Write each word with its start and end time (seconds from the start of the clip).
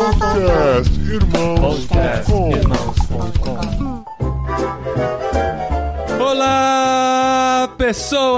Podcast 0.00 0.88
Irmãos.com 1.12 2.56
pessoas! 7.90 8.36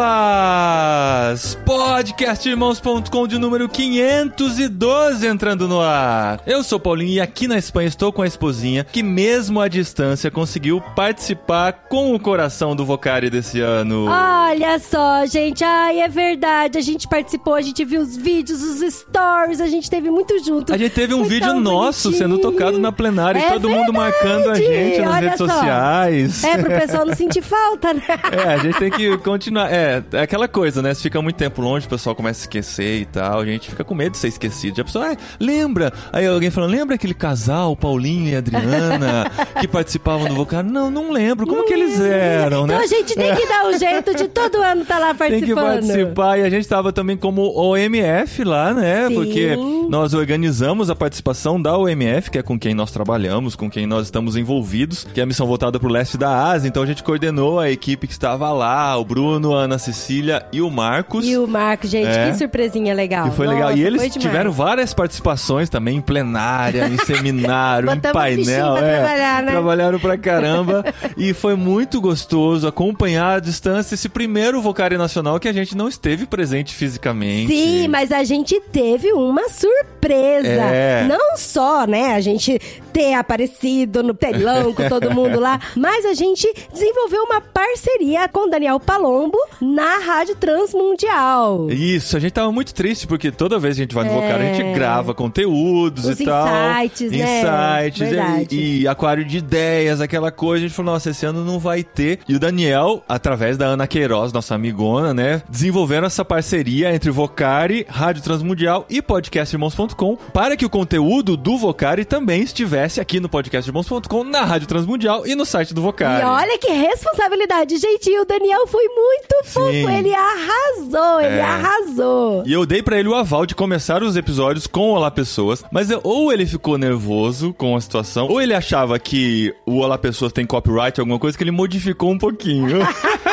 Podcastirmãos.com 1.66 3.28
de 3.28 3.38
número 3.38 3.68
512 3.68 5.26
entrando 5.26 5.68
no 5.68 5.78
ar. 5.78 6.40
Eu 6.46 6.62
sou 6.62 6.80
Paulinho 6.80 7.12
e 7.12 7.21
aqui 7.21 7.46
na 7.46 7.58
Espanha 7.58 7.88
estou 7.88 8.10
com 8.10 8.22
a 8.22 8.26
esposinha 8.26 8.82
que, 8.85 9.03
mesmo 9.03 9.60
à 9.60 9.68
distância, 9.68 10.30
conseguiu 10.30 10.80
participar 10.96 11.85
com 11.90 12.14
o 12.14 12.18
coração 12.21 12.74
do 12.74 12.86
Vocari 12.86 13.28
desse 13.28 13.60
ano. 13.60 14.06
Olha 14.08 14.78
só, 14.78 15.26
gente. 15.26 15.62
Ai, 15.62 16.00
é 16.00 16.09
verdade. 16.09 16.78
A 16.78 16.82
gente 16.82 17.06
participou, 17.06 17.55
a 17.55 17.60
gente 17.60 17.84
viu 17.84 18.00
os 18.00 18.16
vídeos, 18.16 18.62
os 18.62 18.80
stories, 18.95 19.60
a 19.60 19.66
gente 19.66 19.91
teve 19.91 20.10
muito 20.10 20.42
junto. 20.42 20.73
A 20.73 20.78
gente 20.78 20.95
teve 20.95 21.12
um 21.12 21.20
Foi 21.20 21.28
vídeo 21.28 21.52
nosso 21.60 22.09
bonitinho. 22.10 22.30
sendo 22.30 22.38
tocado 22.41 22.78
na 22.78 22.91
plenária 22.91 23.38
e 23.38 23.42
É 23.42 23.50
todo 23.50 23.69
mundo 23.69 23.92
verdade. 23.92 23.98
marcando 23.98 24.48
a 24.50 24.55
gente 24.55 24.98
nas 25.00 25.10
Olha 25.16 25.20
redes 25.20 25.36
só. 25.38 25.46
sociais. 25.46 26.44
É, 26.44 26.56
pro 26.56 26.70
pessoal 26.70 27.05
não 27.05 27.14
sentir 27.22 27.42
falta, 27.42 27.92
né? 27.92 28.02
É, 28.32 28.55
a 28.55 28.56
gente 28.56 28.78
tem 28.78 28.91
que 28.91 29.19
continuar. 29.42 29.73
É, 29.73 30.02
é 30.12 30.20
aquela 30.20 30.46
coisa, 30.46 30.80
né? 30.80 30.95
Se 30.95 31.02
fica 31.02 31.20
muito 31.20 31.37
tempo 31.37 31.60
longe, 31.60 31.87
o 31.87 31.88
pessoal 31.88 32.14
começa 32.14 32.41
a 32.41 32.45
esquecer 32.45 33.00
e 33.00 33.05
tal. 33.05 33.41
A 33.41 33.45
gente 33.45 33.69
fica 33.69 33.83
com 33.83 33.95
medo 33.95 34.12
de 34.12 34.19
ser 34.19 34.28
esquecido. 34.28 34.77
Já 34.77 34.83
a 34.83 34.84
pessoa, 34.84 35.12
ah, 35.12 35.16
lembra? 35.41 35.92
Aí 36.12 36.27
alguém 36.27 36.50
fala, 36.50 36.66
lembra 36.66 36.95
aquele 36.95 37.14
casal, 37.14 37.74
Paulinho 37.74 38.28
e 38.28 38.36
Adriana, 38.36 39.30
que 39.60 39.66
participavam 39.66 40.28
do 40.28 40.34
vocal? 40.34 40.62
Não, 40.62 40.91
não 40.91 41.10
lembro. 41.10 41.47
Como 41.47 41.64
que 41.66 41.73
eles 41.73 42.00
eram, 42.00 42.66
né? 42.66 42.74
Então 42.74 42.84
a 42.84 42.86
gente 42.86 43.14
tem 43.14 43.34
que 43.34 43.47
dar 43.47 43.66
um 43.66 43.78
jeito 43.78 44.14
de 44.14 44.28
todo 44.28 44.62
ano 44.62 44.83
estar 44.83 44.98
lá 44.98 45.12
Tem 45.23 45.41
que 45.41 45.55
participando. 45.55 45.86
participar 45.86 46.38
e 46.38 46.42
a 46.42 46.50
gente 46.50 46.69
tava 46.69 46.92
também 46.92 47.16
como 47.16 47.42
OMF 47.56 48.45
lá, 48.45 48.72
né? 48.72 49.09
Sim. 49.09 49.14
Porque 49.14 49.56
nós 49.88 50.14
organizamos 50.14 50.91
a 50.91 50.95
participação 50.95 51.61
da 51.61 51.77
OMF, 51.77 52.30
que 52.30 52.38
é 52.38 52.42
com 52.42 52.59
quem 52.59 52.74
nós 52.74 52.91
trabalhamos, 52.91 53.55
com 53.55 53.70
quem 53.70 53.86
nós 53.86 54.06
estamos 54.06 54.36
envolvidos, 54.36 55.06
que 55.12 55.20
é 55.20 55.22
a 55.22 55.27
missão 55.27 55.47
voltada 55.47 55.78
pro 55.78 55.88
leste 55.88 56.16
da 56.16 56.50
Ásia. 56.50 56.69
Então 56.69 56.83
a 56.83 56.86
gente 56.86 57.03
coordenou 57.03 57.59
a 57.59 57.70
equipe 57.70 58.06
que 58.06 58.12
estava 58.12 58.53
lá, 58.53 58.97
o 58.97 59.05
Bruno, 59.05 59.31
a 59.55 59.61
Ana 59.62 59.78
Cecília 59.78 60.44
e 60.52 60.61
o 60.61 60.70
Marcos. 60.70 61.27
E 61.27 61.36
o 61.36 61.47
Marco, 61.47 61.86
gente, 61.86 62.08
É. 62.08 62.30
que 62.30 62.38
surpresinha 62.38 62.94
legal. 62.94 63.28
E 63.28 63.30
foi 63.30 63.47
Nossa, 63.47 63.58
legal. 63.58 63.77
E 63.77 63.83
eles 63.84 64.14
tiveram 64.14 64.50
várias 64.52 64.92
participações 64.94 65.69
também, 65.69 65.97
em 65.97 66.00
plenária, 66.00 66.88
em 66.88 66.97
seminário, 67.05 67.91
em 67.91 68.00
painel. 68.00 68.75
pra 68.77 68.86
é. 68.86 68.98
trabalhar, 68.98 69.42
né? 69.42 69.53
Trabalharam 69.53 69.98
pra 70.00 70.19
caramba. 70.19 70.84
e 71.16 71.33
foi 71.33 71.55
muito 71.55 72.00
gostoso 72.00 72.66
acompanhar 72.66 73.36
à 73.36 73.41
distância 73.41 73.94
esse 73.94 74.08
primeiro 74.08 74.60
Vocário 74.60 74.98
Nacional 74.98 75.38
que 75.38 75.48
a 75.48 75.53
gente 75.53 75.77
não 75.77 75.88
esteve 75.88 76.27
presente 76.27 76.75
fisicamente. 76.75 77.53
Sim, 77.53 77.88
mas 77.88 78.12
a 78.12 78.25
gente 78.25 78.60
teve 78.72 79.12
uma 79.12 79.48
surpresa. 79.48 80.48
É. 80.48 81.05
Não 81.08 81.36
só, 81.36 81.86
né, 81.86 82.14
a 82.14 82.20
gente 82.20 82.58
ter 82.92 83.14
aparecido 83.14 84.03
no 84.03 84.12
telão 84.14 84.72
com 84.75 84.88
todo 84.88 85.10
mundo 85.10 85.41
lá, 85.41 85.58
mas 85.77 86.05
a 86.05 86.14
gente 86.14 86.47
desenvolveu 86.72 87.22
uma 87.25 87.41
parceria 87.41 88.28
com 88.28 88.48
Daniel 88.48 88.78
Palombo 89.23 89.39
na 89.61 89.98
Rádio 89.98 90.34
Transmundial. 90.34 91.70
Isso, 91.70 92.17
a 92.17 92.20
gente 92.20 92.33
tava 92.33 92.51
muito 92.51 92.75
triste 92.75 93.06
porque 93.06 93.31
toda 93.31 93.59
vez 93.59 93.77
que 93.77 93.83
a 93.83 93.84
gente 93.84 93.95
vai 93.95 94.05
no 94.05 94.20
É. 94.20 94.33
A 94.33 94.39
gente 94.55 94.75
grava 94.75 95.15
conteúdos 95.15 96.06
Os 96.06 96.19
e 96.19 96.25
tal. 96.25 96.47
insights, 96.47 97.12
né? 97.12 97.41
Insights, 97.41 98.09
Verdade. 98.09 98.56
e, 98.56 98.81
e 98.83 98.89
aquário 98.89 99.25
de 99.25 99.39
ideias, 99.39 100.00
aquela 100.00 100.33
coisa. 100.33 100.65
A 100.65 100.69
gente 100.69 100.77
falou, 100.77 100.93
nossa, 100.93 101.11
esse 101.11 101.25
ano 101.25 101.45
não 101.45 101.59
vai 101.59 101.84
ter. 101.84 102.20
E 102.28 102.34
o 102.34 102.41
Daniel, 102.41 103.03
através 103.09 103.56
da 103.56 103.67
Ana 103.67 103.87
Queiroz, 103.87 104.33
nossa 104.33 104.55
amigona, 104.55 105.15
né, 105.15 105.43
desenvolveram 105.48 106.06
essa 106.06 106.25
parceria 106.25 106.95
entre 106.95 107.11
Vocari, 107.11 107.87
Rádio 107.89 108.23
Transmundial 108.23 108.87
e 108.89 109.00
podcastirmãos.com 109.00 110.17
para 110.33 110.56
que 110.56 110.67
o 110.67 110.70
conteúdo 110.70 111.37
do 111.37 111.56
Vocari 111.56 112.05
também 112.05 112.43
estivesse 112.43 113.00
aqui 113.00 113.20
no 113.20 113.28
podcastirmãos.com, 113.28 114.25
na 114.25 114.45
Rádio 114.45 114.67
Transmundial 114.67 115.27
e 115.27 115.34
no 115.34 115.45
site 115.45 115.75
do 115.75 115.83
Vocari. 115.83 116.23
E 116.23 116.27
olha 116.27 116.59
que 116.59 116.70
responsabilidade, 116.73 117.77
gente. 117.77 118.11
E 118.11 118.19
o 118.20 118.25
Daniel 118.25 118.66
foi 118.66 118.88
muito 118.88 119.12
fofo. 119.45 119.71
Sim. 119.71 119.91
Ele 119.91 120.15
arrasou, 120.15 121.21
ele 121.21 121.34
É. 121.37 121.43
arrasou. 121.43 122.43
E 122.47 122.53
eu 122.53 122.65
dei 122.65 122.83
pra 122.83 122.99
ele 122.99 123.09
o 123.09 123.15
aval 123.15 123.45
de 123.47 123.55
começar 123.55 124.03
os 124.03 124.17
episódios 124.17 124.67
com 124.67 124.91
Olá 124.91 125.11
Pessoas, 125.11 125.65
mas 125.71 125.91
eu- 125.91 126.00
ou 126.05 126.33
ele 126.33 126.47
ficou 126.47 126.78
nervoso 126.78 127.53
com 127.53 127.77
a 127.77 127.81
situação, 127.81 128.28
ou 128.28 128.41
ele 128.41 128.55
achava 128.55 128.99
que 128.99 129.55
o 129.67 129.78
Olá 129.78 129.99
Pessoas 129.99 130.33
tem 130.33 130.47
copyright, 130.47 130.99
alguma 131.00 131.19
coisa 131.19 131.37
que 131.37 131.45
ele 131.45 131.50
modificou 131.50 132.11
um 132.11 132.19
pouquinho. 132.19 132.78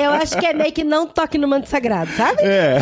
Eu 0.00 0.10
acho 0.12 0.36
que 0.38 0.46
é 0.46 0.52
meio 0.52 0.72
que 0.72 0.84
não 0.84 1.06
toque 1.06 1.38
no 1.38 1.46
manto 1.48 1.68
sagrado, 1.68 2.10
sabe? 2.12 2.38
é, 2.42 2.78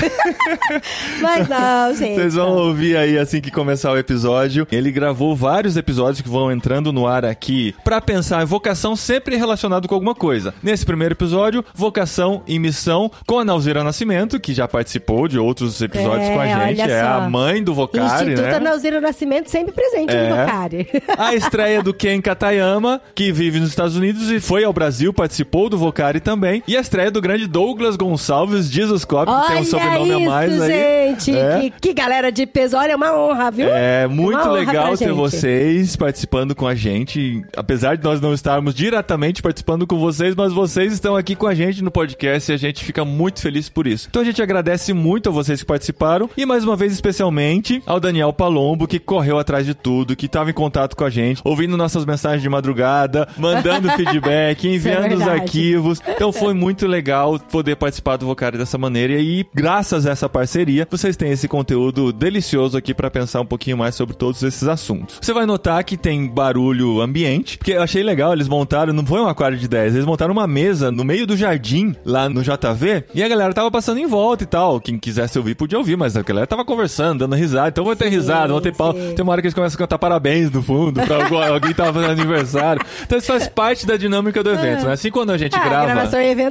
Mas 1.21 1.49
não, 1.49 1.95
gente. 1.95 2.15
vocês 2.15 2.35
vão 2.35 2.57
ouvir 2.57 2.97
aí 2.97 3.19
assim 3.19 3.41
que 3.41 3.51
começar 3.51 3.93
o 3.93 3.99
episódio. 3.99 4.67
Ele 4.71 4.91
gravou 4.91 5.35
vários 5.35 5.77
episódios 5.77 6.21
que 6.21 6.29
vão 6.29 6.51
entrando 6.51 6.93
no 6.93 7.07
ar 7.07 7.25
aqui 7.25 7.75
pra 7.85 8.01
pensar 8.01 8.43
em 8.43 8.47
vocação 8.47 8.97
sempre 8.97 9.37
relacionado 9.37 9.87
com 9.89 9.95
alguma 9.95 10.15
coisa. 10.15 10.55
Nesse 10.63 10.85
primeiro 10.87 11.15
episódio, 11.15 11.65
vocação 11.75 12.43
e 12.47 12.59
missão 12.59 13.11
com 13.27 13.39
a 13.39 13.45
Nauzira 13.45 13.83
Nascimento, 13.85 14.39
que 14.41 14.55
já 14.55 14.67
participou 14.69 15.29
de 15.29 15.39
outros 15.39 15.81
episódios 15.81 16.29
É, 16.29 16.33
com 16.35 16.41
a 16.41 16.47
gente, 16.67 16.81
é 16.83 17.01
só. 17.01 17.07
a 17.13 17.21
mãe 17.29 17.63
do 17.63 17.75
Vocari, 17.75 18.07
Instituto 18.33 18.43
né? 18.43 18.57
Analzira 18.57 19.01
Nascimento 19.01 19.49
sempre 19.51 19.73
presente 19.73 20.15
É. 20.15 20.29
no 20.31 20.37
Vocari. 20.37 20.89
A 21.19 21.35
estreia 21.35 21.83
do 21.83 21.93
Ken 21.93 22.21
Katayama, 22.21 23.01
que 23.15 23.33
vive 23.33 23.61
nos 23.61 23.69
Estados 23.71 23.97
Unidos 23.97 24.31
e 24.31 24.41
foi 24.41 24.65
ao 24.65 24.73
Brasil, 24.73 25.13
participou 25.13 25.69
do 25.69 25.79
Vocari 25.79 26.21
também. 26.21 26.63
E 26.71 26.77
a 26.77 26.81
estreia 26.81 27.11
do 27.11 27.21
grande 27.21 27.49
Douglas 27.49 27.97
Gonçalves 27.97 28.71
Jesus 28.71 29.05
Cop, 29.05 29.27
que 29.29 29.49
tem 29.49 29.63
um 29.63 29.65
sobrenome 29.65 30.09
isso, 30.21 30.23
a 30.23 30.33
mais 30.33 30.61
aí. 30.61 30.71
gente. 30.71 31.37
É. 31.37 31.59
Que, 31.59 31.71
que 31.81 31.93
galera 31.93 32.31
de 32.31 32.47
peso. 32.47 32.77
Olha, 32.77 32.93
é 32.93 32.95
uma 32.95 33.13
honra, 33.13 33.51
viu? 33.51 33.67
É 33.69 34.07
Uma 34.07 34.15
muito 34.15 34.39
honra 34.39 34.53
legal 34.53 34.97
ter 34.97 35.09
gente. 35.09 35.17
vocês 35.17 35.97
participando 35.97 36.55
com 36.55 36.69
a 36.69 36.75
gente. 36.77 37.43
Apesar 37.57 37.97
de 37.97 38.05
nós 38.05 38.21
não 38.21 38.33
estarmos 38.33 38.73
diretamente 38.73 39.43
participando 39.43 39.85
com 39.85 39.99
vocês, 39.99 40.37
mas 40.37 40.53
vocês 40.53 40.93
estão 40.93 41.17
aqui 41.17 41.35
com 41.35 41.49
a 41.49 41.55
gente 41.57 41.83
no 41.83 41.91
podcast 41.91 42.53
e 42.53 42.55
a 42.55 42.57
gente 42.57 42.85
fica 42.85 43.05
muito 43.05 43.41
feliz 43.43 43.69
por 43.69 43.89
isso. 43.89 44.07
Então 44.09 44.23
a 44.23 44.25
gente 44.25 44.41
agradece 44.41 44.93
muito 44.93 45.29
a 45.29 45.33
vocês 45.33 45.59
que 45.59 45.67
participaram 45.67 46.31
e 46.37 46.47
mais 46.47 46.63
uma 46.63 46.77
vez 46.77 46.93
especialmente 46.93 47.83
ao 47.85 47.99
Daniel 47.99 48.33
Palombo 48.33 48.87
que 48.87 49.01
correu 49.01 49.41
atrás 49.41 49.67
de 49.67 49.75
tudo, 49.75 50.15
que 50.15 50.27
estava 50.27 50.49
em 50.51 50.55
contato 50.55 50.97
com 50.97 51.03
a 51.03 51.11
gente, 51.11 51.41
ouvindo 51.43 51.77
nossas 51.77 52.05
mensagens 52.05 52.43
de 52.43 52.49
madrugada, 52.49 53.27
mandando 53.37 53.91
feedback, 53.99 54.69
enviando 54.69 55.15
os 55.15 55.19
verdade. 55.19 55.41
arquivos. 55.41 56.01
Então 56.07 56.33
foi 56.33 56.55
muito 56.61 56.87
legal 56.87 57.39
poder 57.39 57.75
participar 57.77 58.17
do 58.19 58.27
Vocari 58.27 58.59
dessa 58.59 58.77
maneira 58.77 59.15
e 59.15 59.47
graças 59.55 60.07
a 60.07 60.11
essa 60.11 60.29
parceria, 60.29 60.87
vocês 60.91 61.17
têm 61.17 61.31
esse 61.33 61.49
conteúdo 61.49 62.13
delicioso 62.13 62.77
aqui 62.77 62.93
para 62.93 63.11
pensar 63.11 63.41
um 63.41 63.47
pouquinho 63.47 63.79
mais 63.79 63.95
sobre 63.95 64.15
todos 64.15 64.43
esses 64.43 64.69
assuntos. 64.69 65.19
Você 65.23 65.33
vai 65.33 65.47
notar 65.47 65.83
que 65.85 65.97
tem 65.97 66.27
barulho 66.27 67.01
ambiente, 67.01 67.57
porque 67.57 67.73
eu 67.73 67.83
achei 67.83 68.03
legal, 68.03 68.35
eles 68.35 68.47
montaram, 68.47 68.93
não 68.93 69.07
foi 69.07 69.21
um 69.21 69.27
aquário 69.27 69.57
de 69.57 69.67
10, 69.67 69.95
eles 69.95 70.07
montaram 70.07 70.33
uma 70.33 70.47
mesa 70.47 70.91
no 70.93 71.03
meio 71.05 71.27
do 71.27 71.37
jardim, 71.37 71.97
lá 72.05 72.29
no 72.29 72.43
JV, 72.43 73.05
e 73.15 73.23
a 73.23 73.29
galera 73.29 73.55
tava 73.55 73.71
passando 73.71 73.99
em 73.99 74.07
volta 74.07 74.45
e 74.45 74.47
tal. 74.47 74.79
Quem 74.81 74.99
quisesse 74.99 75.39
ouvir 75.39 75.55
podia 75.55 75.79
ouvir, 75.79 75.97
mas 75.97 76.17
a 76.17 76.23
galera 76.23 76.47
tava 76.47 76.65
conversando, 76.65 77.21
dando 77.21 77.35
risada, 77.37 77.69
então 77.69 77.85
vai 77.85 77.97
ter 77.97 78.09
risada, 78.11 78.49
vão 78.49 78.61
ter 78.61 78.75
pau. 78.77 78.93
Tem 78.93 79.23
uma 79.23 79.33
hora 79.33 79.41
que 79.41 79.47
eles 79.47 79.55
começam 79.55 79.77
a 79.77 79.79
cantar 79.79 79.99
parabéns 79.99 80.51
no 80.51 80.63
fundo, 80.63 81.01
pra 81.01 81.27
alguém 81.49 81.73
tava 81.73 81.95
fazendo 81.95 82.11
aniversário. 82.21 82.83
Então 83.03 83.17
isso 83.17 83.27
faz 83.29 83.49
parte 83.49 83.87
da 83.87 83.97
dinâmica 83.97 84.43
do 84.43 84.51
evento, 84.51 84.85
né? 84.87 84.93
Assim 84.93 85.11
quando 85.11 85.31
a 85.31 85.39
gente 85.39 85.57
Ah, 85.57 85.65
grava. 85.65 85.87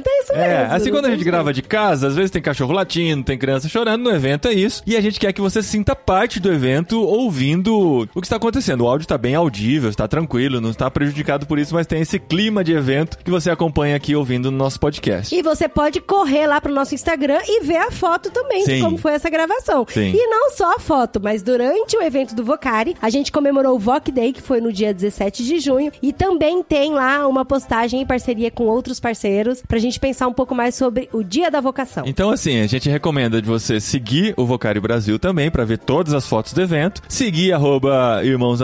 Evento 0.00 0.08
é 0.08 0.22
isso 0.22 0.32
É, 0.32 0.58
mesmo. 0.60 0.74
assim 0.74 0.90
quando 0.90 1.06
a 1.06 1.10
gente 1.10 1.24
grava 1.24 1.52
de 1.52 1.62
casa, 1.62 2.08
às 2.08 2.14
vezes 2.16 2.30
tem 2.30 2.42
cachorro 2.42 2.72
latindo, 2.72 3.22
tem 3.24 3.38
criança 3.38 3.68
chorando, 3.68 4.02
no 4.02 4.10
evento 4.10 4.48
é 4.48 4.52
isso. 4.52 4.82
E 4.86 4.96
a 4.96 5.00
gente 5.00 5.18
quer 5.20 5.32
que 5.32 5.40
você 5.40 5.62
sinta 5.62 5.94
parte 5.94 6.40
do 6.40 6.52
evento 6.52 7.00
ouvindo 7.02 8.06
o 8.14 8.20
que 8.20 8.26
está 8.26 8.36
acontecendo. 8.36 8.82
O 8.84 8.88
áudio 8.88 9.04
está 9.04 9.16
bem 9.18 9.34
audível, 9.34 9.90
está 9.90 10.06
tranquilo, 10.06 10.60
não 10.60 10.70
está 10.70 10.90
prejudicado 10.90 11.46
por 11.46 11.58
isso, 11.58 11.74
mas 11.74 11.86
tem 11.86 12.00
esse 12.00 12.18
clima 12.18 12.62
de 12.62 12.72
evento 12.72 13.18
que 13.18 13.30
você 13.30 13.50
acompanha 13.50 13.96
aqui 13.96 14.14
ouvindo 14.14 14.50
no 14.50 14.56
nosso 14.58 14.78
podcast. 14.78 15.34
E 15.34 15.42
você 15.42 15.68
pode 15.68 16.00
correr 16.00 16.46
lá 16.46 16.60
pro 16.60 16.72
nosso 16.72 16.94
Instagram 16.94 17.38
e 17.46 17.64
ver 17.64 17.76
a 17.78 17.90
foto 17.90 18.30
também 18.30 18.64
Sim. 18.64 18.76
de 18.76 18.82
como 18.82 18.96
foi 18.98 19.12
essa 19.12 19.30
gravação. 19.30 19.86
Sim. 19.88 20.12
E 20.14 20.26
não 20.26 20.50
só 20.50 20.76
a 20.76 20.78
foto, 20.78 21.20
mas 21.22 21.42
durante 21.42 21.96
o 21.96 22.02
evento 22.02 22.34
do 22.34 22.44
Vocari, 22.44 22.94
a 23.00 23.10
gente 23.10 23.32
comemorou 23.32 23.76
o 23.76 23.78
Voc 23.78 24.08
Day, 24.10 24.32
que 24.32 24.42
foi 24.42 24.60
no 24.60 24.72
dia 24.72 24.92
17 24.92 25.44
de 25.44 25.58
junho, 25.58 25.90
e 26.02 26.12
também 26.12 26.62
tem 26.62 26.92
lá 26.92 27.26
uma 27.26 27.44
postagem 27.44 28.00
em 28.00 28.06
parceria 28.06 28.50
com 28.50 28.64
outros 28.64 29.00
parceiros 29.00 29.62
pra 29.66 29.78
gente 29.78 29.89
pensar 29.98 30.28
um 30.28 30.32
pouco 30.32 30.54
mais 30.54 30.74
sobre 30.74 31.08
o 31.12 31.22
Dia 31.24 31.50
da 31.50 31.60
Vocação. 31.60 32.04
Então, 32.06 32.30
assim, 32.30 32.60
a 32.60 32.66
gente 32.66 32.88
recomenda 32.88 33.40
de 33.40 33.48
você 33.48 33.80
seguir 33.80 34.34
o 34.36 34.44
Vocário 34.44 34.80
Brasil 34.80 35.18
também 35.18 35.50
pra 35.50 35.64
ver 35.64 35.78
todas 35.78 36.12
as 36.14 36.26
fotos 36.28 36.52
do 36.52 36.60
evento. 36.60 37.02
Seguir 37.08 37.52
arroba 37.52 38.20
irmãos 38.22 38.60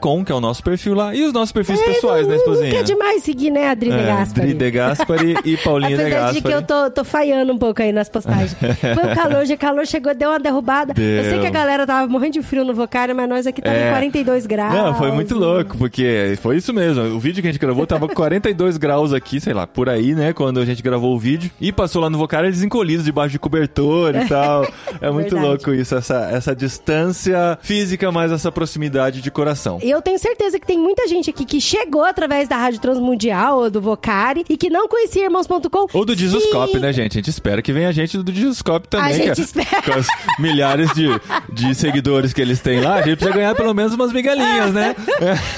com, 0.00 0.24
que 0.24 0.30
é 0.30 0.34
o 0.34 0.40
nosso 0.40 0.62
perfil 0.62 0.94
lá. 0.94 1.14
E 1.14 1.24
os 1.24 1.32
nossos 1.32 1.52
perfis 1.52 1.80
pessoais, 1.80 2.26
né, 2.26 2.36
não, 2.36 2.44
não 2.44 2.52
esposinha? 2.52 2.70
quer 2.70 2.82
demais 2.84 3.22
seguir, 3.22 3.50
né, 3.50 3.68
Adri 3.68 3.90
de 3.90 3.96
É, 3.96 4.06
Gaspari? 4.06 4.46
Dri 4.48 4.54
de 4.58 4.70
Gaspari 4.70 5.34
e 5.44 5.56
Paulinha 5.56 5.96
de 5.96 6.02
Apesar 6.02 6.32
de 6.32 6.42
que 6.42 6.48
Gaspari. 6.48 6.54
eu 6.54 6.62
tô, 6.62 6.90
tô 6.90 7.04
falhando 7.04 7.52
um 7.52 7.58
pouco 7.58 7.82
aí 7.82 7.92
nas 7.92 8.08
postagens. 8.08 8.54
Foi 8.78 9.12
o 9.12 9.14
calor, 9.14 9.44
o 9.44 9.58
calor 9.58 9.86
chegou, 9.86 10.14
deu 10.14 10.30
uma 10.30 10.38
derrubada. 10.38 10.92
Eu 10.96 11.22
sei 11.24 11.32
Deu. 11.32 11.40
que 11.40 11.46
a 11.46 11.50
galera 11.50 11.86
tava 11.86 12.06
morrendo 12.10 12.34
de 12.34 12.42
frio 12.42 12.64
no 12.64 12.74
Vocário, 12.74 13.14
mas 13.14 13.28
nós 13.28 13.46
aqui 13.46 13.62
tava 13.62 13.76
É. 13.76 13.88
em 13.88 13.90
42 13.90 14.46
graus. 14.46 14.74
Não, 14.74 14.94
foi 14.94 15.10
muito 15.12 15.34
louco, 15.36 15.76
porque 15.78 16.36
foi 16.42 16.56
isso 16.56 16.72
mesmo. 16.72 17.02
O 17.16 17.18
vídeo 17.20 17.42
que 17.42 17.48
a 17.48 17.52
gente 17.52 17.60
gravou 17.60 17.86
tava 17.86 18.06
com 18.08 18.14
42 18.14 18.76
graus 18.76 19.12
aqui, 19.12 19.40
sei 19.40 19.54
lá, 19.54 19.66
por 19.66 19.88
aí, 19.88 20.14
né? 20.14 20.32
Quando 20.32 20.57
a 20.60 20.64
gente 20.66 20.82
gravou 20.82 21.14
o 21.14 21.18
vídeo. 21.18 21.50
E 21.60 21.72
passou 21.72 22.02
lá 22.02 22.10
no 22.10 22.18
Vocário 22.18 22.48
eles 22.48 22.62
encolhidos 22.62 23.04
debaixo 23.04 23.32
de 23.32 23.38
cobertor 23.38 24.14
e 24.14 24.26
tal. 24.28 24.66
É 25.00 25.10
muito 25.10 25.30
Verdade. 25.34 25.46
louco 25.46 25.72
isso, 25.72 25.94
essa, 25.94 26.28
essa 26.32 26.54
distância 26.54 27.58
física, 27.62 28.10
mais 28.10 28.32
essa 28.32 28.50
proximidade 28.50 29.20
de 29.20 29.30
coração. 29.30 29.78
Eu 29.82 30.00
tenho 30.02 30.18
certeza 30.18 30.58
que 30.58 30.66
tem 30.66 30.78
muita 30.78 31.06
gente 31.06 31.30
aqui 31.30 31.44
que 31.44 31.60
chegou 31.60 32.04
através 32.04 32.48
da 32.48 32.56
Rádio 32.56 32.80
Transmundial 32.80 33.58
ou 33.58 33.70
do 33.70 33.80
Vocari 33.80 34.44
e 34.48 34.56
que 34.56 34.70
não 34.70 34.88
conhecia 34.88 35.24
Irmãos.com. 35.24 35.86
Ou 35.92 36.04
do 36.04 36.16
Disuscope, 36.16 36.72
Sim. 36.72 36.78
né, 36.78 36.92
gente? 36.92 37.12
A 37.12 37.20
gente 37.20 37.30
espera 37.30 37.60
que 37.62 37.72
venha 37.72 37.92
gente 37.92 38.16
do 38.18 38.32
Disuscope 38.32 38.88
também. 38.88 39.08
A 39.08 39.12
gente 39.12 39.40
é- 39.40 39.44
espera. 39.44 39.82
Com 39.82 39.92
as 39.92 40.06
milhares 40.38 40.92
de, 40.94 41.08
de 41.52 41.74
seguidores 41.74 42.32
que 42.32 42.40
eles 42.40 42.60
têm 42.60 42.80
lá, 42.80 42.94
a 42.96 43.02
gente 43.02 43.16
precisa 43.16 43.36
ganhar 43.36 43.54
pelo 43.54 43.74
menos 43.74 43.94
umas 43.94 44.12
migalhinhas, 44.12 44.72
né? 44.72 44.94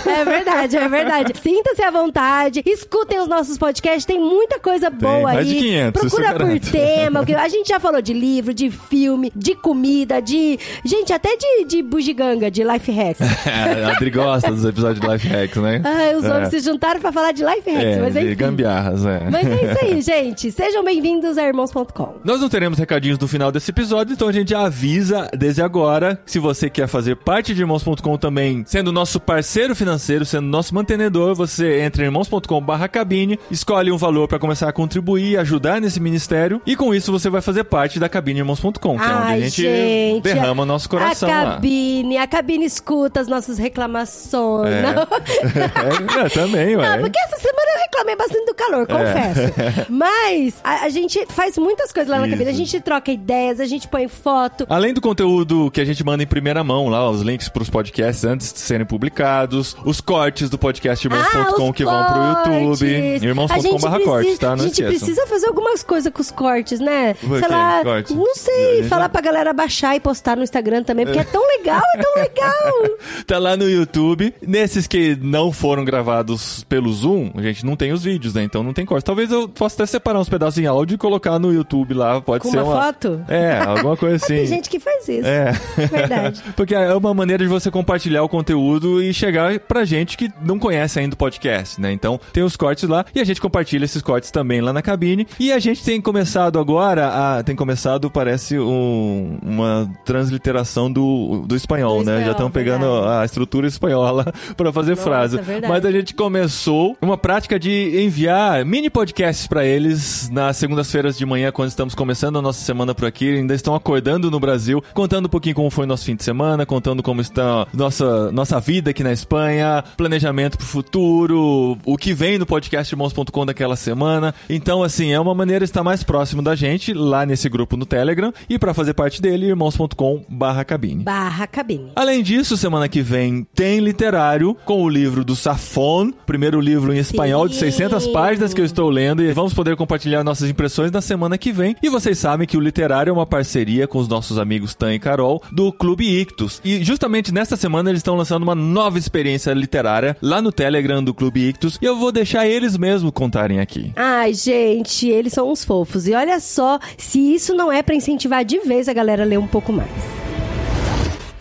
É 0.06 0.25
verdade, 0.25 0.76
é 0.76 0.88
verdade. 0.88 1.32
Sinta-se 1.41 1.82
à 1.82 1.91
vontade, 1.91 2.62
escutem 2.67 3.20
os 3.20 3.29
nossos 3.29 3.56
podcasts, 3.56 4.05
tem 4.05 4.19
muita 4.20 4.58
coisa 4.58 4.89
boa 4.90 5.22
mais 5.22 5.38
aí. 5.38 5.44
de 5.54 5.54
500, 5.60 6.00
Procura 6.00 6.26
isso 6.26 6.42
eu 6.42 6.60
por 6.60 6.70
tema. 6.70 7.25
A 7.42 7.48
gente 7.48 7.69
já 7.69 7.81
falou 7.81 8.00
de 8.02 8.12
livro, 8.12 8.52
de 8.54 8.70
filme, 8.70 9.32
de 9.34 9.54
comida, 9.54 10.20
de. 10.20 10.58
Gente, 10.84 11.12
até 11.12 11.37
de, 11.37 11.64
de 11.64 11.82
bugiganga, 11.82 12.50
de 12.50 12.62
life 12.64 12.90
hacks. 12.90 13.20
É, 13.50 13.84
a 13.84 13.92
Adri 13.96 14.10
gosta 14.10 14.50
dos 14.50 14.64
episódios 14.64 15.00
de 15.00 15.06
Life 15.06 15.26
Hacks, 15.28 15.56
né? 15.62 15.81
Ai, 15.84 16.14
os 16.14 16.25
É. 16.25 16.32
homens 16.32 16.48
se 16.50 16.60
juntaram 16.60 17.00
pra 17.00 17.10
falar 17.12 17.32
de 17.32 17.42
life 17.44 17.69
hacks, 17.70 17.96
É, 17.96 18.00
mas 18.00 18.14
de 18.14 18.20
enfim. 18.20 18.34
gambiarras, 18.37 19.04
é. 19.04 19.28
Mas 19.31 19.46
é 19.46 19.70
isso 19.72 19.84
aí, 19.84 20.00
gente. 20.25 20.50
Sejam 20.52 20.84
bem-vindos 20.84 21.36
a 21.38 21.46
irmãos.com. 21.46 22.16
Nós 22.25 22.40
não 22.40 22.48
teremos 22.48 22.78
recadinhos 22.78 23.19
no 23.19 23.26
final 23.28 23.50
desse 23.52 23.70
episódio, 23.70 24.12
então 24.14 24.28
a 24.28 24.32
gente 24.32 24.54
avisa 24.54 25.28
desde 25.36 25.62
agora. 25.62 26.20
Se 26.26 26.38
você 26.38 26.69
quer 26.70 26.86
fazer 26.86 27.16
parte 27.16 27.54
de 27.54 27.60
irmãos.com 27.60 28.16
também, 28.19 28.62
sendo 28.66 28.93
nosso 28.93 29.19
parceiro 29.20 29.75
financeiro, 29.75 30.25
sendo 30.25 30.46
nosso 30.46 30.75
mantenedor, 30.75 31.34
você 31.34 31.81
entra 31.81 32.02
em 32.02 32.06
irmãos.com/barra 32.06 32.88
cabine, 32.88 33.38
escolhe 33.50 33.90
um 33.90 33.96
valor 33.96 34.28
para 34.28 34.38
começar 34.38 34.69
a 34.69 34.72
contribuir, 34.81 35.37
ajudar 35.38 35.79
nesse 35.79 36.00
ministério, 36.00 36.62
e 36.67 36.75
com 36.75 36.94
isso 36.94 37.12
você 37.12 37.29
vai 37.29 37.43
fazer 37.43 37.65
parte 37.65 37.99
da 38.00 38.09
cabine 38.09 38.38
irmãos.com, 38.41 38.73
que 38.73 38.87
é 38.87 38.88
onde 39.15 39.32
a 39.32 39.41
gente, 39.41 39.62
gente, 39.62 40.23
derrama 40.23 40.65
nosso 40.65 40.88
coração 40.88 41.29
A 41.31 41.43
lá. 41.43 41.50
cabine, 41.55 42.17
a 42.17 42.27
cabine 42.27 42.65
escuta 42.65 43.21
as 43.21 43.29
nossas 43.29 43.59
reclamações. 43.59 44.73
É. 44.73 44.82
Não. 44.82 45.03
É, 45.03 46.25
é, 46.25 46.29
também, 46.31 46.77
ué. 46.77 46.97
Não, 46.97 47.03
porque 47.03 47.19
essa 47.21 47.37
semana 47.37 47.71
eu 47.75 47.81
reclamei 47.82 48.17
bastante 48.17 48.47
do 48.47 48.55
calor, 48.55 48.87
confesso. 48.87 49.53
Mas 49.93 50.55
a, 50.65 50.87
a 50.87 50.88
gente 50.88 51.27
faz 51.29 51.59
muitas 51.59 51.93
coisas 51.93 52.11
lá 52.11 52.17
na 52.19 52.25
É. 52.25 52.29
Isso. 52.29 52.37
cabine. 52.38 52.50
A 52.50 52.55
gente 52.55 52.81
troca 52.81 53.12
ideias, 53.12 53.61
a 53.61 53.67
gente 53.67 53.87
põe 53.87 54.09
foto. 54.09 54.65
Além 54.71 54.94
do 54.94 55.00
conteúdo 55.03 55.71
que 55.71 55.81
a 55.81 55.85
gente 55.85 56.03
manda 56.03 56.23
em 56.23 56.27
primeira 56.27 56.65
mão 56.65 56.88
lá, 56.88 57.09
os 57.11 57.21
links 57.21 57.50
pros 57.50 57.69
podcasts 57.69 58.25
antes 58.25 58.50
de 58.50 58.59
serem 58.61 58.87
publicados, 58.87 59.77
os 59.85 60.00
cortes 60.00 60.49
do 60.49 60.56
podcast 60.56 61.06
irmãos.com 61.06 61.38
Ah, 61.38 61.69
os 61.69 61.77
que 61.77 61.85
vão 61.85 62.05
pro 62.05 62.23
YouTube, 62.55 62.93
cortes. 62.94 63.23
A 63.23 63.27
irmãos.com.br 63.27 64.05
cortes, 64.05 64.38
tá? 64.38 64.56
Não 64.56 64.65
A 64.65 64.69
gente 64.75 64.84
precisa 64.84 65.26
fazer 65.26 65.46
algumas 65.49 65.82
coisas 65.82 66.12
com 66.12 66.20
os 66.20 66.31
cortes, 66.31 66.81
né? 66.81 67.14
Por 67.14 67.38
sei 67.38 67.49
quê? 67.49 67.55
lá, 67.55 67.82
Corte? 67.84 68.14
não 68.14 68.34
sei, 68.34 68.82
Já- 68.82 68.88
falar 68.88 69.08
pra 69.08 69.20
galera 69.20 69.52
baixar 69.52 69.96
e 69.96 70.00
postar 70.00 70.37
no 70.37 70.43
Instagram 70.43 70.82
também, 70.82 71.05
porque 71.06 71.19
é 71.20 71.25
tão 71.25 71.46
legal, 71.58 71.82
é 71.94 71.99
tão 71.99 72.14
legal. 72.17 72.99
Tá 73.26 73.38
lá 73.38 73.56
no 73.56 73.69
YouTube. 73.69 74.34
Nesses 74.46 74.87
que 74.87 75.17
não 75.20 75.52
foram 75.52 75.84
gravados 75.84 76.64
pelo 76.64 76.93
Zoom, 76.93 77.31
a 77.37 77.43
gente 77.43 77.64
não 77.64 77.76
tem 77.76 77.93
os 77.93 78.02
vídeos, 78.02 78.34
né? 78.34 78.43
Então 78.43 78.62
não 78.62 78.72
tem 78.72 78.84
corte. 78.84 79.05
Talvez 79.05 79.31
eu 79.31 79.49
possa 79.49 79.76
até 79.76 79.87
separar 79.87 80.19
uns 80.19 80.28
pedaços 80.28 80.58
em 80.58 80.67
áudio 80.67 80.94
e 80.94 80.99
colocar 80.99 81.38
no 81.38 81.52
YouTube 81.52 81.94
lá. 81.94 82.20
Pode 82.20 82.43
Com 82.43 82.50
ser 82.50 82.58
uma 82.62 82.82
foto? 82.82 83.25
É, 83.28 83.58
alguma 83.61 83.96
coisa 83.96 84.17
assim. 84.25 84.34
Tem 84.37 84.46
gente 84.46 84.69
que 84.70 84.81
faz 84.81 85.08
isso. 85.08 85.26
É. 85.28 85.52
Verdade. 85.76 86.43
Porque 86.56 86.75
é 86.75 86.94
uma 86.94 87.14
maneira 87.14 87.43
de 87.44 87.49
você 87.49 87.70
compartilhar 87.70 88.22
o 88.22 88.28
conteúdo 88.28 89.02
e 89.02 89.12
chegar 89.12 89.58
pra 89.61 89.84
gente 89.84 90.17
que 90.17 90.31
não 90.44 90.58
conhece 90.58 90.99
ainda 90.99 91.14
o 91.14 91.19
podcast, 91.19 91.81
né? 91.81 91.93
Então 91.93 92.19
tem 92.32 92.43
os 92.43 92.56
cortes 92.56 92.88
lá 92.88 93.05
e 93.14 93.20
a 93.20 93.25
gente 93.25 93.40
compartilha 93.40 93.84
esses 93.84 94.02
cortes 94.02 94.31
também 94.31 94.59
lá 94.60 94.72
na 94.72 94.82
cabine. 94.82 95.26
E 95.38 95.52
a 95.52 95.58
gente 95.58 95.82
tem 95.84 96.00
começado 96.00 96.58
agora 96.58 97.08
a. 97.38 97.42
Tem 97.42 97.56
começado, 97.56 98.10
parece, 98.10 98.58
um- 98.58 99.38
uma 99.42 99.90
transliteração 100.04 100.90
do, 100.92 101.44
do 101.46 101.56
espanhol, 101.56 101.98
Do 101.98 102.04
né? 102.04 102.12
Já 102.12 102.18
espanhol, 102.18 102.32
estão 102.32 102.50
pegando 102.50 102.86
verdade. 102.92 103.22
a 103.22 103.24
estrutura 103.24 103.66
espanhola 103.66 104.32
pra 104.56 104.72
fazer 104.72 104.90
Nossa, 104.92 105.02
frase. 105.02 105.36
verdade. 105.38 105.72
Mas 105.72 105.84
a 105.84 105.90
gente 105.90 106.14
começou 106.14 106.96
uma 107.00 107.16
prática 107.16 107.58
de 107.58 108.02
enviar 108.04 108.64
mini 108.64 108.90
podcasts 108.90 109.46
pra 109.46 109.64
eles 109.64 110.28
nas 110.30 110.56
segundas-feiras 110.56 111.16
de 111.16 111.24
manhã, 111.26 111.50
quando 111.52 111.68
estamos 111.68 111.94
começando 111.94 112.38
a 112.38 112.42
nossa 112.42 112.62
semana 112.64 112.94
por 112.94 113.06
aqui. 113.06 113.36
Ainda 113.36 113.54
estão 113.54 113.74
acordando 113.74 114.30
no 114.30 114.38
Brasil, 114.40 114.82
contando 114.94 115.26
um 115.26 115.28
pouquinho 115.28 115.54
como 115.54 115.70
foi 115.70 115.86
nosso 115.86 116.04
fim 116.04 116.14
de 116.16 116.24
semana, 116.24 116.64
contando 116.66 117.02
como 117.02 117.20
está 117.20 117.66
nossa, 117.72 118.30
nossa 118.32 118.60
vida 118.60 118.90
aqui 118.90 119.02
na 119.02 119.12
Espanha, 119.12 119.82
planejamento 119.96 120.56
pro 120.58 120.66
futuro, 120.66 121.76
o 121.84 121.96
que 121.96 122.12
vem 122.12 122.38
no 122.38 122.46
podcast 122.46 122.92
irmãos.com 122.94 123.46
daquela 123.46 123.76
semana. 123.76 124.34
Então, 124.52 124.82
assim, 124.82 125.12
é 125.12 125.20
uma 125.20 125.35
maneira 125.35 125.64
de 125.64 125.70
estar 125.70 125.85
mais 125.85 126.02
próximo 126.02 126.43
da 126.43 126.55
gente 126.55 126.93
lá 126.93 127.25
nesse 127.25 127.49
grupo 127.49 127.76
no 127.76 127.87
Telegram. 127.87 128.32
E 128.49 128.58
pra 128.58 128.75
fazer 128.75 128.94
parte 128.94 129.23
dele, 129.23 129.47
irmãos.com 129.47 130.25
barra 130.29 130.64
cabine. 130.64 131.05
Barra 131.05 131.47
cabine. 131.47 131.93
Além 131.94 132.23
disso, 132.23 132.56
semana 132.56 132.88
que 132.88 133.02
vem 133.02 133.47
tem 133.55 133.79
literário 133.79 134.56
com 134.64 134.82
o 134.82 134.88
livro 134.88 135.25
do 135.25 135.37
Safon, 135.37 136.11
primeiro 136.26 136.61
livro 136.61 136.93
em 136.93 136.99
espanhol 136.99 137.49
de 137.49 137.55
Sim. 137.55 137.70
600 137.70 138.06
páginas 138.08 138.52
que 138.52 138.61
eu 138.61 138.64
estou 138.64 138.91
lendo 138.91 139.23
e 139.23 139.32
vamos 139.32 139.55
poder 139.55 139.76
compartilhar 139.76 140.25
nossas 140.25 140.50
impressões 140.50 140.91
na 140.91 141.00
semana 141.00 141.38
que 141.38 141.53
vem. 141.53 141.76
E 141.82 141.88
vocês 141.88 142.19
sabem 142.19 142.46
que 142.46 142.56
o 142.56 142.61
literário 142.61 143.11
é 143.11 143.12
uma 143.12 143.26
parceria 143.26 143.87
com 143.87 143.99
os 143.99 144.08
nossos 144.08 144.38
amigos 144.38 144.75
Tan 144.75 144.94
e 144.94 144.99
Carol 144.99 145.43
do 145.53 145.73
Clube 145.73 146.20
Ictus. 146.20 146.61
E 146.64 146.82
justamente 146.82 147.32
nesta 147.32 147.56
semana 147.56 147.91
eles 147.91 148.00
estão 148.00 148.17
lançando 148.17 148.43
uma 148.43 148.55
nova 148.55 148.99
experiência 148.99 149.53
literária 149.53 150.17
lá 150.20 150.43
no 150.43 150.50
Telegram 150.50 151.03
do 151.03 151.14
Clube 151.14 151.49
Ictus 151.49 151.79
e 151.81 151.85
eu 151.85 151.96
vou 151.96 152.11
deixar 152.11 152.46
eles 152.46 152.76
mesmos 152.76 153.12
contarem 153.12 153.61
aqui. 153.61 153.93
Ai, 153.96 154.32
gente, 154.44 155.08
eles 155.08 155.32
são 155.32 155.50
uns 155.50 155.64
fofos. 155.64 156.06
E 156.06 156.12
olha 156.12 156.40
só 156.40 156.78
se 156.96 157.19
isso 157.34 157.54
não 157.54 157.70
é 157.72 157.82
pra 157.82 157.94
incentivar 157.94 158.44
de 158.44 158.58
vez 158.60 158.88
a 158.88 158.92
galera 158.92 159.22
a 159.22 159.26
ler 159.26 159.38
um 159.38 159.46
pouco 159.46 159.72
mais. 159.72 159.90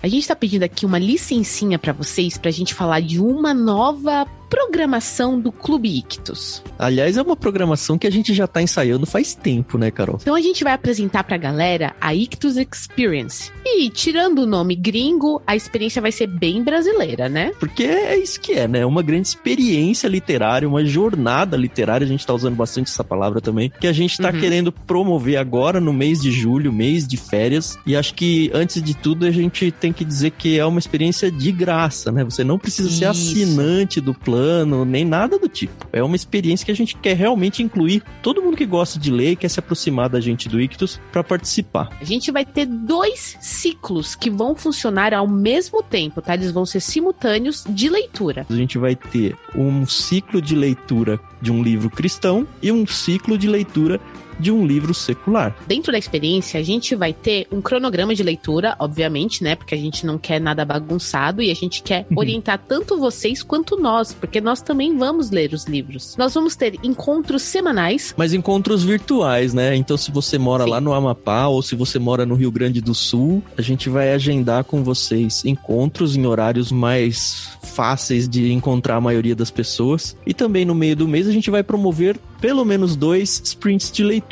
A 0.01 0.07
gente 0.07 0.28
tá 0.28 0.36
pedindo 0.36 0.63
aqui 0.63 0.86
uma 0.86 0.98
licencinha 0.98 1.78
pra 1.78 1.92
vocês 1.92 2.38
pra 2.38 2.51
gente 2.51 2.74
falar 2.74 3.01
de 3.01 3.19
uma 3.19 3.54
nova 3.54 4.25
programação 4.50 5.40
do 5.40 5.51
Clube 5.51 5.98
Ictus. 6.00 6.63
Aliás, 6.78 7.18
é 7.18 7.22
uma 7.22 7.36
programação 7.36 7.98
que 7.98 8.07
a 8.07 8.12
gente 8.12 8.34
já 8.34 8.48
tá 8.48 8.62
ensaiando 8.62 9.06
faz 9.06 9.34
tempo, 9.36 9.78
né, 9.78 9.92
Carol? 9.92 10.18
Então 10.22 10.36
a 10.36 10.42
gente 10.42 10.63
vai 10.63 10.74
apresentar 10.74 11.24
pra 11.24 11.38
galera 11.38 11.96
a 12.01 12.13
Ictus 12.16 12.57
Experience. 12.57 13.51
E 13.66 13.90
tirando 13.90 14.40
o 14.40 14.46
nome 14.46 14.75
gringo, 14.75 15.42
a 15.46 15.56
experiência 15.56 16.01
vai 16.01 16.12
ser 16.12 16.28
bem 16.28 16.63
brasileira, 16.63 17.30
né? 17.30 17.51
Porque 17.60 17.84
é 17.84 18.18
isso 18.18 18.40
que 18.40 18.54
é, 18.54 18.68
né? 18.68 18.86
Uma 18.86 19.04
grande 19.04 19.28
experiência 19.28 20.07
literária, 20.07 20.68
uma 20.68 20.84
jornada 20.86 21.56
literária, 21.56 22.06
a 22.06 22.07
gente 22.07 22.25
tá 22.25 22.34
usando 22.34 22.56
bastante 22.56 22.88
essa 22.90 23.04
palavra 23.04 23.40
também, 23.42 23.72
que 23.80 23.88
a 23.88 23.94
gente 23.94 24.18
tá 24.18 24.30
Uhum. 24.31 24.40
querendo 24.40 24.72
promover 24.72 25.38
agora 25.38 25.80
no 25.80 25.92
mês 25.94 26.22
de 26.22 26.31
julho, 26.31 26.72
mês 26.74 27.07
de 27.07 27.18
férias. 27.18 27.78
E 27.86 27.95
acho 27.95 28.13
que, 28.13 28.50
antes 28.54 28.81
de 28.81 28.94
tudo, 28.94 29.25
a 29.25 29.31
gente 29.31 29.72
tem 29.72 29.92
que 29.92 30.06
dizer 30.06 30.31
que 30.31 30.57
é 30.57 30.66
uma 30.66 30.80
experiência 30.80 31.31
de 31.31 31.52
graça, 31.52 32.12
né? 32.12 32.24
Você 32.24 32.44
não 32.44 32.57
precisa 32.57 32.90
ser 32.90 33.09
Isso. 33.12 33.31
assinante 33.31 34.00
do 34.02 34.14
plano, 34.14 34.39
nem 34.86 35.06
nada 35.06 35.38
do 35.38 35.48
tipo. 35.48 35.88
É 35.92 36.04
uma 36.04 36.16
experiência 36.16 36.66
que 36.66 36.72
a 36.72 36.76
gente 36.76 36.96
quer 36.96 37.16
realmente 37.16 37.64
incluir 37.64 38.04
todo 38.22 38.42
mundo 38.42 38.58
que 38.58 38.66
gosta 38.66 39.00
de 39.00 39.12
ler 39.12 39.31
e 39.31 39.36
quer 39.36 39.50
se 39.50 39.60
aproximar 39.60 40.10
da 40.10 40.19
gente 40.19 40.48
do 40.48 40.60
Ictus 40.60 41.00
para 41.12 41.24
participar. 41.24 41.90
A 42.00 42.04
gente 42.04 42.31
vai 42.31 42.46
ter 42.46 42.66
dois 42.66 43.38
ciclos 43.42 44.16
que 44.16 44.30
vão 44.30 44.56
funcionar 44.56 45.14
ao 45.14 45.28
mesmo 45.28 45.81
tempo, 45.84 46.22
tá? 46.22 46.34
Eles 46.34 46.52
vão 46.52 46.66
ser 46.66 46.80
simultâneos 46.80 47.64
de 47.69 47.90
leitura. 47.90 48.46
A 48.50 48.56
gente 48.56 48.78
vai 48.78 48.96
ter 48.96 49.36
um 49.56 49.86
ciclo 49.86 50.42
de 50.42 50.56
leitura 50.56 51.19
de 51.42 51.52
um 51.52 51.64
livro 51.64 51.90
cristão 51.90 52.48
e 52.62 52.72
um 52.72 52.86
ciclo 52.86 53.38
de 53.38 53.48
leitura 53.48 54.00
de 54.40 54.52
um 54.52 54.66
livro 54.66 54.94
secular. 54.94 55.56
Dentro 55.68 55.92
da 55.92 55.98
experiência, 55.98 56.60
a 56.60 56.64
gente 56.64 56.96
vai 56.96 57.14
ter 57.14 57.48
um 57.52 57.62
cronograma 57.62 58.16
de 58.16 58.24
leitura, 58.24 58.76
obviamente, 58.80 59.44
né? 59.44 59.56
Porque 59.56 59.76
a 59.76 59.78
gente 59.78 60.06
não 60.06 60.18
quer 60.18 60.40
nada 60.40 60.64
bagunçado 60.64 61.42
e 61.42 61.52
a 61.52 61.54
gente 61.54 61.84
quer 61.84 62.06
orientar 62.16 62.60
tanto 62.68 62.98
vocês 62.98 63.44
quanto 63.44 63.78
nós, 63.78 64.14
porque 64.14 64.40
nós 64.40 64.62
também 64.62 64.98
vamos 64.98 65.30
ler 65.30 65.54
os 65.54 65.66
livros. 65.66 66.16
Nós 66.18 66.34
vamos 66.34 66.56
ter 66.56 66.80
encontros 66.84 67.42
semanais. 67.42 68.14
Mas 68.18 68.34
encontros 68.34 68.84
virtuais, 68.84 69.54
né? 69.54 69.76
Então, 69.76 69.98
se 69.98 70.12
você 70.12 70.38
mora 70.38 70.64
Sim. 70.64 70.69
lá 70.69 70.81
no 70.81 70.94
Amapá 70.94 71.48
ou 71.48 71.62
se 71.62 71.76
você 71.76 72.00
mora 72.00 72.26
no 72.26 72.36
Rio 72.36 72.52
Grande 72.52 72.81
do 72.81 72.96
Sul, 72.96 73.44
a 73.58 73.62
gente 73.62 73.90
vai 73.90 74.14
agendar 74.14 74.64
com 74.64 74.84
vocês 74.84 75.44
encontros 75.46 76.16
em 76.16 76.26
horários 76.26 76.72
mais 76.72 77.58
fáceis 77.64 78.28
de 78.28 78.52
encontrar 78.52 78.96
a 78.96 79.02
maioria 79.02 79.36
das 79.36 79.52
pessoas. 79.52 80.16
E 80.26 80.34
também 80.34 80.66
no 80.66 80.76
meio 80.76 80.96
do 80.96 81.08
mês 81.08 81.28
a 81.28 81.31
gente 81.31 81.50
vai 81.50 81.64
promover 81.64 82.18
pelo 82.42 82.64
menos 82.64 82.96
dois 82.96 83.42
sprints 83.44 83.92
de 83.92 84.04
leitura. 84.04 84.29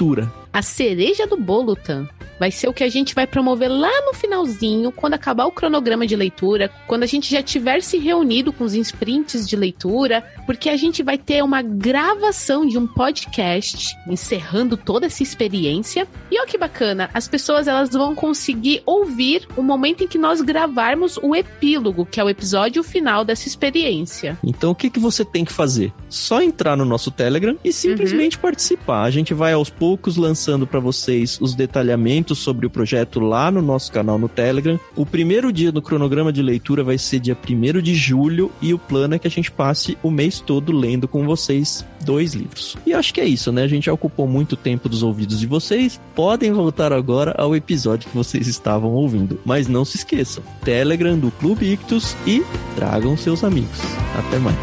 A 0.53 0.61
cereja 0.61 1.25
do 1.25 1.37
bolo, 1.37 1.75
Tan, 1.75 2.07
vai 2.39 2.51
ser 2.51 2.67
o 2.67 2.73
que 2.73 2.83
a 2.83 2.89
gente 2.89 3.15
vai 3.15 3.25
promover 3.25 3.69
lá 3.69 3.91
no 4.05 4.13
finalzinho, 4.13 4.91
quando 4.91 5.13
acabar 5.13 5.45
o 5.45 5.51
cronograma 5.51 6.05
de 6.05 6.15
leitura, 6.15 6.71
quando 6.87 7.03
a 7.03 7.07
gente 7.07 7.29
já 7.29 7.41
tiver 7.41 7.81
se 7.81 7.97
reunido 7.97 8.53
com 8.53 8.63
os 8.63 8.73
sprints 8.73 9.47
de 9.47 9.55
leitura, 9.55 10.23
porque 10.45 10.69
a 10.69 10.77
gente 10.77 11.03
vai 11.03 11.17
ter 11.17 11.43
uma 11.43 11.61
gravação 11.61 12.65
de 12.65 12.77
um 12.77 12.87
podcast 12.87 13.95
encerrando 14.07 14.77
toda 14.77 15.05
essa 15.05 15.23
experiência. 15.23 16.07
E 16.31 16.39
olha 16.39 16.47
que 16.47 16.57
bacana, 16.57 17.09
as 17.13 17.27
pessoas 17.27 17.67
elas 17.67 17.89
vão 17.89 18.15
conseguir 18.15 18.81
ouvir 18.85 19.47
o 19.55 19.61
momento 19.61 20.03
em 20.03 20.07
que 20.07 20.17
nós 20.17 20.41
gravarmos 20.41 21.17
o 21.21 21.35
epílogo, 21.35 22.05
que 22.05 22.19
é 22.19 22.23
o 22.23 22.29
episódio 22.29 22.83
final 22.83 23.25
dessa 23.25 23.47
experiência. 23.47 24.37
Então, 24.43 24.71
o 24.71 24.75
que, 24.75 24.89
que 24.89 24.99
você 24.99 25.25
tem 25.25 25.43
que 25.43 25.53
fazer? 25.53 25.91
Só 26.09 26.41
entrar 26.41 26.75
no 26.75 26.85
nosso 26.85 27.11
Telegram 27.11 27.57
e 27.63 27.73
simplesmente 27.73 28.37
participar. 28.37 29.03
A 29.03 29.11
gente 29.11 29.33
vai 29.33 29.53
aos 29.53 29.69
poucos 29.69 30.17
lançando 30.17 30.65
para 30.65 30.79
vocês 30.79 31.37
os 31.41 31.55
detalhamentos 31.55 32.26
muito 32.27 32.35
sobre 32.35 32.65
o 32.65 32.69
projeto 32.69 33.21
lá 33.21 33.49
no 33.49 33.61
nosso 33.61 33.89
canal 33.89 34.19
no 34.19 34.27
Telegram. 34.27 34.77
O 34.97 35.05
primeiro 35.05 35.53
dia 35.53 35.71
do 35.71 35.81
cronograma 35.81 36.33
de 36.33 36.41
leitura 36.41 36.83
vai 36.83 36.97
ser 36.97 37.19
dia 37.19 37.37
1 37.37 37.81
de 37.81 37.95
julho 37.95 38.51
e 38.61 38.73
o 38.73 38.79
plano 38.79 39.15
é 39.15 39.19
que 39.19 39.27
a 39.27 39.31
gente 39.31 39.49
passe 39.49 39.97
o 40.03 40.11
mês 40.11 40.41
todo 40.41 40.73
lendo 40.73 41.07
com 41.07 41.25
vocês 41.25 41.85
dois 42.01 42.33
livros. 42.33 42.75
E 42.85 42.93
acho 42.93 43.13
que 43.13 43.21
é 43.21 43.25
isso, 43.25 43.49
né? 43.51 43.63
A 43.63 43.67
gente 43.67 43.85
já 43.85 43.93
ocupou 43.93 44.27
muito 44.27 44.57
tempo 44.57 44.89
dos 44.89 45.03
ouvidos 45.03 45.39
de 45.39 45.47
vocês. 45.47 46.01
Podem 46.13 46.51
voltar 46.51 46.91
agora 46.91 47.33
ao 47.37 47.55
episódio 47.55 48.09
que 48.09 48.15
vocês 48.15 48.45
estavam 48.45 48.91
ouvindo. 48.91 49.39
Mas 49.45 49.69
não 49.69 49.85
se 49.85 49.97
esqueçam: 49.97 50.43
Telegram 50.65 51.17
do 51.17 51.31
Clube 51.31 51.71
Ictus 51.71 52.13
e 52.25 52.43
tragam 52.75 53.15
seus 53.15 53.43
amigos. 53.43 53.79
Até 54.17 54.37
mais. 54.37 54.57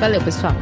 Valeu, 0.00 0.20
pessoal. 0.22 0.54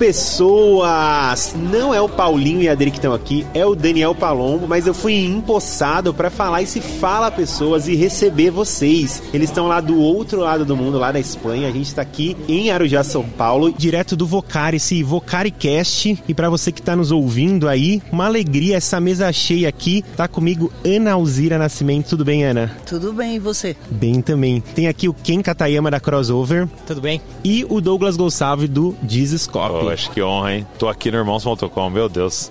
Pessoas! 0.00 1.54
Não 1.54 1.92
é 1.92 2.00
o 2.00 2.08
Paulinho 2.08 2.62
e 2.62 2.68
a 2.70 2.72
Adri 2.72 2.90
que 2.90 2.96
estão 2.96 3.12
aqui, 3.12 3.46
é 3.52 3.66
o 3.66 3.74
Daniel 3.74 4.14
Palombo, 4.14 4.66
mas 4.66 4.86
eu 4.86 4.94
fui 4.94 5.12
empossado 5.26 6.14
para 6.14 6.30
falar 6.30 6.62
esse 6.62 6.80
Fala 6.80 7.30
Pessoas 7.30 7.86
e 7.86 7.94
receber 7.94 8.50
vocês. 8.50 9.22
Eles 9.34 9.50
estão 9.50 9.68
lá 9.68 9.78
do 9.78 10.00
outro 10.00 10.40
lado 10.40 10.64
do 10.64 10.74
mundo, 10.74 10.98
lá 10.98 11.12
da 11.12 11.20
Espanha. 11.20 11.68
A 11.68 11.70
gente 11.70 11.88
está 11.88 12.00
aqui 12.00 12.34
em 12.48 12.70
Arujá, 12.70 13.04
São 13.04 13.22
Paulo, 13.22 13.70
direto 13.76 14.16
do 14.16 14.26
Vocari, 14.26 14.78
esse 14.78 15.02
VocariCast. 15.02 16.22
E 16.26 16.32
para 16.32 16.48
você 16.48 16.72
que 16.72 16.80
está 16.80 16.96
nos 16.96 17.12
ouvindo 17.12 17.68
aí, 17.68 18.00
uma 18.10 18.24
alegria 18.24 18.78
essa 18.78 18.98
mesa 18.98 19.30
cheia 19.34 19.68
aqui. 19.68 20.02
Tá 20.16 20.26
comigo 20.26 20.72
Ana 20.82 21.12
Alzira 21.12 21.58
Nascimento. 21.58 22.08
Tudo 22.08 22.24
bem, 22.24 22.42
Ana? 22.42 22.74
Tudo 22.86 23.12
bem, 23.12 23.36
e 23.36 23.38
você? 23.38 23.76
Bem 23.90 24.22
também. 24.22 24.62
Tem 24.74 24.88
aqui 24.88 25.10
o 25.10 25.14
Ken 25.14 25.42
Katayama 25.42 25.90
da 25.90 26.00
Crossover 26.00 26.66
Tudo 26.86 27.02
bem? 27.02 27.20
e 27.44 27.66
o 27.68 27.82
Douglas 27.82 28.16
Gonçalves 28.16 28.70
do 28.70 28.96
Dizescope. 29.02 29.89
Poxa, 29.90 30.08
que 30.12 30.22
honra, 30.22 30.54
hein? 30.54 30.66
Tô 30.78 30.88
aqui 30.88 31.10
no 31.10 31.18
irmãos.com, 31.18 31.90
meu 31.90 32.08
Deus. 32.08 32.48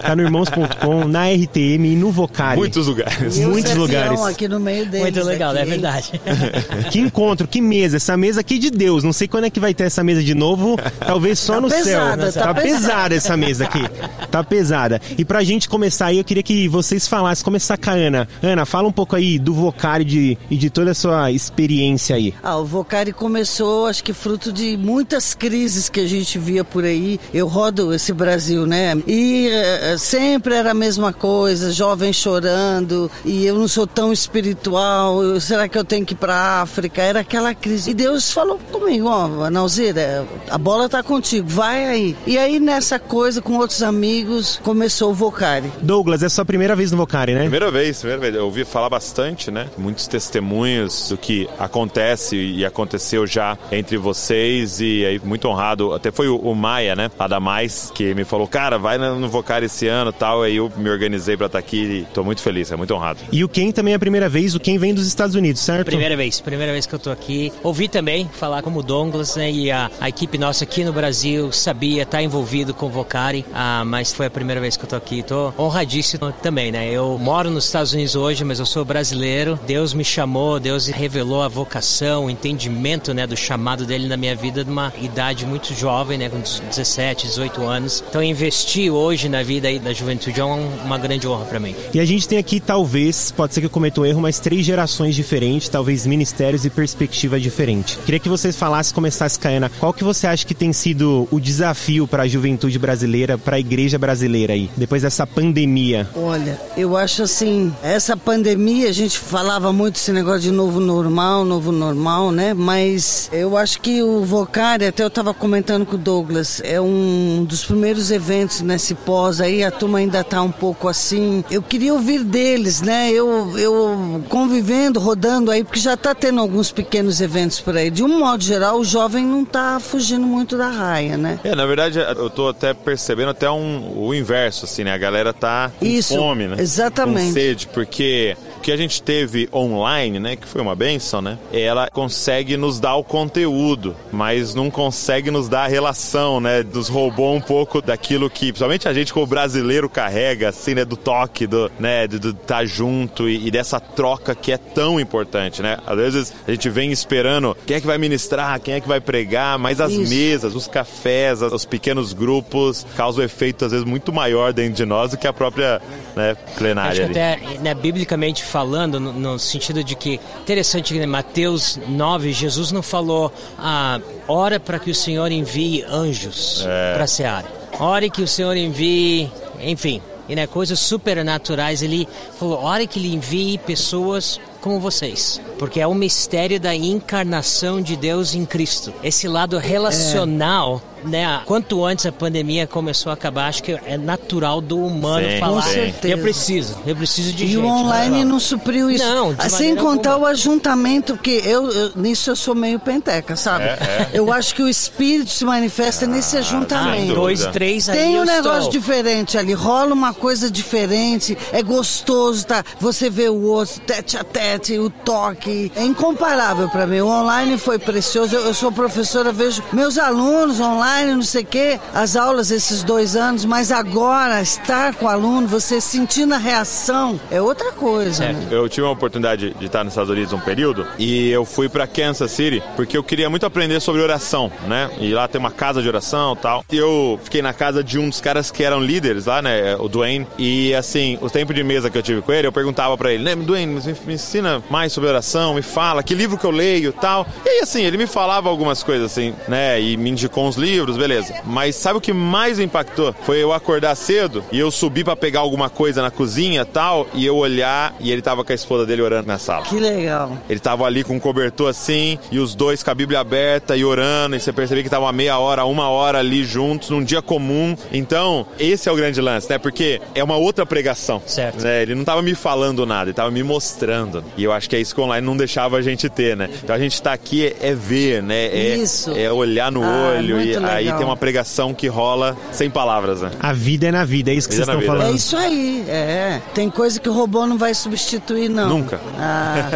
Tá 0.00 0.14
no 0.14 0.22
irmãos.com, 0.22 1.08
na 1.08 1.28
RTM 1.28 1.88
e 1.92 1.96
no 1.96 2.12
Vocari. 2.12 2.56
Muitos 2.56 2.86
lugares. 2.86 3.36
E 3.36 3.44
Muitos 3.44 3.74
lugares. 3.74 4.20
aqui 4.20 4.46
no 4.46 4.60
meio 4.60 4.86
deles. 4.86 5.00
Muito 5.00 5.24
legal, 5.24 5.50
aqui, 5.50 5.58
é 5.60 5.64
verdade. 5.64 6.20
Que 6.92 7.00
encontro, 7.00 7.48
que 7.48 7.60
mesa. 7.60 7.96
Essa 7.96 8.16
mesa 8.16 8.42
aqui 8.42 8.58
de 8.60 8.70
Deus. 8.70 9.02
Não 9.02 9.12
sei 9.12 9.26
quando 9.26 9.44
é 9.46 9.50
que 9.50 9.58
vai 9.58 9.74
ter 9.74 9.84
essa 9.84 10.04
mesa 10.04 10.22
de 10.22 10.34
novo. 10.34 10.76
Talvez 11.04 11.40
só 11.40 11.54
Tá 11.54 11.60
no 11.62 11.68
pesada, 11.68 12.30
céu. 12.30 12.42
tá 12.44 12.54
pesada 12.54 12.60
pesada. 12.62 13.14
essa 13.16 13.36
mesa 13.36 13.64
aqui. 13.64 13.82
Tá 14.30 14.44
pesada. 14.44 15.00
E 15.18 15.24
pra 15.24 15.42
gente 15.42 15.68
começar 15.68 16.06
aí, 16.06 16.18
eu 16.18 16.24
queria 16.24 16.44
que 16.44 16.68
vocês 16.68 17.08
falassem. 17.08 17.44
Começar 17.44 17.76
com 17.76 17.90
a 17.90 17.94
Ana. 17.94 18.28
Ana, 18.40 18.64
fala 18.64 18.86
um 18.86 18.92
pouco 18.92 19.16
aí 19.16 19.36
do 19.36 19.52
Vocari 19.52 20.04
de, 20.04 20.38
e 20.48 20.56
de 20.56 20.70
toda 20.70 20.92
a 20.92 20.94
sua 20.94 21.32
experiência 21.32 22.14
aí. 22.14 22.32
Ah, 22.40 22.56
o 22.56 22.64
Vocari 22.64 23.12
começou, 23.12 23.88
acho 23.88 24.04
que 24.04 24.12
fruto 24.12 24.52
de 24.52 24.76
muitas 24.76 25.34
crises 25.34 25.88
que 25.88 26.03
a 26.04 26.08
gente 26.08 26.38
via 26.38 26.64
por 26.64 26.84
aí. 26.84 27.18
Eu 27.32 27.46
rodo 27.46 27.92
esse 27.94 28.12
Brasil, 28.12 28.66
né? 28.66 28.96
E 29.06 29.48
eh, 29.50 29.96
sempre 29.98 30.54
era 30.54 30.70
a 30.70 30.74
mesma 30.74 31.12
coisa, 31.12 31.72
jovem 31.72 32.12
chorando, 32.12 33.10
e 33.24 33.44
eu 33.46 33.54
não 33.56 33.68
sou 33.68 33.86
tão 33.86 34.12
espiritual, 34.12 35.22
eu- 35.22 35.40
será 35.40 35.68
que 35.68 35.76
eu 35.78 35.84
tenho 35.84 36.04
que 36.04 36.14
ir 36.14 36.16
pra 36.16 36.60
África? 36.62 37.00
Era 37.02 37.20
aquela 37.20 37.54
crise. 37.54 37.90
E 37.90 37.94
Deus 37.94 38.30
falou 38.32 38.58
comigo, 38.70 39.08
ó, 39.08 39.50
Nauzira, 39.50 40.26
a 40.50 40.58
bola 40.58 40.88
tá 40.88 41.02
contigo, 41.02 41.48
vai 41.48 41.86
aí. 41.86 42.16
E 42.26 42.36
aí 42.38 42.60
nessa 42.60 42.98
coisa, 42.98 43.40
com 43.40 43.54
outros 43.58 43.82
amigos, 43.82 44.60
começou 44.62 45.10
o 45.10 45.14
Vocari. 45.14 45.70
Douglas, 45.80 46.22
é 46.22 46.26
a 46.26 46.30
sua 46.30 46.44
primeira 46.44 46.76
vez 46.76 46.90
no 46.90 46.96
Vocari, 46.98 47.34
né? 47.34 47.40
Primeira 47.42 47.70
vez, 47.70 47.98
primeira 47.98 48.20
vez. 48.20 48.34
Eu 48.34 48.44
ouvi 48.44 48.64
falar 48.64 48.88
bastante, 48.90 49.50
né? 49.50 49.68
Muitos 49.78 50.06
testemunhos 50.06 51.08
do 51.08 51.16
que 51.16 51.48
acontece 51.58 52.36
e 52.36 52.64
aconteceu 52.64 53.26
já 53.26 53.56
entre 53.72 53.96
vocês 53.96 54.80
e 54.80 55.04
aí 55.04 55.20
muito 55.22 55.48
honrado. 55.48 55.93
Até 55.94 56.10
foi 56.10 56.28
o, 56.28 56.36
o 56.36 56.54
Maia, 56.54 56.94
né? 56.94 57.10
Lá 57.18 57.26
da 57.26 57.40
Mais, 57.40 57.90
que 57.94 58.14
me 58.14 58.24
falou, 58.24 58.46
cara, 58.46 58.78
vai 58.78 58.98
no 58.98 59.24
no 59.24 59.28
Vocari 59.28 59.66
esse 59.66 59.86
ano 59.88 60.10
e 60.10 60.12
tal. 60.12 60.42
Aí 60.42 60.56
eu 60.56 60.70
me 60.76 60.88
organizei 60.88 61.36
pra 61.36 61.46
estar 61.46 61.58
aqui 61.58 61.76
e 61.76 62.06
tô 62.12 62.22
muito 62.22 62.40
feliz, 62.40 62.70
é 62.70 62.76
muito 62.76 62.94
honrado. 62.94 63.20
E 63.32 63.44
o 63.44 63.48
Ken 63.48 63.70
também 63.70 63.92
é 63.92 63.96
a 63.96 63.98
primeira 63.98 64.28
vez. 64.28 64.54
O 64.54 64.60
Ken 64.60 64.78
vem 64.78 64.94
dos 64.94 65.06
Estados 65.06 65.34
Unidos, 65.34 65.60
certo? 65.60 65.86
Primeira 65.86 66.16
vez, 66.16 66.40
primeira 66.40 66.72
vez 66.72 66.86
que 66.86 66.94
eu 66.94 66.98
tô 66.98 67.10
aqui. 67.10 67.52
Ouvi 67.62 67.88
também 67.88 68.28
falar 68.32 68.62
como 68.62 68.82
Douglas, 68.82 69.36
né? 69.36 69.50
E 69.50 69.70
a, 69.70 69.90
a 70.00 70.08
equipe 70.08 70.38
nossa 70.38 70.64
aqui 70.64 70.84
no 70.84 70.92
Brasil 70.92 71.52
sabia, 71.52 72.06
tá 72.06 72.22
envolvido 72.22 72.72
com 72.72 72.86
o 72.86 72.90
Vocari, 72.90 73.44
ah, 73.52 73.84
mas 73.84 74.12
foi 74.12 74.26
a 74.26 74.30
primeira 74.30 74.60
vez 74.60 74.76
que 74.76 74.84
eu 74.84 74.88
tô 74.88 74.96
aqui. 74.96 75.22
Tô 75.22 75.52
honradíssimo 75.58 76.32
também, 76.32 76.70
né? 76.70 76.90
Eu 76.90 77.18
moro 77.18 77.50
nos 77.50 77.66
Estados 77.66 77.92
Unidos 77.92 78.14
hoje, 78.14 78.44
mas 78.44 78.58
eu 78.58 78.66
sou 78.66 78.84
brasileiro. 78.84 79.58
Deus 79.66 79.92
me 79.92 80.04
chamou, 80.04 80.60
Deus 80.60 80.86
revelou 80.86 81.42
a 81.42 81.48
vocação, 81.48 82.26
o 82.26 82.30
entendimento, 82.30 83.12
né, 83.12 83.26
do 83.26 83.36
chamado 83.36 83.84
dele 83.84 84.06
na 84.08 84.16
minha 84.16 84.34
vida 84.34 84.64
de 84.64 84.70
uma 84.70 84.92
idade 85.00 85.46
muito 85.46 85.73
jovem, 85.74 86.18
né, 86.18 86.28
com 86.28 86.40
17, 86.40 87.26
18 87.26 87.62
anos. 87.62 88.02
Então 88.08 88.22
investir 88.22 88.92
hoje 88.92 89.28
na 89.28 89.42
vida 89.42 89.68
aí 89.68 89.78
da 89.78 89.92
juventude 89.92 90.40
é 90.40 90.44
um- 90.44 90.68
uma 90.84 90.98
grande 90.98 91.26
honra 91.28 91.44
para 91.44 91.60
mim. 91.60 91.74
E 91.92 92.00
a 92.00 92.04
gente 92.04 92.26
tem 92.28 92.38
aqui, 92.38 92.60
talvez, 92.60 93.32
pode 93.32 93.54
ser 93.54 93.60
que 93.60 93.66
eu 93.66 93.70
cometa 93.70 94.00
um 94.00 94.06
erro, 94.06 94.20
mas 94.20 94.38
três 94.38 94.64
gerações 94.64 95.14
diferentes, 95.14 95.68
talvez 95.68 96.06
ministérios 96.06 96.64
e 96.64 96.70
perspectiva 96.70 97.38
diferente. 97.38 97.98
Queria 98.04 98.20
que 98.20 98.28
vocês 98.28 98.56
falassem, 98.56 98.94
começasse 98.94 99.38
com 99.38 99.48
a 99.48 99.50
Ana, 99.50 99.70
qual 99.80 99.92
que 99.92 100.04
você 100.04 100.26
acha 100.26 100.44
que 100.46 100.54
tem 100.54 100.72
sido 100.72 101.28
o 101.30 101.40
desafio 101.40 102.06
para 102.06 102.22
a 102.24 102.28
juventude 102.28 102.78
brasileira, 102.78 103.36
para 103.38 103.56
a 103.56 103.60
igreja 103.60 103.98
brasileira 103.98 104.52
aí, 104.52 104.70
depois 104.76 105.02
dessa 105.02 105.26
pandemia? 105.26 106.08
Olha, 106.14 106.60
eu 106.76 106.96
acho 106.96 107.22
assim, 107.22 107.72
essa 107.82 108.16
pandemia, 108.16 108.88
a 108.88 108.92
gente 108.92 109.18
falava 109.18 109.72
muito 109.72 109.96
esse 109.96 110.12
negócio 110.12 110.40
de 110.42 110.50
novo 110.50 110.80
normal, 110.80 111.44
novo 111.44 111.72
normal, 111.72 112.30
né? 112.30 112.52
Mas 112.54 113.28
eu 113.32 113.56
acho 113.56 113.80
que 113.80 114.02
o 114.02 114.24
Vocari, 114.24 114.86
até 114.86 115.02
eu 115.02 115.10
tava 115.10 115.32
comentando 115.34 115.63
com 115.86 115.96
o 115.96 115.98
Douglas, 115.98 116.60
é 116.64 116.80
um 116.80 117.44
dos 117.44 117.64
primeiros 117.64 118.10
eventos 118.10 118.60
nesse 118.60 118.94
pós 118.94 119.40
aí, 119.40 119.64
a 119.64 119.70
turma 119.70 119.98
ainda 119.98 120.22
tá 120.22 120.42
um 120.42 120.50
pouco 120.50 120.88
assim. 120.88 121.42
Eu 121.50 121.62
queria 121.62 121.92
ouvir 121.94 122.22
deles, 122.22 122.82
né? 122.82 123.10
Eu, 123.10 123.58
eu 123.58 124.22
convivendo, 124.28 125.00
rodando 125.00 125.50
aí, 125.50 125.64
porque 125.64 125.80
já 125.80 125.96
tá 125.96 126.14
tendo 126.14 126.40
alguns 126.40 126.70
pequenos 126.70 127.20
eventos 127.20 127.60
por 127.60 127.76
aí. 127.76 127.90
De 127.90 128.02
um 128.02 128.18
modo 128.18 128.42
geral, 128.42 128.78
o 128.78 128.84
jovem 128.84 129.24
não 129.24 129.44
tá 129.44 129.80
fugindo 129.80 130.26
muito 130.26 130.58
da 130.58 130.68
raia, 130.68 131.16
né? 131.16 131.40
É, 131.42 131.54
na 131.54 131.64
verdade, 131.66 131.98
eu 131.98 132.28
tô 132.28 132.48
até 132.48 132.74
percebendo 132.74 133.30
até 133.30 133.50
um, 133.50 133.92
o 133.96 134.14
inverso, 134.14 134.66
assim, 134.66 134.84
né? 134.84 134.92
A 134.92 134.98
galera 134.98 135.32
tá 135.32 135.72
com 135.78 135.86
Isso, 135.86 136.14
fome, 136.14 136.46
né? 136.46 136.56
exatamente. 136.58 137.28
Com 137.28 137.32
sede, 137.32 137.66
porque 137.68 138.36
que 138.64 138.72
a 138.72 138.76
gente 138.78 139.02
teve 139.02 139.46
online, 139.52 140.18
né? 140.18 140.36
Que 140.36 140.48
foi 140.48 140.62
uma 140.62 140.74
benção, 140.74 141.20
né? 141.20 141.38
Ela 141.52 141.90
consegue 141.90 142.56
nos 142.56 142.80
dar 142.80 142.96
o 142.96 143.04
conteúdo, 143.04 143.94
mas 144.10 144.54
não 144.54 144.70
consegue 144.70 145.30
nos 145.30 145.50
dar 145.50 145.64
a 145.64 145.66
relação, 145.66 146.40
né? 146.40 146.62
Nos 146.62 146.88
roubou 146.88 147.34
um 147.34 147.42
pouco 147.42 147.82
daquilo 147.82 148.30
que, 148.30 148.46
principalmente 148.46 148.88
a 148.88 148.94
gente 148.94 149.12
como 149.12 149.26
brasileiro 149.26 149.86
carrega, 149.86 150.48
assim, 150.48 150.74
né? 150.74 150.82
Do 150.82 150.96
toque, 150.96 151.46
do, 151.46 151.70
né? 151.78 152.06
Do 152.06 152.30
estar 152.30 152.40
tá 152.46 152.64
junto 152.64 153.28
e, 153.28 153.48
e 153.48 153.50
dessa 153.50 153.78
troca 153.78 154.34
que 154.34 154.50
é 154.50 154.56
tão 154.56 154.98
importante, 154.98 155.60
né? 155.60 155.76
Às 155.86 155.96
vezes 155.96 156.32
a 156.48 156.50
gente 156.50 156.70
vem 156.70 156.90
esperando 156.90 157.54
quem 157.66 157.76
é 157.76 157.80
que 157.82 157.86
vai 157.86 157.98
ministrar, 157.98 158.58
quem 158.60 158.74
é 158.74 158.80
que 158.80 158.88
vai 158.88 159.00
pregar, 159.00 159.58
mas 159.58 159.78
as 159.78 159.92
Isso. 159.92 160.08
mesas, 160.08 160.54
os 160.54 160.66
cafés, 160.66 161.42
os 161.42 161.66
pequenos 161.66 162.14
grupos 162.14 162.86
causam 162.96 163.20
um 163.20 163.26
efeito 163.26 163.66
às 163.66 163.72
vezes 163.72 163.86
muito 163.86 164.10
maior 164.10 164.54
dentro 164.54 164.72
de 164.72 164.86
nós 164.86 165.10
do 165.10 165.18
que 165.18 165.26
a 165.26 165.34
própria 165.34 165.82
né, 166.16 166.30
Acho 166.30 166.44
que 166.46 166.54
plenária. 166.54 167.04
ali. 167.04 167.10
até, 167.10 167.58
né, 167.60 167.74
biblicamente 167.74 168.42
falando, 168.54 169.00
no, 169.00 169.12
no 169.12 169.36
sentido 169.36 169.82
de 169.82 169.96
que, 169.96 170.20
interessante 170.42 170.94
que 170.94 171.00
em 171.00 171.06
Mateus 171.08 171.76
9, 171.88 172.32
Jesus 172.32 172.70
não 172.70 172.84
falou, 172.84 173.32
ah, 173.58 174.00
ora 174.28 174.60
para 174.60 174.78
que 174.78 174.92
o 174.92 174.94
Senhor 174.94 175.32
envie 175.32 175.82
anjos 175.82 176.62
para 176.94 177.02
a 177.02 177.06
seara. 177.08 177.48
Ore 177.80 178.08
que 178.08 178.22
o 178.22 178.28
Senhor 178.28 178.56
envie, 178.56 179.28
enfim, 179.60 180.00
e, 180.28 180.36
né, 180.36 180.46
coisas 180.46 180.78
supernaturais. 180.78 181.82
Ele 181.82 182.06
falou, 182.38 182.62
ore 182.62 182.86
que 182.86 183.00
ele 183.00 183.12
envie 183.12 183.58
pessoas 183.58 184.38
como 184.60 184.78
vocês. 184.78 185.40
Porque 185.58 185.80
é 185.80 185.86
o 185.88 185.92
mistério 185.92 186.60
da 186.60 186.76
encarnação 186.76 187.82
de 187.82 187.96
Deus 187.96 188.36
em 188.36 188.44
Cristo. 188.44 188.94
Esse 189.02 189.26
lado 189.26 189.58
relacional 189.58 190.80
né, 191.04 191.40
quanto 191.46 191.84
antes 191.84 192.06
a 192.06 192.12
pandemia 192.12 192.66
começou 192.66 193.10
a 193.10 193.14
acabar, 193.14 193.48
acho 193.48 193.62
que 193.62 193.72
é 193.84 193.96
natural 193.96 194.60
do 194.60 194.78
humano 194.78 195.26
Sim, 195.28 195.38
falar. 195.40 195.62
com 195.62 195.68
certeza. 195.68 196.14
Eu 196.14 196.18
preciso, 196.18 196.76
eu 196.86 196.96
preciso 196.96 197.32
de 197.32 197.44
E 197.44 197.48
gente. 197.48 197.56
o 197.58 197.66
online 197.66 198.18
né? 198.18 198.24
não 198.24 198.40
supriu 198.40 198.90
isso. 198.90 199.04
Não, 199.04 199.32
de 199.34 199.42
Sem 199.44 199.50
maneira 199.68 199.80
contar 199.80 200.10
alguma. 200.12 200.28
o 200.28 200.30
ajuntamento, 200.32 201.16
que 201.16 201.30
eu, 201.44 201.70
eu- 201.70 201.92
nisso 201.96 202.30
eu 202.30 202.36
sou 202.36 202.54
meio 202.54 202.78
penteca, 202.78 203.36
sabe? 203.36 203.64
Eu 204.12 204.32
acho 204.32 204.54
que 204.54 204.62
o 204.62 204.68
espírito 204.68 205.30
se 205.30 205.44
manifesta 205.44 206.06
nesse 206.06 206.36
Ah, 206.36 206.40
ajuntamento. 206.40 207.14
dois, 207.14 207.44
três, 207.46 207.88
aí 207.88 207.98
Tem 207.98 208.14
eu 208.14 208.22
um 208.22 208.24
negócio 208.24 208.58
estou. 208.68 208.72
diferente 208.72 209.36
ali, 209.38 209.52
rola 209.52 209.92
uma 209.92 210.12
coisa 210.14 210.50
diferente, 210.50 211.36
é 211.52 211.62
gostoso, 211.62 212.46
tá? 212.46 212.64
Você 212.80 213.08
vê 213.10 213.28
o 213.28 213.42
outro, 213.42 213.80
tete 213.80 214.16
a 214.16 214.24
tete, 214.24 214.78
o 214.78 214.88
toque. 214.90 215.70
É 215.76 215.84
incomparável 215.84 216.68
pra 216.68 216.86
mim. 216.86 217.00
O 217.00 217.08
online 217.08 217.58
foi 217.58 217.78
precioso. 217.78 218.34
Eu, 218.34 218.46
eu 218.46 218.54
sou 218.54 218.70
professora, 218.72 219.32
vejo 219.32 219.62
meus 219.72 219.98
alunos 219.98 220.60
online, 220.60 220.93
não 221.02 221.22
sei 221.22 221.42
o 221.42 221.46
quê, 221.46 221.80
as 221.92 222.16
aulas 222.16 222.50
esses 222.50 222.82
dois 222.82 223.16
anos, 223.16 223.44
mas 223.44 223.72
agora 223.72 224.40
estar 224.40 224.94
com 224.94 225.06
o 225.06 225.08
aluno, 225.08 225.46
você 225.46 225.80
sentindo 225.80 226.34
a 226.34 226.38
reação, 226.38 227.20
é 227.30 227.40
outra 227.40 227.72
coisa. 227.72 228.24
Certo. 228.24 228.36
né? 228.36 228.48
Eu 228.50 228.68
tive 228.68 228.86
a 228.86 228.90
oportunidade 228.90 229.54
de 229.58 229.66
estar 229.66 229.84
nos 229.84 229.92
Estados 229.92 230.10
Unidos 230.10 230.32
um 230.32 230.40
período 230.40 230.86
e 230.98 231.30
eu 231.30 231.44
fui 231.44 231.68
pra 231.68 231.86
Kansas 231.86 232.30
City 232.30 232.62
porque 232.76 232.96
eu 232.96 233.02
queria 233.02 233.28
muito 233.30 233.46
aprender 233.46 233.80
sobre 233.80 234.02
oração, 234.02 234.50
né? 234.66 234.90
E 234.98 235.12
lá 235.12 235.26
tem 235.26 235.38
uma 235.38 235.50
casa 235.50 235.82
de 235.82 235.88
oração 235.88 236.34
e 236.34 236.36
tal. 236.36 236.64
E 236.70 236.76
eu 236.76 237.18
fiquei 237.22 237.42
na 237.42 237.52
casa 237.52 237.82
de 237.82 237.98
um 237.98 238.08
dos 238.08 238.20
caras 238.20 238.50
que 238.50 238.62
eram 238.62 238.80
líderes 238.80 239.26
lá, 239.26 239.40
né? 239.42 239.76
O 239.76 239.88
Dwayne. 239.88 240.26
E 240.38 240.74
assim, 240.74 241.18
o 241.20 241.30
tempo 241.30 241.52
de 241.54 241.62
mesa 241.62 241.90
que 241.90 241.98
eu 241.98 242.02
tive 242.02 242.20
com 242.22 242.32
ele, 242.32 242.46
eu 242.46 242.52
perguntava 242.52 242.96
pra 242.96 243.12
ele, 243.12 243.22
né? 243.22 243.34
Dwayne, 243.34 243.80
me, 244.06 244.14
ensina 244.14 244.62
mais 244.70 244.92
sobre 244.92 245.08
oração, 245.08 245.54
me 245.54 245.62
fala, 245.62 246.02
que 246.02 246.14
livro 246.14 246.38
que 246.38 246.44
eu 246.44 246.50
leio 246.50 246.90
e 246.90 246.92
tal. 246.92 247.26
E 247.44 247.48
aí, 247.48 247.60
assim, 247.60 247.82
ele 247.82 247.96
me 247.96 248.06
falava 248.06 248.48
algumas 248.48 248.82
coisas 248.82 249.10
assim, 249.10 249.34
né? 249.48 249.80
E 249.80 249.96
me 249.96 250.10
indicou 250.10 250.46
uns 250.46 250.56
livros, 250.56 250.83
beleza. 250.92 251.34
Mas 251.44 251.76
sabe 251.76 251.98
o 251.98 252.00
que 252.00 252.12
mais 252.12 252.58
impactou? 252.58 253.14
Foi 253.24 253.42
eu 253.42 253.52
acordar 253.52 253.94
cedo 253.94 254.44
e 254.52 254.58
eu 254.58 254.70
subir 254.70 255.04
pra 255.04 255.16
pegar 255.16 255.40
alguma 255.40 255.68
coisa 255.70 256.02
na 256.02 256.10
cozinha 256.10 256.62
e 256.62 256.64
tal, 256.64 257.06
e 257.14 257.24
eu 257.24 257.36
olhar 257.36 257.94
e 258.00 258.10
ele 258.10 258.22
tava 258.22 258.44
com 258.44 258.52
a 258.52 258.54
esposa 258.54 258.84
dele 258.86 259.02
orando 259.02 259.26
na 259.26 259.38
sala. 259.38 259.64
Que 259.64 259.78
legal. 259.78 260.36
Ele 260.48 260.60
tava 260.60 260.84
ali 260.84 261.02
com 261.04 261.14
um 261.16 261.20
cobertor 261.20 261.68
assim, 261.70 262.18
e 262.30 262.38
os 262.38 262.54
dois 262.54 262.82
com 262.82 262.90
a 262.90 262.94
Bíblia 262.94 263.20
aberta 263.20 263.76
e 263.76 263.84
orando, 263.84 264.36
e 264.36 264.40
você 264.40 264.52
percebia 264.52 264.82
que 264.82 264.90
tava 264.90 265.10
meia 265.12 265.38
hora, 265.38 265.64
uma 265.64 265.88
hora 265.88 266.18
ali 266.18 266.44
juntos, 266.44 266.90
num 266.90 267.02
dia 267.02 267.22
comum. 267.22 267.76
Então, 267.92 268.46
esse 268.58 268.88
é 268.88 268.92
o 268.92 268.96
grande 268.96 269.20
lance, 269.20 269.48
né? 269.48 269.58
Porque 269.58 270.00
é 270.14 270.22
uma 270.22 270.36
outra 270.36 270.66
pregação. 270.66 271.22
Certo. 271.26 271.62
Né? 271.62 271.82
Ele 271.82 271.94
não 271.94 272.04
tava 272.04 272.22
me 272.22 272.34
falando 272.34 272.84
nada, 272.86 273.04
ele 273.10 273.14
tava 273.14 273.30
me 273.30 273.42
mostrando. 273.42 274.24
E 274.36 274.44
eu 274.44 274.52
acho 274.52 274.68
que 274.68 274.76
é 274.76 274.80
isso 274.80 274.94
que 274.94 275.00
o 275.00 275.04
online 275.04 275.26
não 275.26 275.36
deixava 275.36 275.76
a 275.76 275.82
gente 275.82 276.08
ter, 276.08 276.36
né? 276.36 276.48
Então 276.62 276.74
a 276.74 276.78
gente 276.78 277.00
tá 277.00 277.12
aqui 277.12 277.46
é, 277.60 277.68
é 277.70 277.74
ver, 277.74 278.22
né? 278.22 278.46
É, 278.46 278.76
Isso. 278.76 279.12
é 279.16 279.30
olhar 279.32 279.70
no 279.70 279.82
Ah, 279.82 280.14
olho, 280.16 280.40
e 280.40 280.44
muito 280.46 280.58
aí 280.76 280.84
legal. 280.84 280.98
tem 280.98 281.06
uma 281.06 281.16
pregação 281.16 281.74
que 281.74 281.86
rola 281.86 282.36
sem 282.52 282.70
palavras, 282.70 283.20
né? 283.20 283.30
A 283.40 283.52
vida 283.52 283.86
é 283.88 283.92
na 283.92 284.04
vida, 284.04 284.30
é 284.30 284.34
isso 284.34 284.48
que 284.48 284.54
Vida 284.54 284.66
vocês 284.66 284.78
estão 284.78 284.80
vida. 284.80 284.94
É 284.94 284.98
falando. 285.06 285.16
isso 285.16 285.36
aí, 285.36 285.84
é. 285.88 286.40
Tem 286.54 286.70
coisa 286.70 286.98
que 287.00 287.08
o 287.08 287.12
robô 287.12 287.46
não 287.46 287.58
vai 287.58 287.74
substituir, 287.74 288.48
não. 288.48 288.68
Nunca. 288.68 289.00
Ah, 289.18 289.70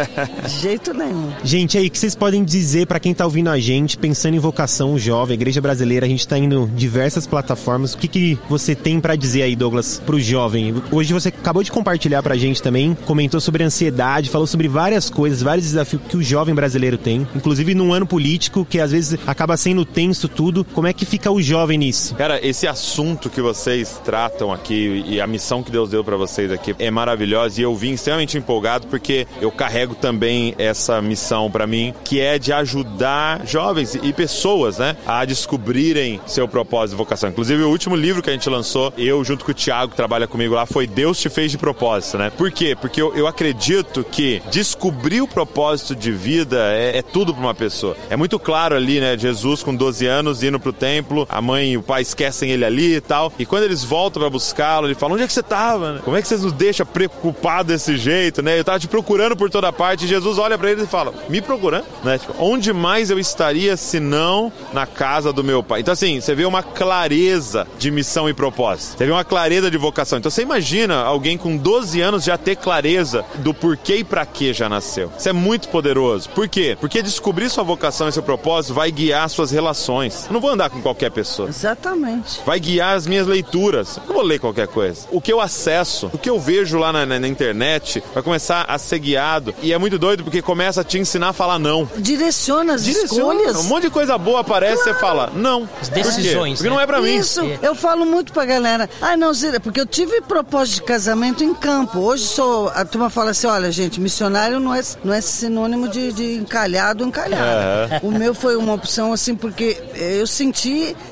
de 0.47 0.49
jeito 0.59 0.93
nenhum. 0.93 1.29
Gente, 1.43 1.77
aí, 1.77 1.87
o 1.87 1.91
que 1.91 1.97
vocês 1.97 2.15
podem 2.15 2.43
dizer 2.43 2.87
pra 2.87 2.99
quem 2.99 3.13
tá 3.13 3.25
ouvindo 3.25 3.49
a 3.49 3.59
gente, 3.59 3.97
pensando 3.97 4.35
em 4.35 4.39
vocação 4.39 4.97
jovem, 4.97 5.35
Igreja 5.35 5.61
Brasileira, 5.61 6.05
a 6.05 6.09
gente 6.09 6.27
tá 6.27 6.37
indo 6.37 6.69
em 6.71 6.75
diversas 6.75 7.25
plataformas. 7.27 7.93
O 7.93 7.97
que, 7.97 8.07
que 8.07 8.39
você 8.49 8.75
tem 8.75 8.99
pra 8.99 9.15
dizer 9.15 9.43
aí, 9.43 9.55
Douglas, 9.55 10.01
pro 10.05 10.19
jovem? 10.19 10.75
Hoje 10.91 11.13
você 11.13 11.29
acabou 11.29 11.63
de 11.63 11.71
compartilhar 11.71 12.21
pra 12.23 12.35
gente 12.35 12.61
também, 12.61 12.97
comentou 13.05 13.39
sobre 13.39 13.63
ansiedade, 13.63 14.29
falou 14.29 14.47
sobre 14.47 14.67
várias 14.67 15.09
coisas, 15.09 15.41
vários 15.41 15.65
desafios 15.67 16.01
que 16.07 16.17
o 16.17 16.23
jovem 16.23 16.53
brasileiro 16.55 16.97
tem, 16.97 17.27
inclusive 17.35 17.73
num 17.75 17.93
ano 17.93 18.05
político 18.05 18.65
que 18.69 18.79
às 18.79 18.91
vezes 18.91 19.19
acaba 19.27 19.55
sendo 19.57 19.85
tenso 19.85 20.27
tudo. 20.27 20.65
Como 20.79 20.87
é 20.87 20.93
que 20.93 21.03
fica 21.03 21.29
o 21.29 21.41
jovem 21.41 21.77
nisso? 21.77 22.15
Cara, 22.15 22.39
esse 22.41 22.65
assunto 22.65 23.29
que 23.29 23.41
vocês 23.41 23.99
tratam 24.05 24.49
aqui 24.49 25.03
e 25.05 25.19
a 25.19 25.27
missão 25.27 25.61
que 25.61 25.69
Deus 25.69 25.89
deu 25.89 26.05
pra 26.05 26.15
vocês 26.15 26.49
aqui 26.53 26.73
é 26.79 26.89
maravilhosa 26.89 27.59
e 27.59 27.65
eu 27.65 27.75
vim 27.75 27.91
extremamente 27.91 28.37
empolgado 28.37 28.87
porque 28.87 29.27
eu 29.41 29.51
carrego 29.51 29.93
também 29.93 30.55
essa 30.57 31.01
missão 31.01 31.51
pra 31.51 31.67
mim, 31.67 31.93
que 32.05 32.21
é 32.21 32.39
de 32.39 32.53
ajudar 32.53 33.45
jovens 33.45 33.93
e 33.93 34.13
pessoas, 34.13 34.77
né, 34.77 34.95
a 35.05 35.25
descobrirem 35.25 36.21
seu 36.25 36.47
propósito 36.47 36.95
e 36.95 36.97
vocação. 36.97 37.29
Inclusive, 37.29 37.61
o 37.61 37.69
último 37.69 37.97
livro 37.97 38.23
que 38.23 38.29
a 38.29 38.33
gente 38.33 38.49
lançou, 38.49 38.93
eu 38.97 39.21
junto 39.25 39.43
com 39.43 39.51
o 39.51 39.53
Thiago, 39.53 39.91
que 39.91 39.97
trabalha 39.97 40.27
comigo 40.27 40.55
lá, 40.55 40.65
foi 40.65 40.87
Deus 40.87 41.19
te 41.19 41.27
fez 41.27 41.51
de 41.51 41.57
propósito, 41.57 42.17
né? 42.17 42.29
Por 42.29 42.53
quê? 42.53 42.73
Porque 42.79 43.01
eu, 43.01 43.13
eu 43.13 43.27
acredito 43.27 44.01
que 44.09 44.41
descobrir 44.49 45.19
o 45.19 45.27
propósito 45.27 45.93
de 45.93 46.13
vida 46.13 46.71
é, 46.71 46.99
é 46.99 47.01
tudo 47.01 47.33
pra 47.33 47.43
uma 47.43 47.53
pessoa. 47.53 47.97
É 48.09 48.15
muito 48.15 48.39
claro 48.39 48.77
ali, 48.77 49.01
né, 49.01 49.17
Jesus 49.17 49.61
com 49.61 49.75
12 49.75 50.05
anos 50.05 50.41
indo 50.41 50.57
pro 50.57 50.68
templo, 50.73 51.27
a 51.29 51.41
mãe 51.41 51.71
e 51.73 51.77
o 51.77 51.83
pai 51.83 52.01
esquecem 52.01 52.51
ele 52.51 52.65
ali 52.65 52.95
e 52.95 53.01
tal. 53.01 53.31
E 53.39 53.45
quando 53.45 53.63
eles 53.63 53.83
voltam 53.83 54.21
pra 54.21 54.29
buscá-lo, 54.29 54.87
ele 54.87 54.95
fala: 54.95 55.13
Onde 55.13 55.23
é 55.23 55.27
que 55.27 55.33
você 55.33 55.43
tava? 55.43 55.93
né? 55.93 56.01
Como 56.03 56.15
é 56.15 56.21
que 56.21 56.27
vocês 56.27 56.43
nos 56.43 56.53
deixam 56.53 56.85
preocupados 56.85 57.71
desse 57.71 57.97
jeito, 57.97 58.41
né? 58.41 58.59
Eu 58.59 58.63
tava 58.63 58.79
te 58.79 58.87
procurando 58.87 59.35
por 59.35 59.49
toda 59.49 59.71
parte. 59.71 60.05
E 60.05 60.07
Jesus 60.07 60.37
olha 60.37 60.57
pra 60.57 60.71
eles 60.71 60.83
e 60.83 60.87
fala: 60.87 61.13
Me 61.29 61.41
procurando? 61.41 61.85
Né? 62.03 62.17
Tipo, 62.17 62.33
onde 62.39 62.71
mais 62.73 63.09
eu 63.09 63.19
estaria 63.19 63.75
se 63.77 63.99
não 63.99 64.51
na 64.73 64.85
casa 64.85 65.31
do 65.33 65.43
meu 65.43 65.63
pai? 65.63 65.81
Então, 65.81 65.91
assim, 65.93 66.19
você 66.19 66.35
vê 66.35 66.45
uma 66.45 66.63
clareza 66.63 67.67
de 67.77 67.91
missão 67.91 68.29
e 68.29 68.33
propósito. 68.33 68.97
Você 68.97 69.05
vê 69.05 69.11
uma 69.11 69.23
clareza 69.23 69.69
de 69.69 69.77
vocação. 69.77 70.19
Então, 70.19 70.29
você 70.31 70.41
imagina 70.41 71.01
alguém 71.03 71.37
com 71.37 71.55
12 71.55 72.01
anos 72.01 72.23
já 72.23 72.37
ter 72.37 72.55
clareza 72.55 73.23
do 73.37 73.53
porquê 73.53 73.97
e 73.97 74.03
pra 74.03 74.25
que 74.25 74.53
já 74.53 74.67
nasceu. 74.69 75.11
Isso 75.17 75.29
é 75.29 75.33
muito 75.33 75.69
poderoso. 75.69 76.29
Por 76.29 76.47
quê? 76.47 76.77
Porque 76.79 77.01
descobrir 77.01 77.49
sua 77.49 77.63
vocação 77.63 78.07
e 78.07 78.11
seu 78.11 78.23
propósito 78.23 78.73
vai 78.73 78.91
guiar 78.91 79.29
suas 79.29 79.51
relações. 79.51 80.25
Eu 80.27 80.33
não 80.33 80.41
vou 80.41 80.51
andar 80.59 80.69
com 80.69 80.81
qualquer 80.81 81.09
pessoa 81.11 81.47
Exatamente. 81.47 82.41
vai 82.45 82.59
guiar 82.59 82.95
as 82.95 83.07
minhas 83.07 83.25
leituras. 83.25 83.95
Eu 83.97 84.03
não 84.07 84.13
vou 84.15 84.23
ler 84.23 84.39
qualquer 84.39 84.67
coisa. 84.67 85.07
O 85.09 85.21
que 85.21 85.31
eu 85.31 85.39
acesso, 85.39 86.09
o 86.13 86.17
que 86.17 86.29
eu 86.29 86.37
vejo 86.39 86.77
lá 86.77 86.91
na, 86.91 87.05
na- 87.05 87.19
na 87.19 87.27
internet, 87.27 88.03
vai 88.13 88.21
começar 88.21 88.65
a 88.67 88.77
ser 88.77 88.99
guiado. 88.99 89.55
E 89.61 89.71
é 89.71 89.77
muito 89.77 89.97
doido 89.97 90.23
porque 90.23 90.41
começa 90.41 90.81
a 90.81 90.83
te 90.83 90.99
ensinar 90.99 91.29
a 91.29 91.33
falar 91.33 91.57
não. 91.59 91.89
Direciona 91.97 92.73
as 92.73 92.83
Direciona. 92.83 93.35
escolhas. 93.41 93.57
Um 93.57 93.69
monte 93.69 93.83
de 93.83 93.89
coisa 93.89 94.17
boa 94.17 94.41
aparece 94.41 94.81
e 94.81 94.83
você 94.83 94.93
fala 94.95 95.31
não. 95.33 95.67
As 95.81 95.87
Por 95.87 95.95
quê? 95.95 96.03
decisões, 96.03 96.57
Porque 96.59 96.69
né? 96.69 96.75
não 96.75 96.81
é 96.81 96.85
pra 96.85 96.99
mim. 97.01 97.15
Isso, 97.15 97.41
eu 97.61 97.73
falo 97.73 98.05
muito 98.05 98.33
pra 98.33 98.43
galera. 98.45 98.89
Ah, 99.01 99.15
não, 99.15 99.33
Zira, 99.33 99.59
porque 99.61 99.79
eu 99.79 99.85
tive 99.85 100.19
propósito 100.21 100.75
de 100.75 100.81
casamento 100.83 101.43
em 101.43 101.53
campo. 101.53 101.99
Hoje 101.99 102.25
sou. 102.25 102.67
A 102.69 102.83
turma 102.83 103.09
fala 103.09 103.31
assim: 103.31 103.47
olha, 103.47 103.71
gente, 103.71 103.99
missionário 104.01 104.59
não 104.59 104.73
é, 104.75 104.81
não 105.03 105.13
é 105.13 105.21
sinônimo 105.21 105.87
de, 105.87 106.11
de 106.11 106.33
encalhado 106.35 107.03
encalhado. 107.05 107.99
O 108.03 108.11
meu 108.11 108.33
foi 108.33 108.55
uma 108.57 108.73
opção 108.73 109.13
assim, 109.13 109.35
porque 109.35 109.77
eu 109.95 110.27
senti 110.27 110.48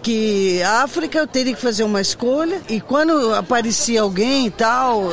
que 0.02 0.62
a 0.64 0.84
África 0.84 1.18
eu 1.20 1.28
teria 1.28 1.54
que 1.54 1.62
fazer 1.62 1.84
uma 1.84 2.02
escolha. 2.02 2.62
E 2.70 2.80
quando 2.82 3.34
aparecia 3.34 4.02
alguém 4.02 4.48
e 4.48 4.52
tal, 4.52 5.04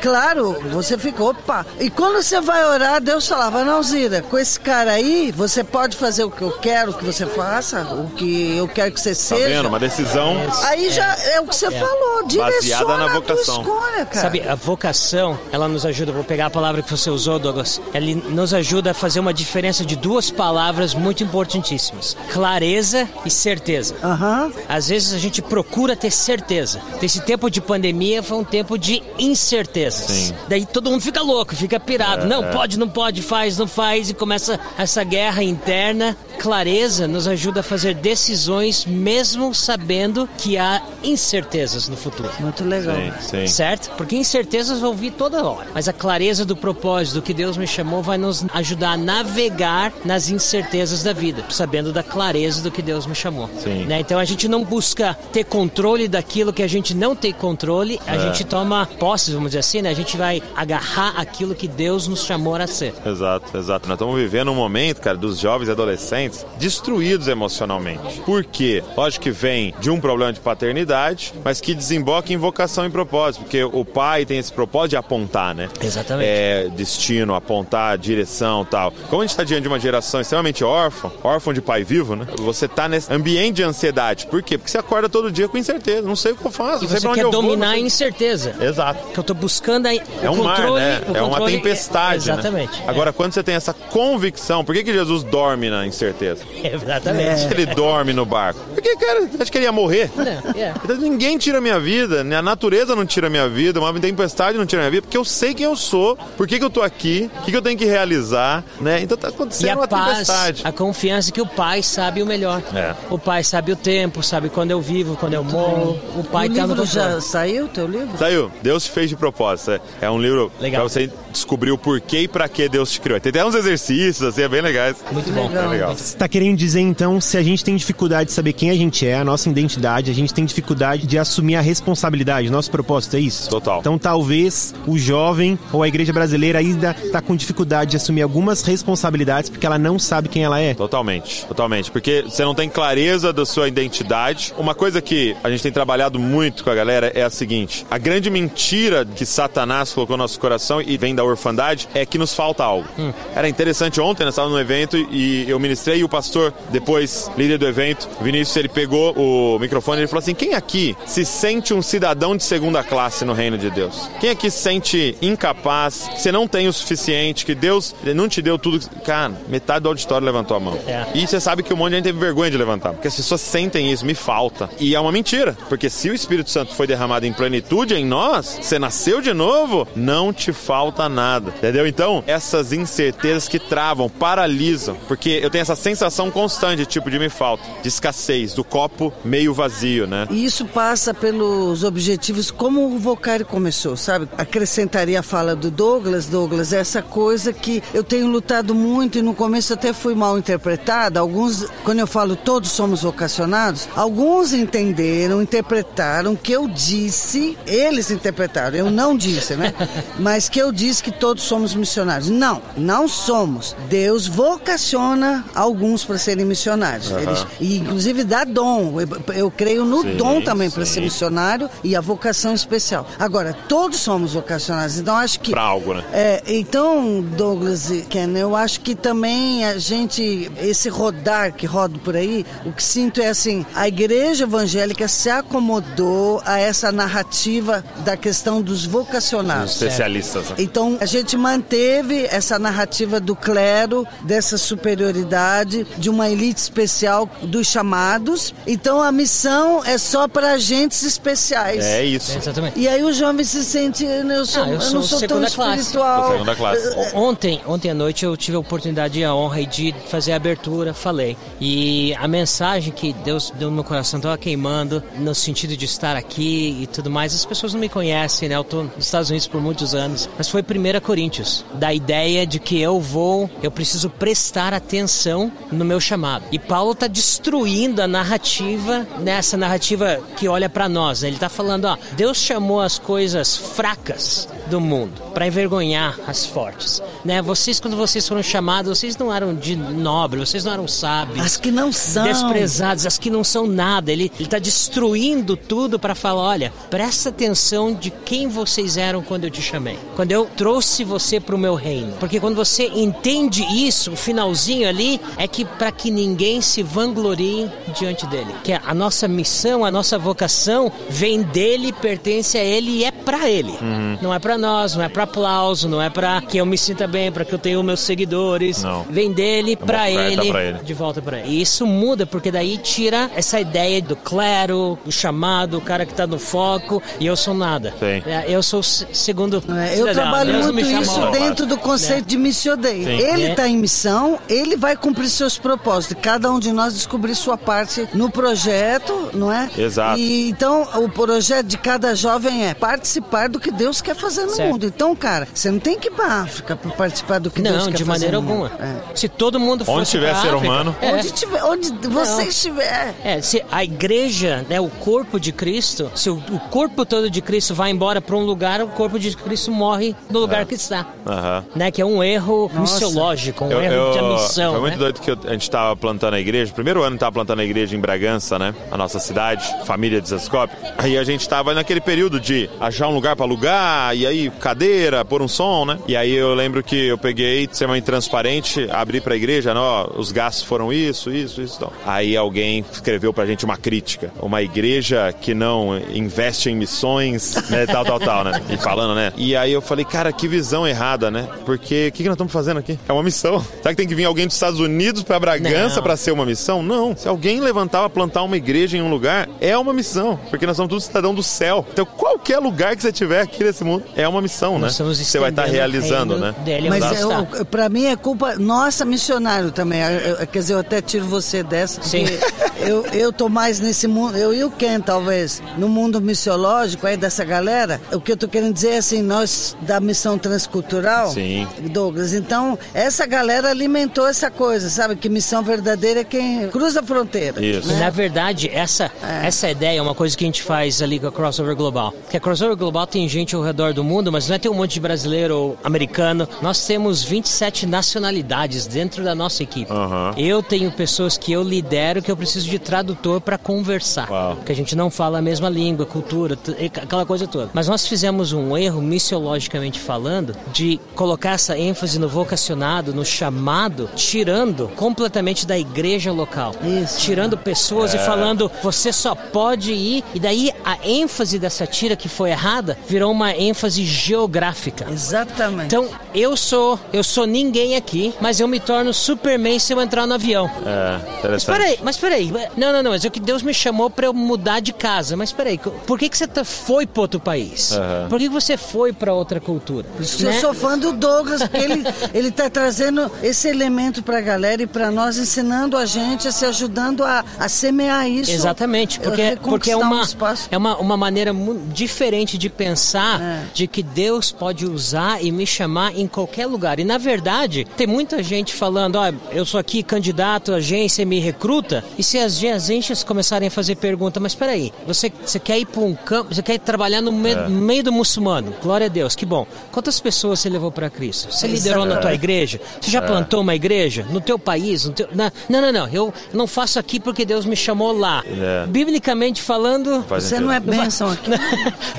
claro, 0.00 0.56
você 0.70 0.96
fica, 0.98 1.22
opa. 1.22 1.64
E 1.78 1.90
quando 1.90 2.22
você 2.22 2.40
vai 2.40 2.64
orar, 2.64 3.00
Deus 3.00 3.26
falava: 3.26 3.64
não, 3.64 3.82
Zira, 3.82 4.22
com 4.22 4.38
esse 4.38 4.58
cara 4.58 4.92
aí, 4.92 5.32
você 5.32 5.62
pode 5.64 5.96
fazer 5.96 6.24
o 6.24 6.30
que 6.30 6.42
eu 6.42 6.52
quero 6.52 6.92
que 6.94 7.04
você 7.04 7.26
faça, 7.26 7.82
o 7.82 8.10
que 8.10 8.56
eu 8.56 8.68
quero 8.68 8.92
que 8.92 9.00
você 9.00 9.10
Tá 9.10 9.14
seja. 9.14 9.48
vendo? 9.48 9.68
Uma 9.68 9.78
decisão. 9.80 10.36
Aí 10.64 10.90
já 10.90 11.16
é 11.32 11.40
o 11.40 11.46
que 11.46 11.54
você 11.56 11.70
falou, 11.70 12.24
direciona 12.26 12.96
na 12.98 13.04
a 13.06 13.08
tua 13.08 13.14
vocação. 13.20 13.60
escolha, 13.62 14.04
cara. 14.06 14.20
Sabe, 14.20 14.42
a 14.48 14.54
vocação, 14.54 15.38
ela 15.52 15.68
nos 15.68 15.86
ajuda, 15.86 16.12
vou 16.12 16.24
pegar 16.24 16.46
a 16.46 16.50
palavra 16.50 16.82
que 16.82 16.90
você 16.90 17.08
usou, 17.10 17.38
Douglas, 17.38 17.80
ela 17.94 18.06
nos 18.30 18.52
ajuda 18.54 18.90
a 18.90 18.94
fazer 18.94 19.20
uma 19.20 19.32
diferença 19.32 19.84
de 19.84 19.96
duas 19.96 20.30
palavras 20.30 20.94
muito 20.94 21.22
importantíssimas: 21.24 22.16
clareza 22.32 23.08
e 23.24 23.30
certeza. 23.30 23.55
Aham. 24.02 24.52
Às 24.68 24.88
vezes 24.88 25.12
a 25.14 25.18
gente 25.18 25.42
procura 25.42 25.96
ter 25.96 26.10
certeza. 26.10 26.80
Esse 27.02 27.20
tempo 27.20 27.50
de 27.50 27.60
pandemia 27.60 28.22
foi 28.22 28.38
um 28.38 28.44
tempo 28.44 28.78
de 28.78 29.02
incertezas. 29.18 30.06
Sim. 30.10 30.34
Daí 30.48 30.64
todo 30.66 30.90
mundo 30.90 31.00
fica 31.00 31.22
louco, 31.22 31.54
fica 31.54 31.78
pirado. 31.78 32.26
não, 32.26 32.42
pode, 32.50 32.78
não 32.78 32.88
pode, 32.88 33.22
faz, 33.22 33.56
não 33.58 33.66
faz. 33.66 34.10
E 34.10 34.14
começa 34.14 34.58
essa 34.78 35.02
guerra 35.04 35.42
interna. 35.42 36.16
Clareza 36.38 37.08
nos 37.08 37.26
ajuda 37.26 37.60
a 37.60 37.62
fazer 37.62 37.94
decisões 37.94 38.84
mesmo 38.84 39.54
sabendo 39.54 40.28
que 40.36 40.58
há 40.58 40.82
incertezas 41.02 41.88
no 41.88 41.96
futuro. 41.96 42.30
Muito 42.40 42.62
legal. 42.64 42.96
Sim, 42.96 43.12
sim. 43.20 43.46
Certo? 43.46 43.90
Porque 43.96 44.16
incertezas 44.16 44.78
vão 44.78 44.94
vir 44.94 45.12
toda 45.12 45.42
hora. 45.44 45.66
Mas 45.74 45.88
a 45.88 45.92
clareza 45.92 46.44
do 46.44 46.56
propósito, 46.56 47.14
do 47.14 47.22
que 47.22 47.32
Deus 47.32 47.56
me 47.56 47.66
chamou, 47.66 48.02
vai 48.02 48.18
nos 48.18 48.44
ajudar 48.52 48.92
a 48.92 48.96
navegar 48.96 49.92
nas 50.04 50.28
incertezas 50.28 51.02
da 51.02 51.12
vida, 51.12 51.44
sabendo 51.48 51.92
da 51.92 52.02
clareza 52.02 52.60
do 52.62 52.70
que 52.70 52.82
Deus 52.82 53.06
me 53.06 53.14
chamou. 53.14 53.45
Né? 53.86 54.00
Então 54.00 54.18
a 54.18 54.24
gente 54.24 54.48
não 54.48 54.64
busca 54.64 55.16
ter 55.32 55.44
controle 55.44 56.08
daquilo 56.08 56.52
que 56.52 56.62
a 56.62 56.66
gente 56.66 56.94
não 56.94 57.14
tem 57.14 57.32
controle, 57.32 58.00
a 58.06 58.18
gente 58.18 58.44
toma 58.44 58.86
posse, 58.98 59.32
vamos 59.32 59.50
dizer 59.50 59.60
assim, 59.60 59.82
né? 59.82 59.90
A 59.90 59.94
gente 59.94 60.16
vai 60.16 60.42
agarrar 60.54 61.14
aquilo 61.16 61.54
que 61.54 61.68
Deus 61.68 62.08
nos 62.08 62.24
chamou 62.24 62.56
a 62.56 62.66
ser. 62.66 62.94
Exato, 63.04 63.56
exato. 63.56 63.88
Nós 63.88 63.96
estamos 63.96 64.16
vivendo 64.18 64.50
um 64.50 64.54
momento, 64.54 65.00
cara, 65.00 65.16
dos 65.16 65.38
jovens 65.38 65.68
e 65.68 65.70
adolescentes 65.70 66.46
destruídos 66.58 67.28
emocionalmente. 67.28 68.20
Por 68.20 68.44
quê? 68.44 68.82
Lógico 68.96 69.24
que 69.24 69.30
vem 69.30 69.74
de 69.80 69.90
um 69.90 70.00
problema 70.00 70.32
de 70.32 70.40
paternidade, 70.40 71.34
mas 71.44 71.60
que 71.60 71.74
desemboca 71.74 72.32
em 72.32 72.36
vocação 72.36 72.86
e 72.86 72.90
propósito, 72.90 73.42
porque 73.42 73.62
o 73.62 73.84
pai 73.84 74.24
tem 74.24 74.38
esse 74.38 74.52
propósito 74.52 74.90
de 74.90 74.96
apontar, 74.96 75.54
né? 75.54 75.68
Exatamente. 75.80 76.28
É, 76.28 76.68
destino, 76.68 77.34
apontar, 77.34 77.98
direção 77.98 78.64
tal. 78.64 78.92
Como 79.08 79.22
a 79.22 79.24
gente 79.24 79.30
está 79.32 79.44
diante 79.44 79.62
de 79.62 79.68
uma 79.68 79.78
geração 79.78 80.20
extremamente 80.20 80.64
órfã, 80.64 81.10
órfã 81.22 81.52
de 81.52 81.60
pai 81.60 81.84
vivo, 81.84 82.16
né? 82.16 82.26
Você 82.38 82.66
tá 82.66 82.88
nesse 82.88 83.12
ambiente 83.12 83.35
de 83.52 83.62
ansiedade. 83.62 84.26
Por 84.26 84.42
quê? 84.42 84.56
Porque 84.58 84.70
você 84.70 84.78
acorda 84.78 85.08
todo 85.08 85.30
dia 85.30 85.48
com 85.48 85.56
incerteza. 85.58 86.02
Não 86.06 86.16
sei 86.16 86.32
o 86.32 86.36
que 86.36 86.44
eu 86.44 86.50
faço, 86.50 86.84
E 86.84 86.86
não 86.86 86.88
sei 86.90 86.98
você 86.98 87.00
pra 87.02 87.10
onde 87.10 87.20
quer 87.20 87.26
eu 87.26 87.32
vou, 87.32 87.42
dominar 87.42 87.70
a 87.70 87.78
incerteza. 87.78 88.54
Exato. 88.60 89.06
Que 89.12 89.18
eu 89.18 89.24
tô 89.24 89.34
buscando 89.34 89.86
aí. 89.86 90.00
É 90.22 90.30
um 90.30 90.42
mar, 90.42 90.70
né? 90.72 91.00
É 91.14 91.22
uma 91.22 91.44
tempestade. 91.46 92.26
né? 92.28 92.32
Exatamente. 92.34 92.82
Agora, 92.86 93.12
quando 93.12 93.32
você 93.32 93.42
tem 93.42 93.54
essa 93.54 93.72
convicção, 93.72 94.64
por 94.64 94.74
que, 94.74 94.82
que 94.84 94.92
Jesus 94.92 95.22
dorme 95.22 95.68
na 95.70 95.86
incerteza? 95.86 96.42
Exatamente. 96.62 97.46
Ele 97.52 97.66
dorme 97.66 98.12
no 98.12 98.24
barco? 98.24 98.60
Porque, 98.74 98.96
cara, 98.96 99.28
acho 99.40 99.50
que 99.52 99.58
ele 99.58 99.64
ia 99.64 99.72
morrer. 99.72 100.10
Não, 100.16 100.24
é. 100.60 100.72
Então, 100.84 100.96
Ninguém 100.96 101.38
tira 101.38 101.60
minha 101.60 101.78
vida, 101.78 102.20
a 102.20 102.42
natureza 102.42 102.94
não 102.96 103.06
tira 103.06 103.28
minha 103.30 103.48
vida, 103.48 103.78
uma 103.80 103.92
tempestade 104.00 104.58
não 104.58 104.66
tira 104.66 104.82
minha 104.82 104.90
vida, 104.90 105.02
porque 105.02 105.16
eu 105.16 105.24
sei 105.24 105.54
quem 105.54 105.64
eu 105.64 105.76
sou, 105.76 106.16
por 106.36 106.46
que, 106.46 106.58
que 106.58 106.64
eu 106.64 106.70
tô 106.70 106.82
aqui, 106.82 107.30
o 107.40 107.42
que, 107.44 107.50
que 107.50 107.56
eu 107.56 107.62
tenho 107.62 107.78
que 107.78 107.84
realizar, 107.84 108.64
né? 108.80 109.00
Então 109.02 109.16
tá 109.16 109.28
E 109.28 109.30
acontecendo 109.30 109.70
a 109.70 109.74
uma 109.80 109.88
paz, 109.88 110.10
tempestade. 110.10 110.62
a 110.64 110.72
confiança 110.72 111.30
que 111.32 111.40
o 111.40 111.46
pai 111.46 111.82
sabe 111.82 112.22
o 112.22 112.26
melhor. 112.26 112.62
É. 112.74 112.94
O 113.10 113.18
pai 113.26 113.42
sabe 113.42 113.72
o 113.72 113.76
tempo, 113.76 114.22
sabe 114.22 114.48
quando 114.48 114.70
eu 114.70 114.80
vivo, 114.80 115.16
quando 115.16 115.34
eu 115.34 115.42
morro. 115.42 115.98
O 116.16 116.22
pai 116.22 116.48
o 116.48 116.54
tá 116.54 116.62
no 116.66 116.74
livro 116.74 116.86
controle. 116.86 117.10
já 117.14 117.20
saiu, 117.20 117.66
teu 117.66 117.86
livro? 117.88 118.16
Saiu, 118.16 118.52
Deus 118.62 118.84
te 118.84 118.90
fez 118.92 119.10
de 119.10 119.16
propósito. 119.16 119.72
É- 119.72 119.80
É 120.02 120.10
um 120.10 120.20
livro 120.20 120.52
Legal. 120.60 120.82
pra 120.82 120.88
você 120.88 121.10
descobrir 121.32 121.72
o 121.72 121.76
porquê 121.78 122.20
e 122.20 122.28
pra 122.28 122.48
que 122.48 122.68
Deus 122.68 122.90
te 122.92 123.00
criou. 123.00 123.18
Tem 123.18 123.30
até 123.30 123.44
uns 123.44 123.54
exercícios, 123.56 124.22
assim, 124.22 124.42
é 124.42 124.48
bem 124.48 124.60
legais. 124.62 124.96
Muito 125.10 125.30
bom. 125.32 125.50
É 125.52 125.66
legal. 125.66 125.94
Você 125.96 126.04
está 126.04 126.28
querendo 126.28 126.56
dizer 126.56 126.80
então, 126.80 127.20
se 127.20 127.36
a 127.36 127.42
gente 127.42 127.64
tem 127.64 127.74
dificuldade 127.74 128.28
de 128.28 128.32
saber 128.34 128.52
quem 128.52 128.70
a 128.70 128.74
gente 128.74 129.04
é, 129.06 129.16
a 129.16 129.24
nossa 129.24 129.48
identidade, 129.50 130.08
a 130.10 130.14
gente 130.14 130.32
tem 130.32 130.44
dificuldade 130.44 131.06
de 131.06 131.18
assumir 131.18 131.56
a 131.56 131.60
responsabilidade, 131.60 132.48
nosso 132.48 132.70
propósito 132.70 133.16
é 133.16 133.20
isso? 133.20 133.50
Total. 133.50 133.80
Então 133.80 133.98
talvez 133.98 134.72
o 134.86 134.96
jovem 134.96 135.58
ou 135.72 135.82
a 135.82 135.88
igreja 135.88 136.12
brasileira 136.12 136.60
ainda 136.60 136.94
está 137.02 137.20
com 137.20 137.34
dificuldade 137.34 137.90
de 137.90 137.96
assumir 137.96 138.22
algumas 138.22 138.62
responsabilidades 138.62 139.50
porque 139.50 139.66
ela 139.66 139.78
não 139.78 139.98
sabe 139.98 140.28
quem 140.28 140.44
ela 140.44 140.60
é. 140.60 140.74
Totalmente, 140.74 141.44
totalmente. 141.46 141.90
Porque 141.90 142.22
você 142.28 142.44
não 142.44 142.54
tem 142.54 142.68
clareza 142.68 143.05
da 143.32 143.46
sua 143.46 143.68
identidade. 143.68 144.52
Uma 144.58 144.74
coisa 144.74 145.00
que 145.00 145.36
a 145.42 145.50
gente 145.50 145.62
tem 145.62 145.72
trabalhado 145.72 146.18
muito 146.18 146.64
com 146.64 146.70
a 146.70 146.74
galera 146.74 147.12
é 147.14 147.22
a 147.22 147.30
seguinte: 147.30 147.86
a 147.90 147.98
grande 147.98 148.28
mentira 148.30 149.04
que 149.04 149.24
Satanás 149.24 149.92
colocou 149.92 150.16
no 150.16 150.24
nosso 150.24 150.38
coração 150.40 150.82
e 150.82 150.96
vem 150.96 151.14
da 151.14 151.24
orfandade 151.24 151.88
é 151.94 152.04
que 152.04 152.18
nos 152.18 152.34
falta 152.34 152.64
algo. 152.64 152.88
Era 153.34 153.48
interessante 153.48 154.00
ontem, 154.00 154.24
nós 154.24 154.34
estávamos 154.34 154.56
no 154.56 154.60
evento 154.60 154.96
e 154.96 155.48
eu 155.48 155.58
ministrei 155.58 155.98
e 155.98 156.04
o 156.04 156.08
pastor, 156.08 156.52
depois, 156.70 157.30
líder 157.36 157.58
do 157.58 157.66
evento, 157.66 158.08
Vinícius, 158.20 158.56
ele 158.56 158.68
pegou 158.68 159.12
o 159.16 159.58
microfone 159.58 159.98
e 159.98 160.00
ele 160.02 160.08
falou 160.08 160.20
assim: 160.20 160.34
quem 160.34 160.54
aqui 160.54 160.96
se 161.06 161.24
sente 161.24 161.72
um 161.72 161.82
cidadão 161.82 162.36
de 162.36 162.42
segunda 162.42 162.82
classe 162.82 163.24
no 163.24 163.32
reino 163.32 163.56
de 163.56 163.70
Deus? 163.70 164.10
Quem 164.20 164.30
aqui 164.30 164.50
se 164.50 164.58
sente 164.58 165.16
incapaz, 165.22 166.08
que 166.12 166.20
você 166.20 166.32
não 166.32 166.48
tem 166.48 166.66
o 166.68 166.72
suficiente, 166.72 167.46
que 167.46 167.54
Deus 167.54 167.94
não 168.14 168.28
te 168.28 168.42
deu 168.42 168.58
tudo? 168.58 168.80
Cara, 169.04 169.32
metade 169.48 169.80
do 169.80 169.88
auditório 169.88 170.24
levantou 170.24 170.56
a 170.56 170.60
mão. 170.60 170.78
É. 170.86 171.06
E 171.14 171.26
você 171.26 171.40
sabe 171.40 171.62
que 171.62 171.72
um 171.72 171.76
monte 171.76 171.90
de 171.90 171.96
gente 171.96 172.04
teve 172.04 172.18
vergonha 172.18 172.50
de 172.50 172.56
levantar, 172.56 172.94
porque 172.96 173.08
as 173.08 173.16
pessoas 173.16 173.40
sentem 173.40 173.92
isso, 173.92 174.04
me 174.04 174.14
falta. 174.14 174.68
E 174.78 174.94
é 174.94 175.00
uma 175.00 175.12
mentira, 175.12 175.56
porque 175.68 175.88
se 175.88 176.10
o 176.10 176.14
Espírito 176.14 176.50
Santo 176.50 176.74
foi 176.74 176.86
derramado 176.86 177.26
em 177.26 177.32
plenitude 177.32 177.94
em 177.94 178.04
nós, 178.04 178.58
você 178.60 178.78
nasceu 178.78 179.20
de 179.20 179.32
novo, 179.32 179.86
não 179.94 180.32
te 180.32 180.52
falta 180.52 181.08
nada. 181.08 181.52
Entendeu? 181.56 181.86
Então, 181.86 182.24
essas 182.26 182.72
incertezas 182.72 183.48
que 183.48 183.58
travam, 183.58 184.08
paralisam, 184.08 184.96
porque 185.06 185.40
eu 185.42 185.50
tenho 185.50 185.62
essa 185.62 185.76
sensação 185.76 186.30
constante, 186.30 186.86
tipo, 186.86 187.10
de 187.10 187.18
me 187.18 187.28
falta, 187.28 187.62
de 187.82 187.88
escassez, 187.88 188.54
do 188.54 188.64
copo 188.64 189.12
meio 189.24 189.54
vazio, 189.54 190.06
né? 190.06 190.26
E 190.30 190.44
isso 190.44 190.64
passa 190.64 191.14
pelos 191.14 191.84
objetivos, 191.84 192.50
como 192.50 192.86
o 192.86 192.98
Vocari 192.98 193.44
começou, 193.44 193.96
sabe? 193.96 194.28
Acrescentaria 194.36 195.20
a 195.20 195.22
fala 195.22 195.54
do 195.54 195.70
Douglas, 195.70 196.26
Douglas, 196.26 196.72
essa 196.72 197.02
coisa 197.02 197.52
que 197.52 197.82
eu 197.92 198.02
tenho 198.02 198.26
lutado 198.26 198.74
muito 198.74 199.18
e 199.18 199.22
no 199.22 199.34
começo 199.34 199.72
até 199.72 199.92
fui 199.92 200.14
mal 200.14 200.38
interpretada. 200.38 201.20
Alguns, 201.20 201.66
quando 201.84 201.98
eu 202.00 202.06
falo 202.06 202.36
todos 202.36 202.70
somos 202.86 203.02
vocacionados, 203.02 203.88
alguns 203.96 204.52
entenderam, 204.52 205.42
interpretaram 205.42 206.36
que 206.36 206.52
eu 206.52 206.68
disse, 206.68 207.58
eles 207.66 208.12
interpretaram, 208.12 208.76
eu 208.76 208.90
não 208.92 209.16
disse, 209.16 209.56
né? 209.56 209.74
Mas 210.20 210.48
que 210.48 210.60
eu 210.60 210.70
disse 210.70 211.02
que 211.02 211.10
todos 211.10 211.42
somos 211.42 211.74
missionários. 211.74 212.30
Não, 212.30 212.62
não 212.76 213.08
somos. 213.08 213.74
Deus 213.88 214.28
vocaciona 214.28 215.44
alguns 215.52 216.04
para 216.04 216.16
serem 216.16 216.44
missionários. 216.44 217.10
Eles, 217.10 217.44
e 217.58 217.76
inclusive 217.76 218.22
dá 218.22 218.44
dom. 218.44 219.00
Eu, 219.00 219.34
eu 219.34 219.50
creio 219.50 219.84
no 219.84 220.02
Sim, 220.02 220.16
dom 220.16 220.40
também 220.40 220.70
para 220.70 220.86
ser 220.86 221.00
missionário 221.00 221.68
e 221.82 221.96
a 221.96 222.00
vocação 222.00 222.54
especial. 222.54 223.04
Agora, 223.18 223.52
todos 223.68 223.98
somos 223.98 224.34
vocacionados, 224.34 224.96
então 224.96 225.16
acho 225.16 225.40
que. 225.40 225.50
Pra 225.50 225.62
algo, 225.62 225.92
né? 225.92 226.04
É, 226.12 226.42
então, 226.46 227.20
Douglas 227.20 227.90
e 227.90 228.02
Ken, 228.02 228.30
eu 228.36 228.54
acho 228.54 228.80
que 228.80 228.94
também 228.94 229.64
a 229.64 229.76
gente, 229.76 230.52
esse 230.60 230.88
rodar 230.88 231.52
que 231.52 231.66
roda 231.66 231.98
por 232.04 232.14
aí, 232.14 232.46
o 232.64 232.75
que 232.76 232.82
sinto 232.82 233.20
é 233.20 233.28
assim, 233.28 233.64
a 233.74 233.88
igreja 233.88 234.44
evangélica 234.44 235.08
se 235.08 235.28
acomodou 235.30 236.40
a 236.44 236.58
essa 236.60 236.92
narrativa 236.92 237.82
da 238.04 238.16
questão 238.16 238.60
dos 238.62 238.84
vocacionados. 238.84 239.72
Especialistas. 239.72 240.50
né? 240.50 240.56
Então, 240.58 240.98
a 241.00 241.06
gente 241.06 241.36
manteve 241.36 242.26
essa 242.30 242.58
narrativa 242.58 243.18
do 243.18 243.34
clero, 243.34 244.06
dessa 244.22 244.56
superioridade, 244.58 245.86
de 245.96 246.10
uma 246.10 246.28
elite 246.28 246.60
especial 246.60 247.28
dos 247.42 247.66
chamados. 247.66 248.54
Então, 248.66 249.02
a 249.02 249.10
missão 249.10 249.84
é 249.84 249.96
só 249.98 250.28
para 250.28 250.52
agentes 250.52 251.02
especiais. 251.02 251.84
É 251.84 252.04
isso. 252.04 252.36
Exatamente. 252.36 252.78
E 252.78 252.86
aí 252.88 253.02
o 253.02 253.12
jovem 253.12 253.44
se 253.44 253.64
sente, 253.64 254.04
eu, 254.04 254.44
sou, 254.44 254.62
Ah, 254.62 254.68
eu 254.68 254.74
eu, 254.74 254.80
sou 254.80 254.94
não 254.94 255.02
sou 255.02 255.20
tão 255.20 255.38
classe. 255.44 255.80
espiritual. 255.80 256.32
Segunda 256.32 256.54
classe. 256.56 256.88
O- 257.14 257.18
Ontem, 257.26 257.60
ontem 257.66 257.90
à 257.90 257.94
noite 257.94 258.24
eu 258.24 258.36
tive 258.36 258.56
a 258.56 258.60
oportunidade 258.60 259.18
e 259.18 259.24
a 259.24 259.34
honra 259.34 259.64
de 259.64 259.94
fazer 260.10 260.32
a 260.32 260.36
abertura, 260.36 260.92
falei. 260.92 261.36
E 261.60 262.14
a 262.16 262.28
mensagem 262.28 262.65
que 262.92 263.12
Deus 263.12 263.52
deu 263.58 263.68
no 263.68 263.74
meu 263.76 263.84
coração 263.84 264.18
estava 264.18 264.36
queimando, 264.36 265.02
no 265.18 265.34
sentido 265.34 265.76
de 265.76 265.84
estar 265.84 266.16
aqui 266.16 266.78
e 266.82 266.86
tudo 266.86 267.10
mais. 267.10 267.34
As 267.34 267.44
pessoas 267.44 267.72
não 267.72 267.80
me 267.80 267.88
conhecem, 267.88 268.48
né? 268.48 268.56
Eu 268.56 268.64
tô 268.64 268.82
nos 268.82 269.04
Estados 269.04 269.30
Unidos 269.30 269.46
por 269.46 269.60
muitos 269.60 269.94
anos. 269.94 270.28
Mas 270.36 270.48
foi 270.48 270.62
1 270.62 271.00
Coríntios, 271.00 271.64
da 271.74 271.92
ideia 271.92 272.46
de 272.46 272.58
que 272.58 272.80
eu 272.80 273.00
vou, 273.00 273.48
eu 273.62 273.70
preciso 273.70 274.10
prestar 274.10 274.74
atenção 274.74 275.50
no 275.70 275.84
meu 275.84 276.00
chamado. 276.00 276.44
E 276.50 276.58
Paulo 276.58 276.92
está 276.92 277.06
destruindo 277.06 278.02
a 278.02 278.08
narrativa, 278.08 279.06
nessa 279.20 279.56
narrativa 279.56 280.20
que 280.36 280.48
olha 280.48 280.68
para 280.68 280.88
nós. 280.88 281.22
né? 281.22 281.28
Ele 281.28 281.36
está 281.36 281.48
falando, 281.48 281.86
ó, 281.86 281.96
Deus 282.16 282.38
chamou 282.38 282.80
as 282.80 282.98
coisas 282.98 283.56
fracas 283.56 284.48
do 284.68 284.80
mundo 284.80 285.22
para 285.32 285.46
envergonhar 285.46 286.18
as 286.26 286.46
fortes, 286.46 287.02
né? 287.24 287.42
Vocês 287.42 287.78
quando 287.80 287.96
vocês 287.96 288.26
foram 288.26 288.42
chamados, 288.42 288.98
vocês 288.98 289.16
não 289.16 289.32
eram 289.32 289.54
de 289.54 289.76
nobre, 289.76 290.40
vocês 290.40 290.64
não 290.64 290.72
eram 290.72 290.88
sábios. 290.88 291.44
As 291.44 291.56
que 291.56 291.70
não 291.70 291.92
são. 291.92 292.24
Desprezados, 292.24 293.06
as 293.06 293.18
que 293.18 293.30
não 293.30 293.44
são 293.44 293.66
nada. 293.66 294.10
Ele 294.10 294.30
está 294.38 294.58
destruindo 294.58 295.56
tudo 295.56 295.98
para 295.98 296.14
falar: 296.14 296.42
olha, 296.42 296.72
presta 296.90 297.28
atenção 297.28 297.94
de 297.94 298.10
quem 298.10 298.48
vocês 298.48 298.96
eram 298.96 299.22
quando 299.22 299.44
eu 299.44 299.50
te 299.50 299.62
chamei. 299.62 299.98
Quando 300.14 300.32
eu 300.32 300.46
trouxe 300.56 301.04
você 301.04 301.38
para 301.38 301.54
o 301.54 301.58
meu 301.58 301.74
reino. 301.74 302.14
Porque 302.18 302.40
quando 302.40 302.56
você 302.56 302.86
entende 302.86 303.62
isso, 303.62 304.12
o 304.12 304.16
finalzinho 304.16 304.88
ali 304.88 305.20
é 305.36 305.46
que 305.46 305.64
para 305.64 305.92
que 305.92 306.10
ninguém 306.10 306.60
se 306.60 306.82
vanglorie 306.82 307.70
diante 307.98 308.26
dele. 308.26 308.54
Que 308.64 308.72
a 308.72 308.94
nossa 308.94 309.28
missão, 309.28 309.84
a 309.84 309.90
nossa 309.90 310.18
vocação 310.18 310.90
vem 311.08 311.42
dele, 311.42 311.92
pertence 311.92 312.56
a 312.58 312.64
ele 312.64 312.90
e 312.90 313.04
é 313.04 313.10
para 313.10 313.48
ele. 313.48 313.72
Não 314.20 314.32
é 314.32 314.38
para 314.38 314.55
nós, 314.58 314.94
não 314.96 315.02
é 315.04 315.08
para 315.08 315.24
aplauso, 315.24 315.88
não 315.88 316.00
é 316.00 316.08
para 316.10 316.40
que 316.40 316.58
eu 316.58 316.66
me 316.66 316.76
sinta 316.78 317.06
bem, 317.06 317.30
para 317.32 317.44
que 317.44 317.52
eu 317.52 317.58
tenha 317.58 317.78
os 317.78 317.84
meus 317.84 318.00
seguidores. 318.00 318.82
Não. 318.82 319.02
Vem 319.10 319.32
dele 319.32 319.76
uma 319.80 319.86
para 319.86 320.10
ele, 320.10 320.50
pra 320.50 320.64
ele. 320.64 320.78
de 320.80 320.94
volta 320.94 321.20
para 321.22 321.40
ele. 321.40 321.48
E 321.48 321.60
isso 321.60 321.86
muda 321.86 322.26
porque 322.26 322.50
daí 322.50 322.78
tira 322.78 323.30
essa 323.34 323.60
ideia 323.60 324.00
do 324.02 324.16
clero, 324.16 324.98
o 325.06 325.12
chamado, 325.12 325.78
o 325.78 325.80
cara 325.80 326.04
que 326.06 326.14
tá 326.14 326.26
no 326.26 326.38
foco 326.38 327.02
e 327.20 327.26
eu 327.26 327.36
sou 327.36 327.54
nada. 327.54 327.92
Sim. 327.98 328.22
É, 328.30 328.44
Eu 328.48 328.62
sou 328.62 328.82
segundo. 328.82 329.62
É, 329.68 329.92
eu 329.94 330.06
cidadão. 330.08 330.14
trabalho 330.14 330.52
Deus 330.52 330.70
muito 330.72 331.02
isso 331.02 331.30
dentro 331.30 331.66
do 331.66 331.76
conceito 331.76 332.26
de 332.26 332.36
missiodeio. 332.36 333.04
Sim. 333.04 333.10
Ele 333.18 333.44
É. 333.44 333.50
está 333.50 333.66
em 333.68 333.76
missão, 333.76 334.38
ele 334.48 334.76
vai 334.76 334.96
cumprir 334.96 335.28
seus 335.28 335.58
propósitos. 335.58 336.16
Cada 336.22 336.50
um 336.50 336.58
de 336.58 336.72
nós 336.72 336.94
descobrir 336.94 337.34
sua 337.34 337.56
parte 337.58 338.08
no 338.14 338.30
projeto, 338.30 339.30
não 339.34 339.52
é? 339.52 339.68
Exato. 339.76 340.18
E 340.18 340.48
então 340.48 340.86
o 340.96 341.08
projeto 341.08 341.66
de 341.66 341.78
cada 341.78 342.14
jovem 342.14 342.66
é 342.66 342.74
participar 342.74 343.48
do 343.48 343.60
que 343.60 343.70
Deus 343.70 344.00
quer 344.00 344.14
fazer 344.16 344.45
no 344.46 344.52
Certo. 344.52 344.70
mundo. 344.72 344.86
Então, 344.86 345.14
cara, 345.16 345.46
você 345.52 345.70
não 345.70 345.78
tem 345.78 345.98
que 345.98 346.08
ir 346.08 346.10
para 346.12 346.26
África 346.42 346.76
para 346.76 346.90
participar 346.92 347.38
do 347.38 347.50
que 347.50 347.60
Deus 347.60 347.76
Não, 347.76 347.84
quer 347.92 347.96
de 347.98 348.04
fazer 348.04 348.10
maneira 348.30 348.36
alguma. 348.36 348.70
É. 348.78 348.96
Se 349.14 349.28
todo 349.28 349.58
mundo 349.60 349.84
fosse 349.84 349.98
Onde 349.98 350.10
tiver 350.10 350.30
pra 350.32 350.40
ser 350.42 350.48
África- 350.48 350.64
humano. 350.64 350.96
É. 351.00 351.12
Onde, 351.14 351.30
tiver, 351.32 351.64
onde 351.64 351.88
você 352.08 352.42
Não. 352.42 352.48
estiver. 352.48 353.14
É, 353.24 353.40
se 353.40 353.64
a 353.70 353.84
igreja, 353.84 354.64
né, 354.68 354.80
o 354.80 354.88
corpo 354.88 355.38
de 355.40 355.52
Cristo, 355.52 356.10
se 356.14 356.30
o, 356.30 356.36
o 356.50 356.58
corpo 356.70 357.04
todo 357.04 357.28
de 357.30 357.40
Cristo 357.42 357.74
vai 357.74 357.90
embora 357.90 358.20
para 358.20 358.36
um 358.36 358.44
lugar, 358.44 358.80
o 358.82 358.88
corpo 358.88 359.18
de 359.18 359.36
Cristo 359.36 359.70
morre 359.70 360.14
no 360.30 360.38
lugar 360.40 360.64
que 360.64 360.74
está. 360.74 361.06
Aham. 361.26 361.64
Né, 361.74 361.90
que 361.90 362.00
é 362.00 362.04
um 362.06 362.22
erro 362.22 362.70
missiológico, 362.74 363.64
um 363.64 363.70
Eu- 363.72 363.82
erro 363.82 363.94
eu- 363.94 364.12
de 364.12 364.22
missão. 364.22 364.72
Foi 364.72 364.80
muito 364.80 364.94
né? 364.94 364.98
doido 364.98 365.20
que 365.20 365.30
eu- 365.30 365.38
a 365.46 365.52
gente 365.52 365.70
tava 365.70 365.96
plantando 365.96 366.34
a 366.34 366.40
igreja. 366.40 366.72
Primeiro 366.72 367.00
ano 367.00 367.08
a 367.08 367.10
gente 367.10 367.20
tava 367.20 367.32
plantando 367.32 367.60
a 367.60 367.64
igreja 367.64 367.96
em 367.96 368.00
Bragança, 368.00 368.58
né? 368.58 368.74
A 368.90 368.96
nossa 368.96 369.18
cidade, 369.18 369.64
família 369.84 370.20
de 370.20 370.28
Zascope. 370.28 370.74
Aí 370.98 371.16
a 371.18 371.24
gente 371.24 371.48
tava 371.48 371.74
naquele 371.74 372.00
período 372.00 372.38
de 372.40 372.68
achar 372.80 373.08
um 373.08 373.14
lugar 373.14 373.36
pra 373.36 373.44
alugar, 373.44 374.16
e 374.16 374.26
aí 374.26 374.35
cadeira, 374.60 375.24
pôr 375.24 375.42
um 375.42 375.48
som, 375.48 375.84
né? 375.84 375.98
E 376.06 376.16
aí 376.16 376.32
eu 376.32 376.54
lembro 376.54 376.82
que 376.82 377.06
eu 377.06 377.18
peguei, 377.18 377.64
extremamente 377.64 378.04
transparente, 378.04 378.88
abri 378.90 379.20
pra 379.20 379.36
igreja, 379.36 379.74
né? 379.74 379.80
Ó, 379.80 380.08
os 380.16 380.32
gastos 380.32 380.64
foram 380.64 380.92
isso, 380.92 381.30
isso, 381.30 381.60
isso. 381.60 381.76
Então. 381.76 381.92
Aí 382.04 382.36
alguém 382.36 382.84
escreveu 382.90 383.32
pra 383.32 383.46
gente 383.46 383.64
uma 383.64 383.76
crítica. 383.76 384.32
Uma 384.40 384.62
igreja 384.62 385.32
que 385.32 385.54
não 385.54 385.98
investe 386.12 386.70
em 386.70 386.76
missões, 386.76 387.54
né? 387.70 387.86
Tal, 387.86 388.04
tal, 388.04 388.20
tal, 388.20 388.44
né? 388.44 388.60
E 388.70 388.76
falando, 388.76 389.14
né? 389.14 389.32
E 389.36 389.56
aí 389.56 389.72
eu 389.72 389.80
falei, 389.80 390.04
cara, 390.04 390.32
que 390.32 390.48
visão 390.48 390.86
errada, 390.86 391.30
né? 391.30 391.48
Porque 391.64 392.08
o 392.08 392.12
que, 392.12 392.22
que 392.22 392.28
nós 392.28 392.34
estamos 392.34 392.52
fazendo 392.52 392.78
aqui? 392.78 392.98
É 393.08 393.12
uma 393.12 393.22
missão. 393.22 393.60
Será 393.60 393.90
que 393.90 393.96
tem 393.96 394.08
que 394.08 394.14
vir 394.14 394.24
alguém 394.24 394.46
dos 394.46 394.54
Estados 394.54 394.80
Unidos 394.80 395.22
pra 395.22 395.38
Bragança 395.38 396.00
pra 396.02 396.16
ser 396.16 396.32
uma 396.32 396.46
missão? 396.46 396.82
Não. 396.82 397.16
Se 397.16 397.28
alguém 397.28 397.60
levantar 397.60 398.00
pra 398.00 398.10
plantar 398.10 398.42
uma 398.42 398.56
igreja 398.56 398.96
em 398.96 399.02
um 399.02 399.10
lugar, 399.10 399.48
é 399.60 399.76
uma 399.76 399.92
missão. 399.92 400.38
Porque 400.50 400.66
nós 400.66 400.76
somos 400.76 400.90
todos 400.90 401.04
cidadãos 401.04 401.36
do 401.36 401.42
céu. 401.42 401.86
Então 401.92 402.04
qualquer 402.04 402.58
lugar 402.58 402.96
que 402.96 403.02
você 403.02 403.12
tiver 403.12 403.40
aqui 403.40 403.62
nesse 403.64 403.84
mundo 403.84 404.04
é 404.16 404.25
uma 404.28 404.40
missão, 404.42 404.74
né? 404.74 404.80
Nós 404.82 404.92
estamos 404.92 405.18
Você 405.18 405.38
vai 405.38 405.50
estar 405.50 405.64
realizando, 405.64 406.38
né? 406.38 406.54
dele 406.64 406.88
Mas 406.88 407.04
eu, 407.20 407.30
está. 407.42 407.64
pra 407.64 407.88
mim 407.88 408.06
é 408.06 408.16
culpa 408.16 408.56
nossa, 408.56 409.04
missionário 409.04 409.70
também. 409.70 410.00
Eu- 410.02 410.10
eu- 410.40 410.46
quer 410.46 410.58
dizer, 410.60 410.74
eu 410.74 410.78
até 410.78 411.00
tiro 411.00 411.24
você 411.26 411.62
dessa, 411.62 412.02
Sim. 412.02 412.24
eu, 412.80 413.04
eu 413.12 413.32
tô 413.32 413.48
mais 413.48 413.80
nesse 413.80 414.06
mundo, 414.06 414.36
eu 414.36 414.52
e 414.54 414.64
o 414.64 414.70
Ken, 414.70 415.00
talvez, 415.00 415.62
no 415.78 415.88
mundo 415.88 416.20
missiológico 416.20 417.06
aí 417.06 417.16
dessa 417.16 417.44
galera. 417.44 418.00
O 418.12 418.20
que 418.20 418.32
eu 418.32 418.36
tô 418.36 418.48
querendo 418.48 418.72
dizer 418.72 418.90
é 418.90 418.98
assim, 418.98 419.22
nós 419.22 419.76
da 419.82 420.00
missão 420.00 420.38
transcultural, 420.38 421.30
Sim. 421.30 421.66
Douglas, 421.90 422.32
então 422.32 422.78
essa 422.94 423.26
galera 423.26 423.70
alimentou 423.70 424.26
essa 424.26 424.50
coisa, 424.50 424.88
sabe? 424.88 425.16
Que 425.16 425.28
missão 425.28 425.62
verdadeira 425.62 426.20
é 426.20 426.24
quem 426.24 426.68
cruza 426.68 427.00
a 427.00 427.02
fronteira. 427.02 427.64
Isso. 427.64 427.90
E, 427.90 427.94
na 427.96 428.10
verdade, 428.10 428.70
essa, 428.72 429.10
essa 429.42 429.70
ideia 429.70 429.98
é 429.98 430.02
uma 430.02 430.14
coisa 430.14 430.36
que 430.36 430.44
a 430.44 430.46
gente 430.48 430.62
faz 430.62 431.00
ali 431.02 431.18
com 431.18 431.26
a 431.26 431.32
Crossover 431.32 431.74
Global. 431.76 432.12
Porque 432.12 432.36
a 432.36 432.40
Crossover 432.40 432.76
Global 432.76 433.06
tem 433.06 433.28
gente 433.28 433.54
ao 433.54 433.62
redor 433.62 433.92
do 433.92 434.02
mundo, 434.04 434.15
mas 434.32 434.48
não 434.48 434.56
é 434.56 434.58
ter 434.58 434.68
um 434.68 434.74
monte 434.74 434.94
de 434.94 435.00
brasileiro 435.00 435.56
ou 435.56 435.78
americano. 435.84 436.48
Nós 436.62 436.86
temos 436.86 437.22
27 437.22 437.86
nacionalidades 437.86 438.86
dentro 438.86 439.22
da 439.22 439.34
nossa 439.34 439.62
equipe. 439.62 439.92
Aham. 439.92 440.34
Eu 440.36 440.62
tenho 440.62 440.90
pessoas 440.90 441.36
que 441.36 441.52
eu 441.52 441.62
lidero 441.62 442.22
que 442.22 442.30
eu 442.30 442.36
preciso 442.36 442.68
de 442.68 442.78
tradutor 442.78 443.40
para 443.40 443.58
conversar. 443.58 444.30
Uau. 444.30 444.56
Porque 444.56 444.72
a 444.72 444.76
gente 444.76 444.96
não 444.96 445.10
fala 445.10 445.38
a 445.38 445.42
mesma 445.42 445.68
língua, 445.68 446.06
cultura, 446.06 446.58
aquela 447.02 447.26
coisa 447.26 447.46
toda. 447.46 447.70
Mas 447.72 447.88
nós 447.88 448.06
fizemos 448.06 448.52
um 448.52 448.76
erro, 448.76 449.00
missiologicamente 449.00 450.00
falando, 450.00 450.54
de 450.72 450.98
colocar 451.14 451.50
essa 451.50 451.78
ênfase 451.78 452.18
no 452.18 452.28
vocacionado, 452.28 453.12
no 453.14 453.24
chamado, 453.24 454.08
tirando 454.14 454.88
completamente 454.96 455.66
da 455.66 455.78
igreja 455.78 456.32
local. 456.32 456.74
Isso. 457.02 457.20
Tirando 457.20 457.56
pessoas 457.56 458.14
e 458.14 458.18
falando, 458.18 458.70
você 458.82 459.12
só 459.12 459.34
pode 459.34 459.92
ir. 459.92 460.24
E 460.34 460.40
daí 460.40 460.72
a 460.84 460.98
ênfase 461.06 461.58
dessa 461.58 461.86
tira 461.86 462.16
que 462.16 462.28
foi 462.28 462.50
errada 462.50 462.96
virou 463.08 463.30
uma 463.30 463.54
ênfase 463.54 464.04
geográfica. 464.06 465.06
Exatamente. 465.10 465.86
Então, 465.86 466.08
eu 466.34 466.56
sou, 466.56 466.98
eu 467.12 467.22
sou 467.24 467.46
ninguém 467.46 467.96
aqui, 467.96 468.32
mas 468.40 468.60
eu 468.60 468.68
me 468.68 468.78
torno 468.80 469.12
Superman 469.12 469.78
se 469.78 469.92
eu 469.92 470.00
entrar 470.00 470.26
no 470.26 470.34
avião. 470.34 470.70
É, 470.84 471.18
Mas 471.18 471.38
interessante. 471.38 471.76
peraí, 471.78 471.98
mas 472.02 472.16
peraí. 472.16 472.52
Não, 472.76 472.92
não, 472.92 473.02
não, 473.02 473.10
mas 473.10 473.24
é 473.24 473.30
que 473.30 473.40
Deus 473.40 473.62
me 473.62 473.74
chamou 473.74 474.08
pra 474.10 474.26
eu 474.26 474.32
mudar 474.32 474.80
de 474.80 474.92
casa. 474.92 475.36
Mas 475.36 475.52
peraí, 475.52 475.78
por 476.06 476.18
que, 476.18 476.28
que 476.28 476.36
você 476.38 476.46
foi 476.64 477.06
pra 477.06 477.22
outro 477.22 477.40
país? 477.40 477.92
Aham. 477.92 478.26
Por 478.28 478.38
que, 478.38 478.48
que 478.48 478.54
você 478.54 478.76
foi 478.76 479.12
pra 479.12 479.32
outra 479.32 479.60
cultura? 479.60 480.06
Por 480.14 480.22
isso 480.22 480.44
Né? 480.44 480.56
Eu 480.56 480.60
sou 480.60 480.74
fã 480.74 480.98
do 480.98 481.12
Douglas, 481.12 481.62
porque 481.62 481.76
ele, 481.78 482.04
ele 482.32 482.50
tá 482.50 482.68
trazendo 482.70 483.30
esse 483.42 483.68
elemento 483.68 484.22
pra 484.22 484.40
galera 484.40 484.82
e 484.82 484.86
pra 484.86 485.10
nós, 485.10 485.38
ensinando 485.38 485.96
a 485.96 486.04
gente, 486.06 486.46
a 486.48 486.52
se 486.52 486.64
ajudando 486.64 487.24
a, 487.24 487.44
a 487.58 487.68
semear 487.68 488.28
isso. 488.28 488.50
Exatamente, 488.50 489.18
porque, 489.20 489.58
porque 489.62 489.90
é, 489.90 489.96
um 489.96 490.00
uma, 490.00 490.22
espaço. 490.22 490.68
é 490.70 490.76
uma, 490.76 490.96
uma 490.98 491.16
maneira 491.16 491.52
diferente 491.92 492.58
de 492.58 492.68
pensar 492.68 493.40
É. 493.40 493.62
de 493.74 493.86
que 493.96 494.02
Deus 494.02 494.52
pode 494.52 494.84
usar 494.84 495.42
e 495.42 495.50
me 495.50 495.66
chamar 495.66 496.14
em 496.14 496.26
qualquer 496.26 496.66
lugar. 496.66 497.00
E 497.00 497.04
na 497.04 497.16
verdade, 497.16 497.86
tem 497.96 498.06
muita 498.06 498.42
gente 498.42 498.74
falando: 498.74 499.16
ó, 499.16 499.32
eu 499.50 499.64
sou 499.64 499.80
aqui 499.80 500.02
candidato, 500.02 500.72
a 500.72 500.76
agência 500.76 501.24
me 501.24 501.40
recruta. 501.40 502.04
E 502.18 502.22
se 502.22 502.38
as 502.38 502.62
agências 502.62 503.24
começarem 503.24 503.68
a 503.68 503.70
fazer 503.70 503.96
pergunta, 503.96 504.38
mas 504.38 504.54
peraí, 504.54 504.92
você, 505.06 505.32
você 505.42 505.58
quer 505.58 505.78
ir 505.78 505.86
para 505.86 506.02
um 506.02 506.14
campo, 506.14 506.54
você 506.54 506.62
quer 506.62 506.78
trabalhar 506.78 507.22
no, 507.22 507.32
me- 507.32 507.52
É. 507.52 507.68
no 507.68 507.80
meio 507.80 508.02
do 508.04 508.12
muçulmano? 508.12 508.74
Glória 508.82 509.06
a 509.06 509.08
Deus, 509.08 509.34
que 509.34 509.46
bom. 509.46 509.66
Quantas 509.90 510.20
pessoas 510.20 510.60
você 510.60 510.68
levou 510.68 510.92
para 510.92 511.08
Cristo? 511.08 511.50
Você 511.50 511.66
liderou 511.66 512.04
na 512.04 512.16
tua 512.18 512.34
igreja? 512.34 512.78
Você 513.00 513.08
É. 513.08 513.12
já 513.12 513.22
plantou 513.22 513.62
uma 513.62 513.74
igreja? 513.74 514.26
No 514.28 514.42
teu 514.42 514.58
país? 514.58 515.06
No 515.06 515.12
teu... 515.12 515.26
na- 515.32 515.50
Não, 515.70 515.80
não, 515.80 515.90
não. 515.92 516.08
Eu 516.08 516.34
não 516.52 516.66
faço 516.66 516.98
aqui 516.98 517.18
porque 517.18 517.46
Deus 517.46 517.64
me 517.64 517.74
chamou 517.76 518.12
lá. 518.12 518.44
É. 518.46 518.86
Biblicamente 518.86 519.62
falando, 519.62 520.22
Faz 520.28 520.42
Você 520.44 520.48
sentido. 520.50 520.66
não 520.66 520.72
é 520.74 520.80
bênção 520.80 521.30
aqui. 521.30 521.48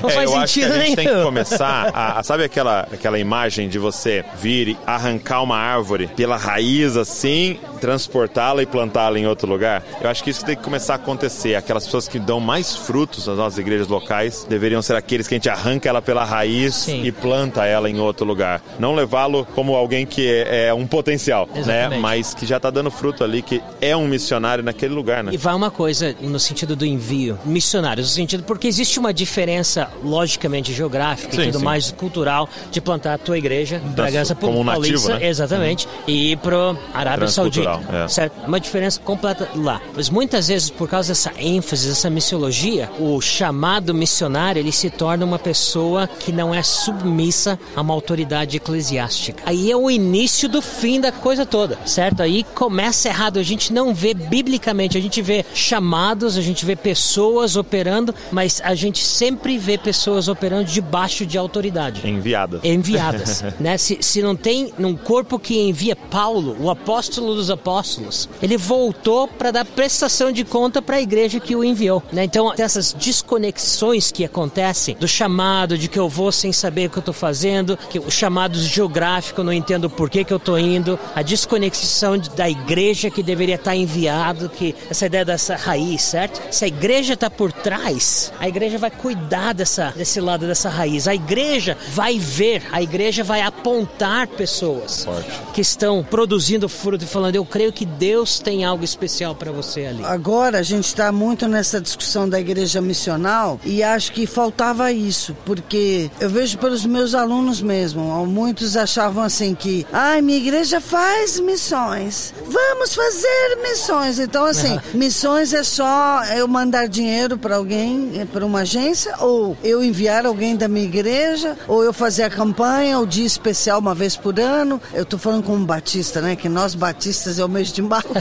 não 0.02 0.10
É, 0.10 0.12
faz 0.12 0.28
eu 0.30 0.36
acho 0.38 0.54
que 0.54 0.60
sentido 0.62 0.72
a 0.74 0.84
gente 0.84 0.96
tem 0.96 1.04
nenhum. 1.06 1.18
que 1.20 1.24
começar 1.24 1.57
a, 1.60 2.18
a- 2.18 2.22
sabe 2.22 2.44
aquela, 2.44 2.80
aquela 2.92 3.18
imagem 3.18 3.68
de 3.68 3.78
você 3.78 4.24
vir 4.40 4.68
e 4.68 4.78
arrancar 4.86 5.42
uma 5.42 5.56
árvore 5.56 6.08
pela 6.16 6.36
raiz 6.36 6.96
assim, 6.96 7.58
transportá-la 7.80 8.62
e 8.62 8.66
plantá-la 8.66 9.18
em 9.18 9.26
outro 9.26 9.48
lugar? 9.48 9.82
Eu 10.00 10.08
acho 10.10 10.22
que 10.22 10.30
isso 10.30 10.44
tem 10.44 10.56
que 10.56 10.62
começar 10.62 10.94
a 10.94 10.96
acontecer. 10.96 11.54
Aquelas 11.54 11.84
pessoas 11.84 12.06
que 12.08 12.18
dão 12.18 12.40
mais 12.40 12.74
frutos 12.76 13.26
nas 13.26 13.36
nossas 13.36 13.58
igrejas 13.58 13.88
locais 13.88 14.46
deveriam 14.48 14.82
ser 14.82 14.96
aqueles 14.96 15.26
que 15.26 15.34
a 15.34 15.36
gente 15.38 15.48
arranca 15.48 15.88
ela 15.88 16.02
pela 16.02 16.24
raiz 16.24 16.74
Sim. 16.74 17.02
e 17.04 17.12
planta 17.12 17.64
ela 17.64 17.88
em 17.88 17.98
outro 17.98 18.26
lugar. 18.26 18.62
Não 18.78 18.94
levá-lo 18.94 19.46
como 19.54 19.74
alguém 19.74 20.04
que 20.06 20.26
é, 20.28 20.66
é 20.68 20.74
um 20.74 20.86
potencial, 20.86 21.48
né? 21.54 21.60
Exatamente. 21.60 22.00
Mas 22.00 22.34
que 22.34 22.46
já 22.46 22.56
está 22.58 22.70
dando 22.70 22.90
fruto 22.90 23.24
ali, 23.24 23.42
que 23.42 23.62
é 23.80 23.96
um 23.96 24.06
missionário 24.08 24.62
naquele 24.64 24.94
lugar, 24.94 25.22
né? 25.24 25.32
E 25.32 25.36
vai 25.36 25.54
uma 25.54 25.70
coisa 25.70 26.14
no 26.20 26.38
sentido 26.38 26.74
do 26.76 26.84
envio, 26.86 27.38
missionários, 27.44 28.08
no 28.08 28.14
sentido 28.14 28.42
porque 28.42 28.66
existe 28.68 28.98
uma 28.98 29.12
diferença 29.12 29.90
logicamente 30.02 30.72
geográfica 30.72 31.36
Sim, 31.42 31.47
tudo 31.52 31.60
sim. 31.60 31.64
mais 31.64 31.90
cultural 31.90 32.48
de 32.70 32.80
plantar 32.80 33.14
a 33.14 33.18
tua 33.18 33.38
igreja, 33.38 33.80
Bragança 33.94 34.34
como 34.34 34.60
um 34.60 34.64
nativo, 34.64 34.82
Paulista, 34.82 35.18
né? 35.18 35.28
exatamente, 35.28 35.88
e 36.06 36.32
ir 36.32 36.36
pro 36.38 36.76
Arábia 36.94 37.28
Saudita, 37.28 37.80
é. 37.92 38.08
certo? 38.08 38.46
Uma 38.46 38.60
diferença 38.60 39.00
completa 39.00 39.48
lá. 39.54 39.80
Mas 39.94 40.10
muitas 40.10 40.48
vezes 40.48 40.70
por 40.70 40.88
causa 40.88 41.08
dessa 41.08 41.32
ênfase, 41.38 41.88
dessa 41.88 42.10
missiologia, 42.10 42.90
o 42.98 43.20
chamado 43.20 43.94
missionário 43.94 44.60
ele 44.60 44.72
se 44.72 44.90
torna 44.90 45.24
uma 45.24 45.38
pessoa 45.38 46.06
que 46.06 46.32
não 46.32 46.54
é 46.54 46.62
submissa 46.62 47.58
a 47.74 47.80
uma 47.80 47.94
autoridade 47.94 48.56
eclesiástica. 48.56 49.42
Aí 49.46 49.70
é 49.70 49.76
o 49.76 49.90
início 49.90 50.48
do 50.48 50.60
fim 50.60 51.00
da 51.00 51.12
coisa 51.12 51.46
toda, 51.46 51.78
certo? 51.86 52.22
Aí 52.22 52.44
começa 52.54 53.08
errado. 53.08 53.38
A 53.38 53.42
gente 53.42 53.72
não 53.72 53.94
vê 53.94 54.14
biblicamente, 54.14 54.96
a 54.98 55.00
gente 55.00 55.22
vê 55.22 55.44
chamados, 55.54 56.36
a 56.36 56.42
gente 56.42 56.64
vê 56.64 56.76
pessoas 56.76 57.56
operando, 57.56 58.14
mas 58.30 58.60
a 58.64 58.74
gente 58.74 59.04
sempre 59.04 59.58
vê 59.58 59.78
pessoas 59.78 60.28
operando 60.28 60.64
debaixo 60.64 61.24
de 61.24 61.37
autoridade 61.40 62.06
Enviada. 62.08 62.60
enviadas, 62.64 63.44
né? 63.60 63.76
Se, 63.78 63.98
se 64.00 64.22
não 64.22 64.34
tem 64.36 64.72
num 64.78 64.96
corpo 64.96 65.38
que 65.38 65.58
envia 65.60 65.94
Paulo, 65.96 66.56
o 66.60 66.70
apóstolo 66.70 67.34
dos 67.34 67.50
apóstolos, 67.50 68.28
ele 68.42 68.56
voltou 68.56 69.26
para 69.28 69.50
dar 69.50 69.64
prestação 69.64 70.32
de 70.32 70.44
conta 70.44 70.80
para 70.80 70.96
a 70.96 71.00
igreja 71.00 71.40
que 71.40 71.54
o 71.54 71.62
enviou, 71.64 72.02
né? 72.12 72.24
Então, 72.24 72.52
essas 72.58 72.92
desconexões 72.92 74.10
que 74.10 74.24
acontecem 74.24 74.96
do 74.98 75.06
chamado 75.06 75.76
de 75.78 75.88
que 75.88 75.98
eu 75.98 76.08
vou 76.08 76.32
sem 76.32 76.52
saber 76.52 76.86
o 76.86 76.90
que 76.90 76.98
eu 76.98 77.00
estou 77.00 77.14
fazendo, 77.14 77.76
que 77.90 77.98
o 77.98 78.10
chamado 78.10 78.58
geográfico 78.58 79.42
não 79.42 79.52
entendo 79.52 79.88
por 79.90 80.10
que 80.10 80.24
que 80.24 80.32
eu 80.32 80.36
estou 80.38 80.58
indo, 80.58 80.98
a 81.14 81.22
desconexão 81.22 82.16
de- 82.18 82.30
da 82.30 82.48
igreja 82.48 83.10
que 83.10 83.22
deveria 83.22 83.54
estar 83.56 83.76
enviado, 83.76 84.48
que 84.48 84.74
essa 84.90 85.06
ideia 85.06 85.24
dessa 85.24 85.56
raiz, 85.56 86.02
certo? 86.02 86.40
Se 86.50 86.64
a 86.64 86.68
igreja 86.68 87.14
está 87.14 87.30
por 87.30 87.52
trás, 87.52 88.32
a 88.38 88.48
igreja 88.48 88.78
vai 88.78 88.90
cuidar 88.90 89.52
dessa 89.54 89.92
desse 89.96 90.20
lado 90.20 90.46
dessa 90.46 90.68
raiz. 90.68 91.06
A 91.08 91.14
igreja 91.28 91.76
vai 91.92 92.18
ver, 92.18 92.62
a 92.72 92.82
igreja 92.82 93.22
vai 93.22 93.42
apontar 93.42 94.26
pessoas 94.26 95.06
que 95.52 95.60
estão 95.60 96.02
produzindo 96.02 96.68
fruto 96.68 97.04
e 97.04 97.06
falando: 97.06 97.36
Eu 97.36 97.44
creio 97.44 97.72
que 97.72 97.84
Deus 97.84 98.38
tem 98.38 98.64
algo 98.64 98.82
especial 98.82 99.34
para 99.34 99.52
você 99.52 99.86
ali. 99.86 100.04
Agora 100.04 100.58
a 100.58 100.62
gente 100.62 100.86
está 100.86 101.12
muito 101.12 101.46
nessa 101.46 101.80
discussão 101.80 102.28
da 102.28 102.40
igreja 102.40 102.80
missional 102.80 103.60
e 103.64 103.82
acho 103.82 104.12
que 104.12 104.26
faltava 104.26 104.90
isso, 104.90 105.36
porque 105.44 106.10
eu 106.18 106.30
vejo 106.30 106.56
pelos 106.58 106.86
meus 106.86 107.14
alunos 107.14 107.60
mesmo, 107.60 108.02
muitos 108.26 108.76
achavam 108.76 109.22
assim 109.22 109.54
que, 109.54 109.86
ai, 109.92 110.22
minha 110.22 110.38
igreja 110.38 110.80
faz 110.80 111.38
missões, 111.40 112.32
vamos 112.46 112.94
fazer 112.94 113.58
missões. 113.62 114.18
Então, 114.18 114.46
assim, 114.46 114.78
missões 114.94 115.52
é 115.52 115.62
só 115.62 116.24
eu 116.36 116.48
mandar 116.48 116.88
dinheiro 116.88 117.36
para 117.36 117.56
alguém, 117.56 118.26
para 118.32 118.46
uma 118.46 118.60
agência, 118.60 119.14
ou 119.20 119.56
eu 119.62 119.84
enviar 119.84 120.24
alguém 120.24 120.56
da 120.56 120.68
minha 120.68 120.86
igreja, 120.86 121.17
ou 121.66 121.84
eu 121.84 121.92
fazer 121.92 122.24
a 122.24 122.30
campanha, 122.30 122.98
o 122.98 123.06
dia 123.06 123.26
especial 123.26 123.78
uma 123.78 123.94
vez 123.94 124.16
por 124.16 124.38
ano. 124.38 124.80
Eu 124.92 125.04
tô 125.04 125.18
falando 125.18 125.44
como 125.44 125.64
batista, 125.64 126.20
né? 126.20 126.36
Que 126.36 126.48
nós 126.48 126.74
batistas 126.74 127.38
é 127.38 127.44
o 127.44 127.48
mês 127.48 127.72
de 127.72 127.82
março. 127.82 128.08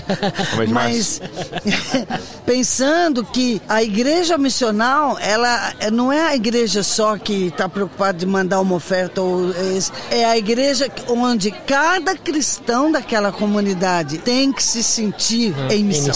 O 0.54 0.58
mês 0.58 0.68
de 0.68 0.74
Mas 0.74 1.22
pensando 2.46 3.24
que 3.24 3.62
a 3.68 3.84
igreja 3.84 4.38
missional, 4.38 5.18
ela 5.20 5.74
não 5.92 6.12
é 6.12 6.22
a 6.22 6.36
igreja 6.36 6.84
só 6.84 7.18
que 7.18 7.48
está 7.48 7.68
preocupada 7.68 8.18
de 8.18 8.26
mandar 8.26 8.62
uma 8.62 8.76
oferta, 8.76 9.22
ou 9.22 9.52
esse, 9.76 9.92
é 10.10 10.26
a 10.26 10.38
igreja 10.38 10.90
onde 11.10 11.52
cada 11.52 12.16
cristão 12.16 12.92
daquela 12.92 13.32
comunidade 13.32 14.18
tem 14.20 14.52
que 14.52 14.64
se 14.64 14.82
sentir 14.84 15.54
em 15.70 15.84
missão. 15.84 16.14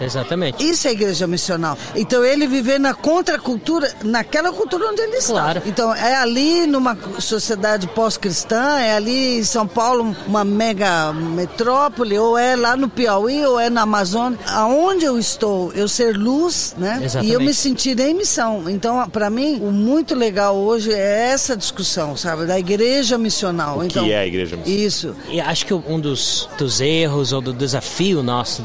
Exatamente. 0.00 0.64
Isso 0.64 0.88
é 0.88 0.92
igreja 0.92 1.26
missional. 1.26 1.76
Então 1.94 2.24
ele 2.24 2.46
viver 2.46 2.80
na 2.80 2.94
contracultura, 2.94 3.92
naquela 4.02 4.52
cultura 4.52 4.88
onde 4.88 5.02
ele 5.02 5.16
está. 5.16 5.32
Claro. 5.32 5.62
Então 5.66 5.94
é 5.94 6.14
ali 6.24 6.66
numa 6.66 6.96
sociedade 7.18 7.86
pós-cristã, 7.86 8.78
é 8.80 8.96
ali 8.96 9.38
em 9.38 9.44
São 9.44 9.66
Paulo, 9.66 10.16
uma 10.26 10.42
mega 10.42 11.12
metrópole, 11.12 12.18
ou 12.18 12.36
é 12.36 12.56
lá 12.56 12.76
no 12.76 12.88
Piauí, 12.88 13.44
ou 13.44 13.60
é 13.60 13.68
na 13.68 13.82
Amazônia. 13.82 14.38
Aonde 14.48 15.04
eu 15.04 15.18
estou, 15.18 15.70
eu 15.74 15.86
ser 15.86 16.16
luz, 16.16 16.74
né? 16.78 17.00
Exatamente. 17.02 17.30
E 17.30 17.34
eu 17.34 17.40
me 17.40 17.52
sentir 17.52 17.98
em 18.00 18.14
missão. 18.14 18.64
Então, 18.68 19.06
para 19.10 19.28
mim, 19.28 19.60
o 19.60 19.70
muito 19.70 20.14
legal 20.14 20.56
hoje 20.56 20.92
é 20.92 21.28
essa 21.30 21.54
discussão, 21.56 22.16
sabe? 22.16 22.46
Da 22.46 22.58
igreja 22.58 23.18
missional. 23.18 23.78
O 23.78 23.84
então, 23.84 24.04
que 24.04 24.12
é 24.12 24.20
a 24.20 24.26
igreja 24.26 24.56
missional? 24.56 24.86
Isso. 24.86 25.16
E 25.28 25.40
acho 25.40 25.66
que 25.66 25.74
um 25.74 26.00
dos, 26.00 26.48
dos 26.56 26.80
erros 26.80 27.32
ou 27.32 27.42
do 27.42 27.52
desafio 27.52 28.22
nosso, 28.22 28.62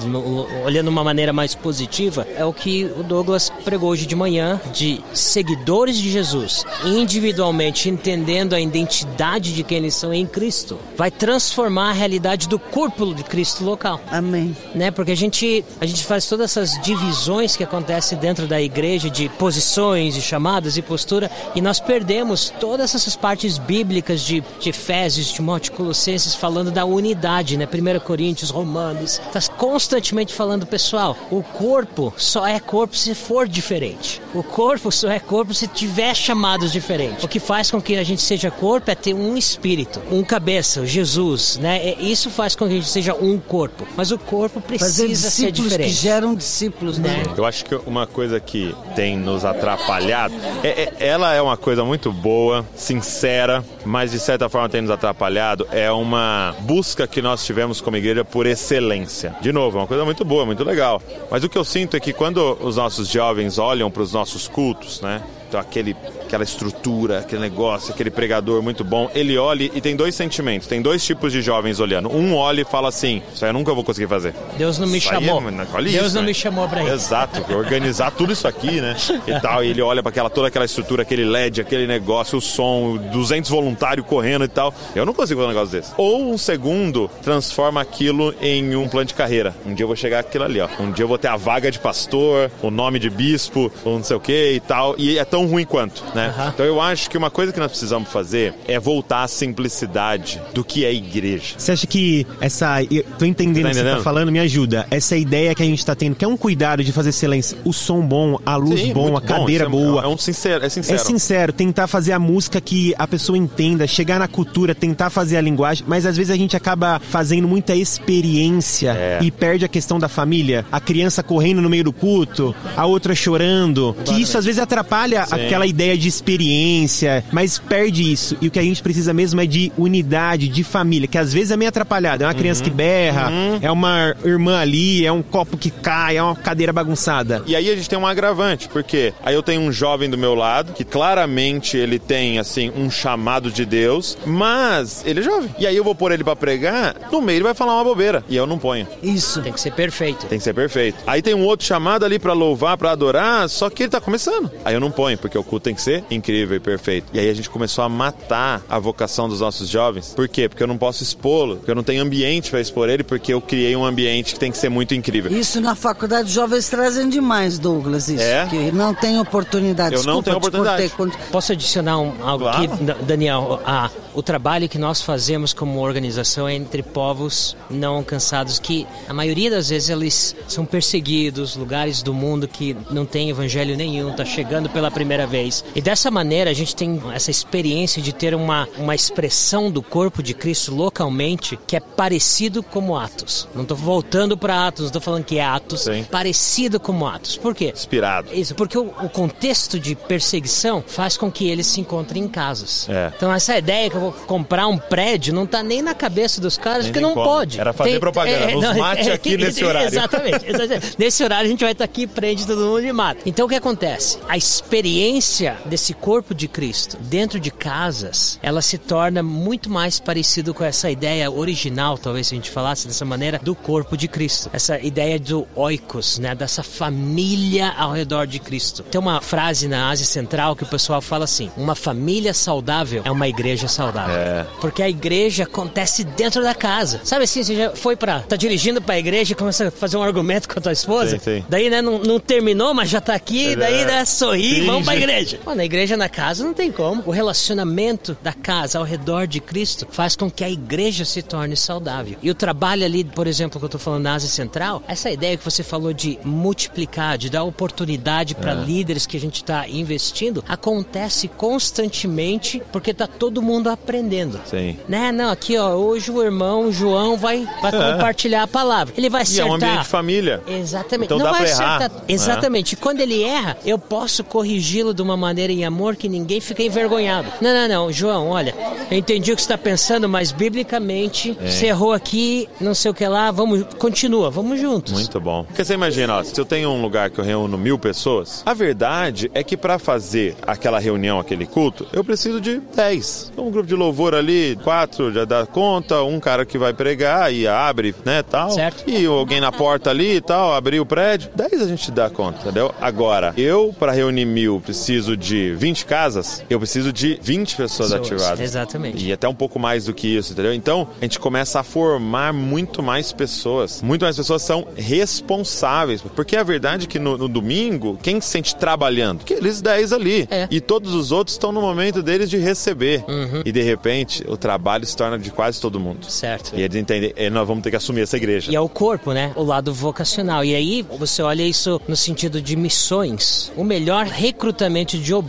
olhando 0.66 0.86
de 0.86 0.90
uma 0.90 1.04
maneira 1.04 1.34
mais 1.34 1.54
positiva, 1.54 2.26
é 2.38 2.46
o 2.46 2.54
que 2.54 2.90
o 2.98 3.04
Douglas 3.04 3.52
pregou 3.66 3.90
hoje 3.90 4.06
de 4.06 4.16
manhã, 4.16 4.62
de 4.74 5.02
seguidores 5.14 5.98
de 5.98 6.10
Jesus, 6.10 6.64
individualmente 6.86 7.49
entendendo 7.90 8.54
a 8.54 8.60
identidade 8.60 9.54
de 9.54 9.64
quem 9.64 9.78
eles 9.78 9.96
são 9.96 10.14
em 10.14 10.26
Cristo, 10.26 10.80
vai 10.96 11.12
transformar 11.12 11.90
a 11.90 11.94
realidade 11.94 12.48
do 12.48 12.60
corpo 12.60 13.14
de 13.14 13.24
Cristo 13.24 13.64
local. 13.64 14.02
Amém. 14.12 14.56
né? 14.76 14.92
Porque 14.92 15.12
a 15.12 15.18
gente, 15.18 15.64
a 15.80 15.86
gente 15.86 16.06
faz 16.06 16.28
todas 16.28 16.52
essas 16.52 16.82
divisões 16.82 17.56
que 17.56 17.64
acontecem 17.64 18.18
dentro 18.18 18.48
da 18.48 18.62
igreja 18.62 19.10
de 19.10 19.30
posições 19.30 20.16
e 20.16 20.22
chamadas 20.22 20.78
e 20.78 20.82
postura 20.82 21.30
e 21.56 21.62
nós 21.62 21.80
perdemos 21.80 22.54
todas 22.60 22.94
essas 22.96 23.16
partes 23.16 23.58
bíblicas 23.58 24.22
de, 24.22 24.44
de 24.60 24.70
Efésios, 24.70 25.32
Timóteo, 25.32 25.72
Colossenses 25.74 26.36
falando 26.36 26.72
da 26.72 26.86
unidade, 26.86 27.58
né? 27.58 27.68
1 27.68 28.00
Coríntios, 28.00 28.50
Romanos, 28.50 29.22
está 29.34 29.42
constantemente 29.54 30.34
falando, 30.34 30.66
pessoal, 30.66 31.18
o 31.32 31.42
corpo 31.42 32.14
só 32.18 32.46
é 32.48 32.60
corpo 32.60 32.96
se 32.96 33.14
for 33.16 33.48
diferente. 33.48 34.22
O 34.34 34.44
corpo 34.44 34.92
só 34.92 35.10
é 35.10 35.20
corpo 35.20 35.54
se 35.54 35.68
tiver 35.68 36.14
chamados 36.16 36.72
diferentes. 36.72 37.24
O 37.24 37.28
que 37.28 37.39
faz 37.40 37.72
com 37.72 37.82
que 37.82 37.96
a 37.98 38.04
gente 38.04 38.22
seja 38.22 38.50
corpo 38.52 38.90
é 38.92 38.96
ter 38.96 39.14
um 39.14 39.36
espírito, 39.38 40.02
um 40.12 40.24
cabeça, 40.24 40.86
Jesus, 40.86 41.58
né? 41.58 41.78
É- 41.90 41.98
Isso 42.00 42.30
faz 42.30 42.56
com 42.56 42.66
que 42.68 42.74
a 42.74 42.76
gente 42.76 42.88
seja 42.90 43.14
um 43.14 43.38
corpo. 43.40 43.86
Mas 43.96 44.12
o 44.12 44.18
corpo 44.18 44.62
Fazer 44.62 45.04
precisa 45.08 45.30
ser 45.30 45.52
discípulos 45.52 45.56
que 45.56 45.70
diferente. 45.70 45.94
geram 45.94 46.36
discípulos, 46.36 46.98
né? 46.98 47.24
Eu 47.38 47.46
acho 47.46 47.66
que 47.66 47.76
uma 47.86 48.06
coisa 48.08 48.40
que 48.40 48.76
tem 48.96 49.18
nos 49.18 49.44
atrapalhado, 49.46 50.34
é, 50.64 50.68
é- 50.68 50.94
ela 51.00 51.34
é 51.34 51.42
uma 51.42 51.58
coisa 51.58 51.84
muito 51.84 52.12
boa, 52.12 52.66
sincera, 52.76 53.64
mas 53.86 54.12
de 54.12 54.20
certa 54.20 54.50
forma 54.50 54.68
tem 54.70 54.82
nos 54.82 54.92
atrapalhado, 54.92 55.68
é 55.72 55.92
uma 55.92 56.56
busca 56.62 57.08
que 57.08 57.22
nós 57.22 57.46
tivemos 57.46 57.80
como 57.82 57.98
igreja 57.98 58.26
por 58.26 58.46
excelência. 58.48 59.36
De 59.42 59.52
novo, 59.52 59.78
é 59.78 59.82
uma 59.82 59.88
coisa 59.88 60.04
muito 60.06 60.26
boa, 60.26 60.46
muito 60.46 60.64
legal. 60.64 61.02
Mas 61.30 61.44
o 61.44 61.50
que 61.50 61.58
eu 61.58 61.64
sinto 61.64 61.96
é 61.96 62.00
que 62.00 62.12
quando 62.14 62.58
os 62.62 62.76
nossos 62.78 63.08
jovens 63.08 63.58
olham 63.58 63.90
para 63.92 64.02
os 64.04 64.12
nossos 64.14 64.48
cultos, 64.48 65.02
né? 65.02 65.22
Então, 65.48 65.60
aquele, 65.60 65.96
aquela 66.30 66.44
estrutura, 66.44 67.20
aquele 67.20 67.42
negócio, 67.42 67.92
aquele 67.92 68.12
pregador 68.12 68.62
muito 68.62 68.84
bom, 68.84 69.10
ele 69.16 69.36
olha 69.38 69.64
e 69.64 69.82
tem 69.82 69.96
dois 69.96 70.14
sentimentos, 70.14 70.68
tem 70.68 70.82
dois 70.82 71.04
tipos 71.04 71.34
de 71.34 71.42
jovens 71.42 71.80
olhando. 71.80 72.10
Um 72.16 72.36
olha 72.36 72.62
e 72.62 72.66
fala 72.66 72.88
assim: 72.90 73.22
Isso 73.34 73.44
aí 73.44 73.50
eu 73.50 73.54
nunca 73.54 73.74
vou 73.74 73.84
conseguir 73.84 74.08
fazer. 74.08 74.34
Deus 74.58 74.78
não 74.78 74.88
me 74.88 75.00
Isso 75.00 75.08
chamou. 75.10 75.42
Deus 75.42 76.06
isso, 76.06 76.16
não 76.16 76.22
né? 76.22 76.28
me 76.28 76.34
chamou 76.34 76.68
pra 76.70 76.84
isso. 76.84 76.94
Exato, 76.94 77.54
organizar 77.54 78.12
tudo 78.12 78.32
isso 78.32 78.48
aqui, 78.48 78.80
né? 78.80 78.96
E 79.28 79.40
tal, 79.40 79.64
e 79.64 79.70
ele 79.70 79.82
olha 79.82 80.04
para 80.04 80.12
aquela 80.12 80.30
toda 80.30 80.48
aquela 80.48 80.66
estrutura, 80.66 81.02
aquele 81.02 81.26
LED, 81.26 81.62
aquele 81.62 81.88
negócio, 81.88 82.38
o 82.38 82.42
som, 82.42 82.98
200 83.12 83.50
voluntários 83.50 84.06
correndo 84.06 84.46
e 84.46 84.48
tal. 84.48 84.74
Eu 84.96 85.06
não 85.06 85.14
consigo 85.14 85.42
fazer 85.42 85.52
um 85.52 85.54
negócio 85.54 85.80
desse. 85.80 85.92
Ou 85.98 86.32
um 86.32 86.38
segundo 86.38 87.10
transforma 87.24 87.82
aquilo 87.82 88.34
em 88.42 88.76
um 88.76 88.88
plano 88.88 89.06
de 89.08 89.14
carreira. 89.16 89.56
Um 89.66 89.74
dia 89.74 89.84
eu 89.84 89.88
vou 89.88 89.96
chegar 89.96 90.20
aquilo 90.20 90.44
ali, 90.44 90.62
ó. 90.62 90.68
Um 90.80 90.92
dia 90.92 91.04
eu 91.04 91.08
vou 91.08 91.18
ter 91.18 91.28
a 91.28 91.36
vaga 91.36 91.72
de 91.72 91.80
pastor, 91.80 92.52
o 92.62 92.70
nome 92.70 93.00
de 93.00 93.10
bispo, 93.10 93.72
ou 93.84 93.96
não 93.98 94.04
sei 94.04 94.16
o 94.16 94.20
que 94.20 94.52
e 94.54 94.60
tal. 94.60 94.96
E 94.98 95.18
é 95.18 95.26
tão 95.26 95.46
ruim 95.48 95.66
quanto, 95.66 96.04
né? 96.14 96.19
Então 96.54 96.66
eu 96.66 96.82
acho 96.82 97.10
que 97.10 97.18
uma 97.18 97.30
coisa 97.30 97.52
que 97.52 97.60
nós 97.60 97.70
precisamos 97.70 98.10
fazer 98.10 98.54
é 98.68 98.80
voltar 98.80 99.24
à 99.24 99.28
simplicidade 99.28 100.42
do 100.54 100.64
que 100.64 100.86
é 100.86 100.94
igreja. 100.94 101.56
Você 101.58 101.72
acha 101.72 101.88
que 101.88 102.26
essa. 102.42 102.82
eu 102.84 103.04
Tô 103.18 103.26
entendendo 103.26 103.64
Tá 103.64 103.70
o 103.70 103.74
que 103.74 103.78
você 103.80 103.96
tá 103.96 104.02
falando, 104.02 104.32
me 104.32 104.40
ajuda. 104.40 104.88
Essa 104.90 105.16
ideia 105.18 105.54
que 105.54 105.62
a 105.62 105.66
gente 105.66 105.86
tá 105.86 105.96
tendo, 105.96 106.16
que 106.16 106.24
é 106.24 106.28
um 106.28 106.38
cuidado 106.38 106.84
de 106.84 106.92
fazer 106.92 107.10
excelência, 107.10 107.58
o 107.66 107.74
som 107.74 108.02
bom, 108.02 108.38
a 108.46 108.56
luz 108.56 108.80
Sim, 108.82 108.94
bom, 108.94 109.16
a 109.18 109.22
cadeira 109.22 109.66
Isso 109.66 109.76
é- 109.76 109.80
boa. 109.86 110.04
É 110.04 110.08
um 110.08 110.18
sincero, 110.18 110.66
é 110.66 110.70
sincero. 110.70 110.96
É 110.96 111.04
sincero, 111.04 111.54
tentar 111.54 111.88
fazer 111.88 112.14
a 112.14 112.20
música 112.20 112.62
que 112.62 112.94
a 112.98 113.08
pessoa 113.08 113.38
entenda, 113.38 113.86
chegar 113.88 114.20
na 114.20 114.28
cultura, 114.28 114.74
tentar 114.74 115.10
fazer 115.10 115.38
a 115.38 115.42
linguagem, 115.42 115.84
mas 115.88 116.06
às 116.06 116.16
vezes 116.18 116.32
a 116.32 116.36
gente 116.38 116.56
acaba 116.56 117.00
fazendo 117.00 117.48
muita 117.48 117.76
experiência 117.76 118.92
É. 118.92 119.20
e 119.22 119.32
perde 119.32 119.66
a 119.66 119.68
questão 119.68 120.00
da 120.00 120.08
família. 120.08 120.66
A 120.72 120.80
criança 120.80 121.22
correndo 121.24 121.62
no 121.62 121.70
meio 121.70 121.84
do 121.84 121.94
culto, 121.94 122.56
a 122.76 122.86
outra 122.86 123.14
chorando. 123.16 123.96
Que 124.06 124.22
isso 124.22 124.38
às 124.38 124.46
vezes 124.46 124.60
atrapalha 124.60 125.26
Sim. 125.26 125.36
aquela 125.36 125.66
ideia 125.66 125.98
de 125.98 126.09
experiência, 126.10 127.24
mas 127.32 127.58
perde 127.60 128.12
isso. 128.12 128.38
E 128.42 128.48
o 128.48 128.52
que 128.52 128.60
a 128.60 128.64
gente 128.64 128.82
precisa 128.82 129.14
mesmo 129.14 129.40
é 129.42 129.46
de 129.46 129.72
unidade, 129.78 130.48
de 130.48 130.64
família, 130.64 131.08
que 131.08 131.18
às 131.18 131.34
vezes 131.34 131.52
é 131.52 131.58
meio 131.58 131.70
atrapalhado. 131.70 132.24
É 132.24 132.28
uma 132.28 132.34
criança 132.34 132.62
Uhum. 132.64 132.70
que 132.70 132.76
berra, 132.76 133.32
é 133.62 133.72
uma 133.72 134.16
irmã 134.26 134.60
ali, 134.60 135.06
é 135.06 135.12
um 135.12 135.22
copo 135.22 135.58
que 135.58 135.70
cai, 135.70 136.18
é 136.18 136.24
uma 136.24 136.36
cadeira 136.36 136.74
bagunçada. 136.74 137.44
E 137.46 137.56
aí 137.56 137.70
a 137.70 137.76
gente 137.76 137.90
tem 137.90 137.98
um 137.98 138.06
agravante, 138.08 138.68
porque 138.68 139.14
aí 139.24 139.34
eu 139.36 139.44
tenho 139.44 139.62
um 139.62 139.72
jovem 139.72 140.10
do 140.10 140.18
meu 140.18 140.36
lado, 140.36 140.74
que 140.74 140.84
claramente 140.84 141.78
ele 141.78 142.00
tem, 142.00 142.40
assim, 142.40 142.72
um 142.76 142.90
chamado 142.90 143.52
de 143.52 143.66
Deus, 143.66 144.18
mas 144.26 145.04
ele 145.06 145.20
é 145.20 145.24
jovem. 145.24 145.50
E 145.60 145.66
aí 145.68 145.76
eu 145.76 145.84
vou 145.84 145.96
pôr 145.96 146.12
ele 146.12 146.24
pra 146.24 146.36
pregar, 146.36 146.96
no 147.12 147.22
meio 147.22 147.38
ele 147.38 147.44
vai 147.44 147.54
falar 147.54 147.76
uma 147.76 147.84
bobeira, 147.84 148.24
e 148.28 148.36
eu 148.36 148.46
não 148.48 148.58
ponho. 148.58 148.88
Isso. 149.02 149.42
Tem 149.42 149.54
que 149.54 149.62
ser 149.62 149.72
perfeito. 149.72 150.26
Tem 150.28 150.38
que 150.38 150.44
ser 150.44 150.54
perfeito. 150.54 150.98
Aí 151.08 151.22
tem 151.22 151.34
um 151.34 151.44
outro 151.44 151.66
chamado 151.66 152.04
ali 152.06 152.20
pra 152.20 152.34
louvar, 152.34 152.78
pra 152.78 152.92
adorar, 152.92 153.48
só 153.50 153.70
que 153.70 153.84
ele 153.84 153.90
tá 153.90 154.02
começando. 154.02 154.52
Aí 154.66 154.74
eu 154.74 154.80
não 154.80 154.92
ponho, 154.92 155.18
porque 155.18 155.38
o 155.38 155.44
culto 155.44 155.64
tem 155.66 155.76
que 155.76 155.82
ser 155.82 155.99
incrível 156.10 156.58
e 156.58 156.60
perfeito. 156.60 157.08
E 157.14 157.20
aí 157.20 157.30
a 157.30 157.34
gente 157.34 157.50
começou 157.50 157.84
a 157.84 157.90
matar 157.90 158.62
a 158.70 158.80
vocação 158.80 159.28
dos 159.30 159.40
nossos 159.42 159.70
jovens. 159.70 160.14
Por 160.16 160.28
quê? 160.28 160.48
Porque 160.50 160.62
eu 160.64 160.68
não 160.68 160.78
posso 160.78 161.04
expô-lo, 161.04 161.58
porque 161.58 161.72
eu 161.72 161.76
não 161.76 161.84
tenho 161.84 162.02
ambiente 162.04 162.50
pra 162.50 162.60
expor 162.62 162.90
ele, 162.90 163.04
porque 163.04 163.34
eu 163.34 163.42
criei 163.42 163.76
um 163.76 163.86
ambiente 163.86 164.34
que 164.34 164.40
tem 164.40 164.52
que 164.52 164.58
ser 164.58 164.70
muito 164.70 164.94
incrível. 164.94 165.32
Isso 165.32 165.60
na 165.62 165.76
faculdade 165.76 166.28
os 166.30 166.34
jovens 166.34 166.70
trazem 166.70 167.10
demais, 167.10 167.58
Douglas, 167.60 168.08
isso. 168.10 168.22
É? 168.24 168.46
Que 168.48 168.72
não 168.72 168.94
tem 168.94 169.20
oportunidade. 169.20 169.96
Eu 169.96 170.04
não 170.04 170.22
Desculpa, 170.22 170.24
tenho 170.24 170.36
te 170.36 170.38
oportunidade. 170.48 170.90
cortei. 170.90 171.20
Posso 171.32 171.52
adicionar 171.52 172.00
um, 172.00 172.14
algo 172.22 172.44
Claro. 172.46 172.64
aqui, 172.74 172.84
Da- 172.84 172.94
Daniel? 172.94 173.62
Ah, 173.66 173.90
o 174.14 174.22
trabalho 174.22 174.68
que 174.70 174.78
nós 174.78 175.02
fazemos 175.02 175.54
como 175.54 175.80
organização 175.80 176.48
é 176.48 176.54
entre 176.56 176.82
povos 176.84 177.56
não 177.70 177.96
alcançados, 177.96 178.60
que 178.60 178.88
a 179.08 179.14
maioria 179.14 179.50
das 179.50 179.70
vezes 179.70 179.90
eles 179.90 180.36
são 180.48 180.66
perseguidos, 180.66 181.56
lugares 181.56 182.02
do 182.02 182.14
mundo 182.14 182.48
que 182.48 182.76
não 182.92 183.06
tem 183.06 183.30
evangelho 183.30 183.76
nenhum, 183.78 184.12
tá 184.14 184.26
chegando 184.26 184.70
pela 184.70 184.90
primeira 184.92 185.26
vez. 185.28 185.64
E 185.76 185.82
dessa 185.90 186.12
maneira 186.12 186.52
a 186.52 186.54
gente 186.54 186.76
tem 186.76 187.02
essa 187.16 187.32
experiência 187.32 188.00
de 188.00 188.14
ter 188.14 188.36
uma, 188.36 188.70
uma 188.78 188.94
expressão 188.94 189.72
do 189.72 189.82
corpo 189.82 190.22
de 190.22 190.36
Cristo 190.36 190.76
localmente 190.76 191.58
que 191.66 191.76
é 191.76 191.80
parecido 191.80 192.62
como 192.62 192.96
Atos. 192.96 193.48
Não 193.56 193.64
estou 193.64 193.76
voltando 193.76 194.38
para 194.38 194.68
Atos, 194.68 194.82
não 194.82 194.88
estou 194.90 195.02
falando 195.02 195.24
que 195.24 195.40
é 195.40 195.44
Atos, 195.44 195.82
Sim. 195.82 196.06
parecido 196.12 196.80
como 196.80 197.08
Atos. 197.08 197.38
Por 197.38 197.56
quê? 197.56 197.74
Inspirado. 197.76 198.30
Isso, 198.32 198.54
porque 198.54 198.78
o, 198.78 198.94
o 199.02 199.10
contexto 199.10 199.80
de 199.80 199.96
perseguição 199.96 200.84
faz 200.86 201.18
com 201.18 201.32
que 201.32 201.50
eles 201.50 201.66
se 201.66 201.82
encontrem 201.82 202.26
em 202.26 202.28
casas. 202.28 202.88
É. 202.88 203.12
Então 203.18 203.34
essa 203.34 203.58
ideia 203.58 203.90
que 203.90 203.96
eu 203.96 204.02
vou 204.02 204.12
comprar 204.12 204.68
um 204.68 204.78
prédio, 204.78 205.34
não 205.34 205.48
tá 205.48 205.64
nem 205.64 205.82
na 205.82 205.96
cabeça 205.96 206.40
dos 206.40 206.56
caras, 206.56 206.84
Nem 206.84 206.94
porque 206.94 207.00
tem 207.00 207.08
não 207.08 207.16
como. 207.16 207.26
pode. 207.26 207.60
Era 207.60 207.74
fazer 207.74 208.00
propaganda. 208.00 208.52
Nos 208.52 208.78
mate 208.78 209.10
aqui 209.10 209.38
nesse 209.38 209.66
horário. 209.66 209.88
Exatamente, 209.88 210.46
exatamente. 210.46 210.96
Nesse 211.00 211.24
horário 211.24 211.48
a 211.48 211.50
gente 211.50 211.64
vai 211.64 211.72
estar 211.72 211.86
aqui, 211.86 212.06
prende 212.06 212.46
todo 212.46 212.62
mundo 212.64 212.86
e 212.86 212.94
mata. 212.94 213.22
Então 213.26 213.48
o 213.48 213.50
que 213.50 213.56
acontece? 213.56 214.20
A 214.28 214.38
experiência 214.38 215.58
desse 215.66 215.79
corpo 215.94 216.34
de 216.34 216.48
Cristo 216.48 216.98
dentro 217.02 217.40
de 217.40 217.52
casas, 217.52 218.40
ela 218.42 218.62
se 218.62 218.78
torna 218.78 219.22
muito 219.24 219.70
mais 219.70 220.00
parecido 220.00 220.54
com 220.54 220.64
essa 220.64 220.90
ideia 220.90 221.30
original, 221.32 221.98
talvez 221.98 222.28
se 222.28 222.34
a 222.36 222.38
gente 222.38 222.50
falasse 222.50 222.88
dessa 222.88 223.06
maneira, 223.06 223.40
do 223.42 223.56
corpo 223.56 223.96
de 223.98 224.08
Cristo. 224.08 224.50
Essa 224.54 224.80
ideia 224.80 225.20
do 225.20 225.48
oikos, 225.56 226.20
né? 226.20 226.36
Dessa 226.36 226.64
família 226.64 227.70
ao 227.78 227.92
redor 227.92 228.28
de 228.28 228.40
Cristo. 228.40 228.84
Tem 228.84 229.00
uma 229.00 229.22
frase 229.22 229.68
na 229.68 229.90
Ásia 229.90 230.06
Central 230.06 230.56
que 230.56 230.64
o 230.64 230.68
pessoal 230.68 231.02
fala 231.02 231.24
assim: 231.26 231.50
uma 231.58 231.76
família 231.76 232.34
saudável 232.34 233.02
é 233.06 233.12
uma 233.12 233.28
igreja 233.28 233.68
saudável. 233.68 234.16
É. 234.16 234.46
Porque 234.62 234.82
a 234.84 234.90
igreja 234.90 235.44
acontece 235.44 236.04
dentro 236.04 236.42
da 236.44 236.54
casa. 236.56 237.02
Sabe 237.04 237.24
assim, 237.24 237.44
você 237.44 237.56
já 237.56 237.76
foi 237.76 237.96
pra. 237.96 238.20
tá 238.22 238.36
dirigindo 238.36 238.82
pra 238.82 238.98
igreja 239.00 239.34
e 239.34 239.36
começa 239.36 239.68
a 239.68 239.72
fazer 239.72 239.98
um 239.98 240.04
argumento 240.04 240.48
com 240.48 240.60
a 240.60 240.62
tua 240.62 240.72
esposa? 240.72 241.18
Sim, 241.18 241.20
sim. 241.40 241.46
Daí, 241.50 241.70
né, 241.70 241.82
não, 241.82 242.00
não 242.00 242.20
terminou, 242.20 242.74
mas 242.74 242.90
já 242.90 243.02
tá 243.02 243.14
aqui, 243.14 243.54
É. 243.54 243.56
daí, 243.56 243.86
né, 243.86 244.06
sorri, 244.06 244.56
Finge. 244.56 244.66
vamos 244.66 244.86
pra 244.86 244.96
igreja. 244.96 245.40
Na 245.56 245.66
igreja, 245.70 245.96
na 245.96 246.10
casa, 246.10 246.44
não 246.44 246.54
tem 246.54 246.72
como. 246.72 247.04
O 247.06 247.12
relacionamento 247.12 248.18
da 248.24 248.34
casa 248.34 248.80
ao 248.80 248.84
redor 248.84 249.28
de 249.28 249.40
Cristo 249.40 249.88
faz 249.92 250.16
com 250.16 250.30
que 250.30 250.44
a 250.44 250.50
igreja 250.50 251.06
se 251.06 251.22
torne 251.22 251.56
saudável. 251.56 252.18
E 252.22 252.30
o 252.30 252.34
trabalho 252.36 252.84
ali, 252.84 253.04
por 253.04 253.28
exemplo, 253.28 253.60
que 253.60 253.66
eu 253.66 253.70
tô 253.70 253.78
falando 253.80 254.04
na 254.04 254.16
Ásia 254.16 254.30
Central, 254.30 254.82
essa 254.88 255.10
ideia 255.12 255.38
que 255.38 255.44
você 255.46 255.62
falou 255.64 255.94
de 255.94 256.18
multiplicar, 256.26 257.18
de 257.18 257.30
dar 257.30 257.44
oportunidade 257.44 258.34
para 258.36 258.54
líderes 258.54 259.06
que 259.06 259.16
a 259.16 259.20
gente 259.20 259.44
tá 259.44 259.68
investindo, 259.68 260.44
acontece 260.48 261.28
constantemente 261.28 262.62
porque 262.72 262.94
tá 262.94 263.08
todo 263.08 263.42
mundo 263.42 263.70
aprendendo. 263.70 264.40
Sim. 264.46 264.78
Né? 264.88 265.12
Não, 265.12 265.30
aqui 265.32 265.58
ó, 265.58 265.76
hoje 265.76 266.12
o 266.12 266.22
irmão 266.22 266.72
João 266.72 267.16
vai, 267.18 267.48
vai 267.62 267.72
compartilhar 267.94 268.44
a 268.44 268.48
palavra. 268.48 268.94
Ele 268.98 269.10
vai 269.10 269.22
É. 269.22 269.26
E 269.26 269.28
é 269.28 269.32
acertar. 269.32 269.52
um 269.52 269.56
ambiente 269.56 269.80
de 269.82 269.88
família. 269.88 270.42
Exatamente. 270.48 271.06
Então 271.06 271.18
não 271.18 271.26
dá 271.26 271.32
vai 271.32 271.42
pra 271.44 271.50
errar. 271.50 271.76
acertar. 271.78 272.04
Exatamente. 272.08 272.76
Quando 272.76 273.02
ele 273.02 273.22
erra, 273.24 273.58
eu 273.66 273.78
posso 273.78 274.24
corrigi-lo 274.24 274.94
de 274.94 275.02
uma 275.02 275.16
maneira 275.18 275.49
em 275.52 275.66
amor 275.66 275.96
que 275.96 276.08
ninguém 276.10 276.40
fica 276.40 276.64
envergonhado. 276.64 277.28
Não, 277.42 277.54
não, 277.54 277.68
não, 277.68 277.92
João, 277.92 278.30
olha, 278.30 278.54
eu 278.90 278.98
entendi 278.98 279.32
o 279.32 279.36
que 279.36 279.42
você 279.42 279.46
está 279.46 279.58
pensando, 279.58 280.08
mas 280.08 280.32
biblicamente 280.32 281.38
É. 281.42 281.50
você 281.50 281.68
errou 281.68 281.94
aqui, 281.94 282.48
não 282.60 282.74
sei 282.74 282.92
o 282.92 282.94
que 282.94 283.08
lá, 283.08 283.32
vamos, 283.32 283.64
continua, 283.78 284.30
vamos 284.30 284.60
juntos. 284.60 284.94
Muito 284.94 285.20
bom. 285.20 285.44
Porque 285.44 285.64
você 285.64 285.74
imagina, 285.74 286.18
ó, 286.18 286.24
se 286.24 286.40
eu 286.40 286.46
tenho 286.46 286.70
um 286.70 286.82
lugar 286.82 287.10
que 287.10 287.20
eu 287.20 287.24
reúno 287.24 287.58
mil 287.58 287.78
pessoas, 287.80 288.44
a 288.46 288.54
verdade 288.54 289.30
é 289.34 289.44
que 289.44 289.58
para 289.58 289.80
fazer 289.80 290.36
aquela 290.46 290.80
reunião, 290.80 291.20
aquele 291.20 291.46
culto, 291.46 291.88
eu 291.94 292.04
preciso 292.04 292.40
de 292.42 292.62
dez. 292.76 293.30
Então, 293.34 293.48
um 293.48 293.52
grupo 293.52 293.68
de 293.68 293.76
louvor 293.76 294.14
ali, 294.14 294.58
quatro 294.64 295.12
já 295.12 295.26
dá 295.26 295.46
conta, 295.46 296.04
um 296.04 296.20
cara 296.20 296.46
que 296.46 296.58
vai 296.58 296.74
pregar 296.74 297.34
e 297.34 297.48
abre, 297.48 297.96
né, 298.06 298.22
tal. 298.24 298.52
Certo. 298.52 298.84
E 298.90 299.06
alguém 299.06 299.40
na 299.42 299.52
porta 299.52 299.90
ali 299.90 300.16
e 300.18 300.22
tal, 300.22 300.54
abrir 300.54 300.80
o 300.80 300.86
prédio. 300.86 301.30
Dez 301.36 301.62
a 301.62 301.68
gente 301.68 301.92
dá 301.92 302.10
conta, 302.10 302.40
entendeu? 302.42 302.74
Agora, 302.80 303.34
eu, 303.38 303.74
para 303.80 303.92
reunir 303.92 304.26
mil, 304.26 304.60
preciso 304.64 305.16
de 305.18 305.39
20 305.58 305.86
casas, 305.86 306.44
eu 306.50 306.60
preciso 306.60 306.92
de 306.94 307.20
20 307.22 307.56
pessoas, 307.56 307.92
Pessoas, 307.92 308.12
ativadas. 308.12 308.40
exatamente. 308.40 309.06
E 309.06 309.12
até 309.14 309.28
um 309.28 309.34
pouco 309.36 309.58
mais 309.60 309.86
do 309.86 309.94
que 309.94 310.08
isso, 310.08 310.34
entendeu? 310.34 310.54
Então, 310.54 310.88
a 311.00 311.06
gente 311.06 311.20
começa 311.20 311.60
a 311.60 311.64
formar 311.64 312.34
muito 312.34 312.82
mais 312.84 313.12
pessoas. 313.12 313.82
Muito 313.82 314.04
mais 314.04 314.16
pessoas 314.16 314.42
são 314.42 314.68
responsáveis. 314.76 316.02
Porque 316.16 316.36
a 316.36 316.44
verdade 316.44 316.86
é 316.86 316.88
que 316.88 317.00
no, 317.00 317.18
no 317.18 317.28
domingo, 317.28 317.98
quem 318.02 318.20
se 318.22 318.28
sente 318.28 318.56
trabalhando? 318.56 319.22
Aqueles 319.22 319.62
10 319.62 319.94
ali. 319.94 320.28
É. 320.30 320.48
E 320.52 320.60
todos 320.62 320.94
os 320.94 321.12
outros 321.12 321.36
estão 321.36 321.52
no 321.52 321.62
momento 321.62 322.02
deles 322.02 322.30
de 322.30 322.38
receber. 322.38 323.04
E 323.46 323.52
de 323.52 323.62
repente, 323.62 324.24
o 324.28 324.38
trabalho 324.38 324.86
se 324.86 324.96
torna 324.96 325.18
de 325.18 325.32
quase 325.32 325.60
todo 325.60 325.80
mundo. 325.80 326.06
Certo. 326.10 326.52
E 326.56 326.62
eles 326.62 326.76
entendem, 326.76 327.14
"É, 327.16 327.30
nós 327.30 327.48
vamos 327.48 327.64
ter 327.64 327.70
que 327.70 327.76
assumir 327.76 328.02
essa 328.02 328.18
igreja. 328.18 328.52
E 328.52 328.56
é 328.56 328.60
o 328.62 328.70
corpo, 328.70 329.12
né? 329.14 329.32
O 329.36 329.44
lado 329.44 329.74
vocacional. 329.74 330.44
E 330.44 330.56
aí 330.56 330.86
você 330.98 331.22
olha 331.22 331.44
isso 331.44 331.82
no 331.88 331.96
sentido 331.96 332.42
de 332.42 332.56
missões. 332.56 333.52
O 333.56 333.64
melhor 333.64 334.06
recrutamento 334.06 334.98
de 334.98 335.14
obreiros 335.14 335.29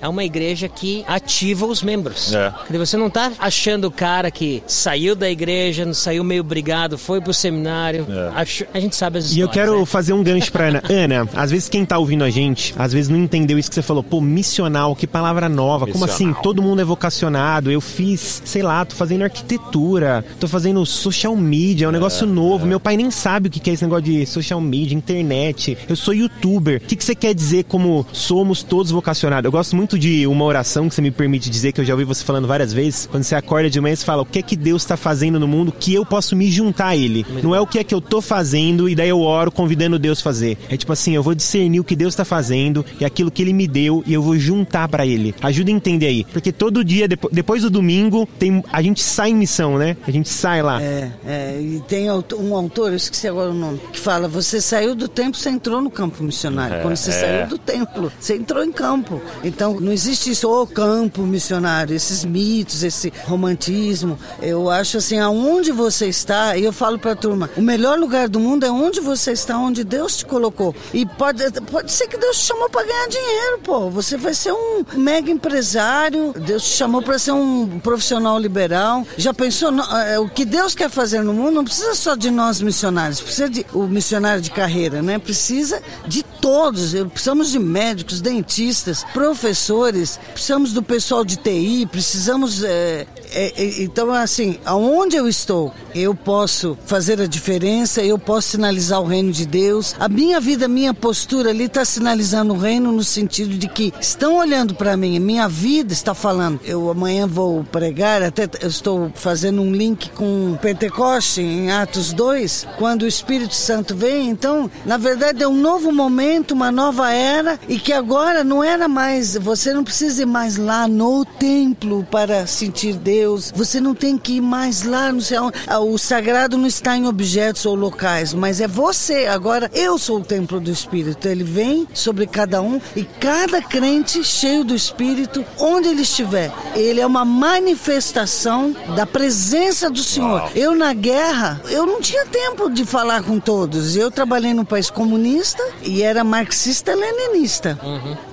é 0.00 0.08
uma 0.08 0.24
igreja 0.24 0.68
que 0.68 1.04
ativa 1.06 1.66
os 1.66 1.82
membros. 1.82 2.32
É. 2.34 2.52
Você 2.78 2.96
não 2.96 3.10
tá 3.10 3.32
achando 3.38 3.86
o 3.86 3.90
cara 3.90 4.30
que 4.30 4.62
saiu 4.66 5.14
da 5.14 5.30
igreja, 5.30 5.84
não 5.84 5.94
saiu 5.94 6.24
meio 6.24 6.42
brigado, 6.44 6.96
foi 6.98 7.20
pro 7.20 7.32
seminário. 7.34 8.06
É. 8.08 8.64
A 8.72 8.80
gente 8.80 8.96
sabe 8.96 9.18
as 9.18 9.26
E 9.26 9.28
histórias. 9.40 9.48
eu 9.48 9.48
quero 9.52 9.80
né? 9.80 9.86
fazer 9.86 10.12
um 10.12 10.22
gancho 10.22 10.50
pra 10.52 10.66
Ana. 10.68 10.82
Ana, 10.88 11.28
às 11.34 11.50
vezes 11.50 11.68
quem 11.68 11.84
tá 11.84 11.98
ouvindo 11.98 12.24
a 12.24 12.30
gente, 12.30 12.74
às 12.78 12.92
vezes 12.92 13.08
não 13.08 13.18
entendeu 13.18 13.58
isso 13.58 13.68
que 13.68 13.74
você 13.74 13.82
falou. 13.82 14.02
Pô, 14.02 14.20
missional, 14.20 14.94
que 14.94 15.06
palavra 15.06 15.48
nova. 15.48 15.86
Como 15.86 16.04
assim? 16.04 16.26
Missional. 16.26 16.42
Todo 16.42 16.62
mundo 16.62 16.80
é 16.80 16.84
vocacionado. 16.84 17.70
Eu 17.70 17.80
fiz, 17.80 18.42
sei 18.44 18.62
lá, 18.62 18.84
tô 18.84 18.94
fazendo 18.94 19.22
arquitetura, 19.24 20.24
tô 20.38 20.46
fazendo 20.48 20.84
social 20.86 21.36
media, 21.36 21.86
é 21.86 21.88
um 21.88 21.92
negócio 21.92 22.26
novo. 22.26 22.66
Meu 22.66 22.80
pai 22.80 22.96
nem 22.96 23.10
sabe 23.10 23.48
o 23.48 23.50
que 23.50 23.60
que 23.60 23.70
é 23.70 23.72
esse 23.72 23.84
negócio 23.84 24.04
de 24.04 24.26
social 24.26 24.60
media, 24.60 24.96
internet. 24.96 25.76
Eu 25.88 25.96
sou 25.96 26.12
youtuber. 26.14 26.80
O 26.82 26.86
que, 26.86 26.96
que 26.96 27.04
você 27.04 27.14
quer 27.14 27.34
dizer 27.34 27.64
como 27.64 28.06
somos 28.12 28.62
todos 28.62 28.90
vocacionados? 28.90 29.23
Eu 29.48 29.52
gosto 29.52 29.74
muito 29.74 29.98
de 29.98 30.26
uma 30.26 30.44
oração 30.44 30.88
que 30.88 30.94
você 30.94 31.00
me 31.02 31.10
permite 31.10 31.48
dizer, 31.48 31.72
que 31.72 31.80
eu 31.80 31.84
já 31.84 31.94
ouvi 31.94 32.04
você 32.04 32.22
falando 32.24 32.46
várias 32.46 32.72
vezes. 32.72 33.08
Quando 33.10 33.22
você 33.22 33.34
acorda 33.34 33.70
de 33.70 33.80
manhã, 33.80 33.96
você 33.96 34.04
fala: 34.04 34.22
o 34.22 34.26
que 34.26 34.38
é 34.38 34.42
que 34.42 34.56
Deus 34.56 34.84
tá 34.84 34.96
fazendo 34.96 35.40
no 35.40 35.48
mundo 35.48 35.72
que 35.72 35.94
eu 35.94 36.04
posso 36.04 36.36
me 36.36 36.50
juntar 36.50 36.88
a 36.88 36.96
Ele? 36.96 37.24
Não 37.42 37.54
é 37.54 37.60
o 37.60 37.66
que 37.66 37.78
é 37.78 37.84
que 37.84 37.94
eu 37.94 38.00
tô 38.00 38.20
fazendo 38.20 38.88
e 38.88 38.94
daí 38.94 39.08
eu 39.08 39.20
oro 39.20 39.50
convidando 39.50 39.98
Deus 39.98 40.20
a 40.20 40.22
fazer. 40.22 40.58
É 40.68 40.76
tipo 40.76 40.92
assim, 40.92 41.14
eu 41.14 41.22
vou 41.22 41.34
discernir 41.34 41.80
o 41.80 41.84
que 41.84 41.96
Deus 41.96 42.14
tá 42.14 42.24
fazendo 42.24 42.84
e 43.00 43.04
aquilo 43.04 43.30
que 43.30 43.40
Ele 43.42 43.52
me 43.52 43.66
deu 43.66 44.02
e 44.06 44.12
eu 44.12 44.22
vou 44.22 44.36
juntar 44.38 44.88
pra 44.88 45.06
Ele. 45.06 45.34
Ajuda 45.40 45.70
a 45.70 45.74
entender 45.74 46.06
aí. 46.06 46.24
Porque 46.32 46.52
todo 46.52 46.84
dia, 46.84 47.08
depo- 47.08 47.30
depois 47.32 47.62
do 47.62 47.70
domingo, 47.70 48.28
tem, 48.38 48.62
a 48.72 48.82
gente 48.82 49.02
sai 49.02 49.30
em 49.30 49.34
missão, 49.34 49.78
né? 49.78 49.96
A 50.06 50.10
gente 50.10 50.28
sai 50.28 50.62
lá. 50.62 50.82
É, 50.82 51.10
é, 51.26 51.60
e 51.60 51.82
tem 51.88 52.10
um 52.10 52.54
autor, 52.54 52.90
eu 52.90 52.96
esqueci 52.96 53.26
agora 53.28 53.50
o 53.50 53.54
nome, 53.54 53.80
que 53.92 53.98
fala: 53.98 54.28
você 54.28 54.60
saiu 54.60 54.94
do 54.94 55.08
templo, 55.08 55.38
você 55.40 55.50
entrou 55.50 55.80
no 55.80 55.90
campo 55.90 56.22
missionário. 56.22 56.82
Quando 56.82 56.96
você 56.96 57.12
saiu 57.12 57.46
do 57.48 57.58
templo, 57.58 58.12
você 58.20 58.36
entrou 58.36 58.62
em 58.64 58.72
campo. 58.72 59.13
Então 59.42 59.78
não 59.80 59.92
existe 59.92 60.30
isso, 60.30 60.48
o 60.50 60.66
campo 60.66 61.22
missionário, 61.22 61.94
esses 61.94 62.24
mitos, 62.24 62.82
esse 62.82 63.12
romantismo. 63.24 64.18
Eu 64.40 64.70
acho 64.70 64.98
assim, 64.98 65.18
aonde 65.18 65.72
você 65.72 66.06
está, 66.06 66.56
e 66.56 66.64
eu 66.64 66.72
falo 66.72 66.98
pra 66.98 67.14
turma: 67.14 67.50
o 67.56 67.60
melhor 67.62 67.98
lugar 67.98 68.28
do 68.28 68.40
mundo 68.40 68.64
é 68.64 68.70
onde 68.70 69.00
você 69.00 69.32
está, 69.32 69.58
onde 69.58 69.84
Deus 69.84 70.16
te 70.18 70.26
colocou. 70.26 70.74
E 70.92 71.04
pode, 71.06 71.42
pode 71.70 71.92
ser 71.92 72.06
que 72.08 72.16
Deus 72.16 72.38
te 72.38 72.44
chamou 72.46 72.68
pra 72.68 72.82
ganhar 72.82 73.08
dinheiro, 73.08 73.58
pô. 73.62 73.90
Você 73.90 74.16
vai 74.16 74.34
ser 74.34 74.52
um 74.52 74.84
mega 74.94 75.30
empresário, 75.30 76.32
Deus 76.46 76.62
te 76.62 76.76
chamou 76.76 77.02
pra 77.02 77.18
ser 77.18 77.32
um 77.32 77.78
profissional 77.80 78.38
liberal. 78.38 79.06
Já 79.16 79.32
pensou 79.32 79.70
no- 79.70 79.82
é, 79.96 80.18
o 80.18 80.28
que 80.28 80.44
Deus 80.44 80.74
quer 80.74 80.90
fazer 80.90 81.22
no 81.22 81.32
mundo? 81.32 81.52
Não 81.52 81.64
precisa 81.64 81.94
só 81.94 82.14
de 82.14 82.30
nós 82.30 82.60
missionários, 82.60 83.20
precisa 83.20 83.48
de 83.48 83.64
o 83.72 83.84
missionário 83.84 84.40
de 84.42 84.50
carreira, 84.50 85.02
né? 85.02 85.18
Precisa 85.18 85.80
de 86.06 86.22
todos. 86.22 86.92
Precisamos 87.12 87.50
de 87.50 87.58
médicos, 87.58 88.20
dentistas, 88.20 89.03
professores, 89.12 90.18
precisamos 90.32 90.72
do 90.72 90.82
pessoal 90.82 91.24
de 91.24 91.36
TI, 91.36 91.86
precisamos. 91.90 92.62
é, 92.62 93.06
é, 93.34 93.52
é, 93.56 93.82
então, 93.82 94.12
assim, 94.12 94.58
aonde 94.64 95.16
eu 95.16 95.28
estou, 95.28 95.72
eu 95.94 96.14
posso 96.14 96.78
fazer 96.86 97.20
a 97.20 97.26
diferença, 97.26 98.02
eu 98.02 98.18
posso 98.18 98.50
sinalizar 98.50 99.00
o 99.00 99.06
reino 99.06 99.32
de 99.32 99.44
Deus. 99.44 99.94
A 99.98 100.08
minha 100.08 100.40
vida, 100.40 100.66
a 100.66 100.68
minha 100.68 100.94
postura 100.94 101.50
ali 101.50 101.64
está 101.64 101.84
sinalizando 101.84 102.54
o 102.54 102.58
reino 102.58 102.92
no 102.92 103.02
sentido 103.02 103.56
de 103.56 103.68
que 103.68 103.92
estão 104.00 104.36
olhando 104.36 104.74
para 104.74 104.96
mim, 104.96 105.18
minha 105.18 105.48
vida 105.48 105.92
está 105.92 106.14
falando. 106.14 106.60
Eu 106.64 106.88
amanhã 106.90 107.26
vou 107.26 107.64
pregar, 107.64 108.22
até 108.22 108.48
estou 108.62 109.10
fazendo 109.14 109.60
um 109.60 109.72
link 109.72 110.10
com 110.10 110.56
Pentecoste 110.62 111.40
em 111.40 111.72
Atos 111.72 112.12
2, 112.12 112.68
quando 112.78 113.02
o 113.02 113.08
Espírito 113.08 113.54
Santo 113.54 113.96
vem. 113.96 114.28
Então, 114.28 114.70
na 114.86 114.96
verdade, 114.96 115.42
é 115.42 115.48
um 115.48 115.56
novo 115.56 115.90
momento, 115.90 116.52
uma 116.52 116.70
nova 116.70 117.12
era, 117.12 117.58
e 117.68 117.78
que 117.78 117.92
agora 117.92 118.44
não 118.44 118.62
era 118.62 118.86
mais, 118.94 119.36
você 119.36 119.74
não 119.74 119.82
precisa 119.82 120.22
ir 120.22 120.26
mais 120.26 120.56
lá 120.56 120.86
no 120.86 121.24
templo 121.24 122.06
para 122.10 122.46
sentir 122.46 122.94
Deus, 122.94 123.52
você 123.54 123.80
não 123.80 123.92
tem 123.94 124.16
que 124.16 124.34
ir 124.36 124.40
mais 124.40 124.84
lá, 124.84 125.10
não 125.12 125.20
sei 125.20 125.36
aonde. 125.36 125.58
Ah, 125.66 125.80
O 125.80 125.98
sagrado 125.98 126.56
não 126.56 126.68
está 126.68 126.96
em 126.96 127.06
objetos 127.08 127.66
ou 127.66 127.74
locais, 127.74 128.32
mas 128.32 128.60
é 128.60 128.68
você. 128.68 129.26
Agora, 129.26 129.68
eu 129.74 129.98
sou 129.98 130.18
o 130.18 130.24
templo 130.24 130.60
do 130.60 130.70
Espírito. 130.70 131.26
Ele 131.26 131.42
vem 131.42 131.88
sobre 131.92 132.26
cada 132.26 132.62
um 132.62 132.80
e 132.94 133.02
cada 133.02 133.60
crente 133.60 134.22
cheio 134.22 134.62
do 134.62 134.74
Espírito, 134.74 135.44
onde 135.58 135.88
ele 135.88 136.02
estiver, 136.02 136.52
ele 136.76 137.00
é 137.00 137.06
uma 137.06 137.24
manifestação 137.24 138.74
da 138.94 139.04
presença 139.06 139.90
do 139.90 140.02
Senhor. 140.02 140.50
Eu, 140.54 140.74
na 140.76 140.92
guerra, 140.94 141.60
eu 141.68 141.84
não 141.84 142.00
tinha 142.00 142.24
tempo 142.26 142.70
de 142.70 142.84
falar 142.84 143.22
com 143.24 143.40
todos. 143.40 143.96
Eu 143.96 144.10
trabalhei 144.10 144.54
num 144.54 144.64
país 144.64 144.88
comunista 144.88 145.62
e 145.82 146.02
era 146.02 146.22
marxista-leninista, 146.22 147.78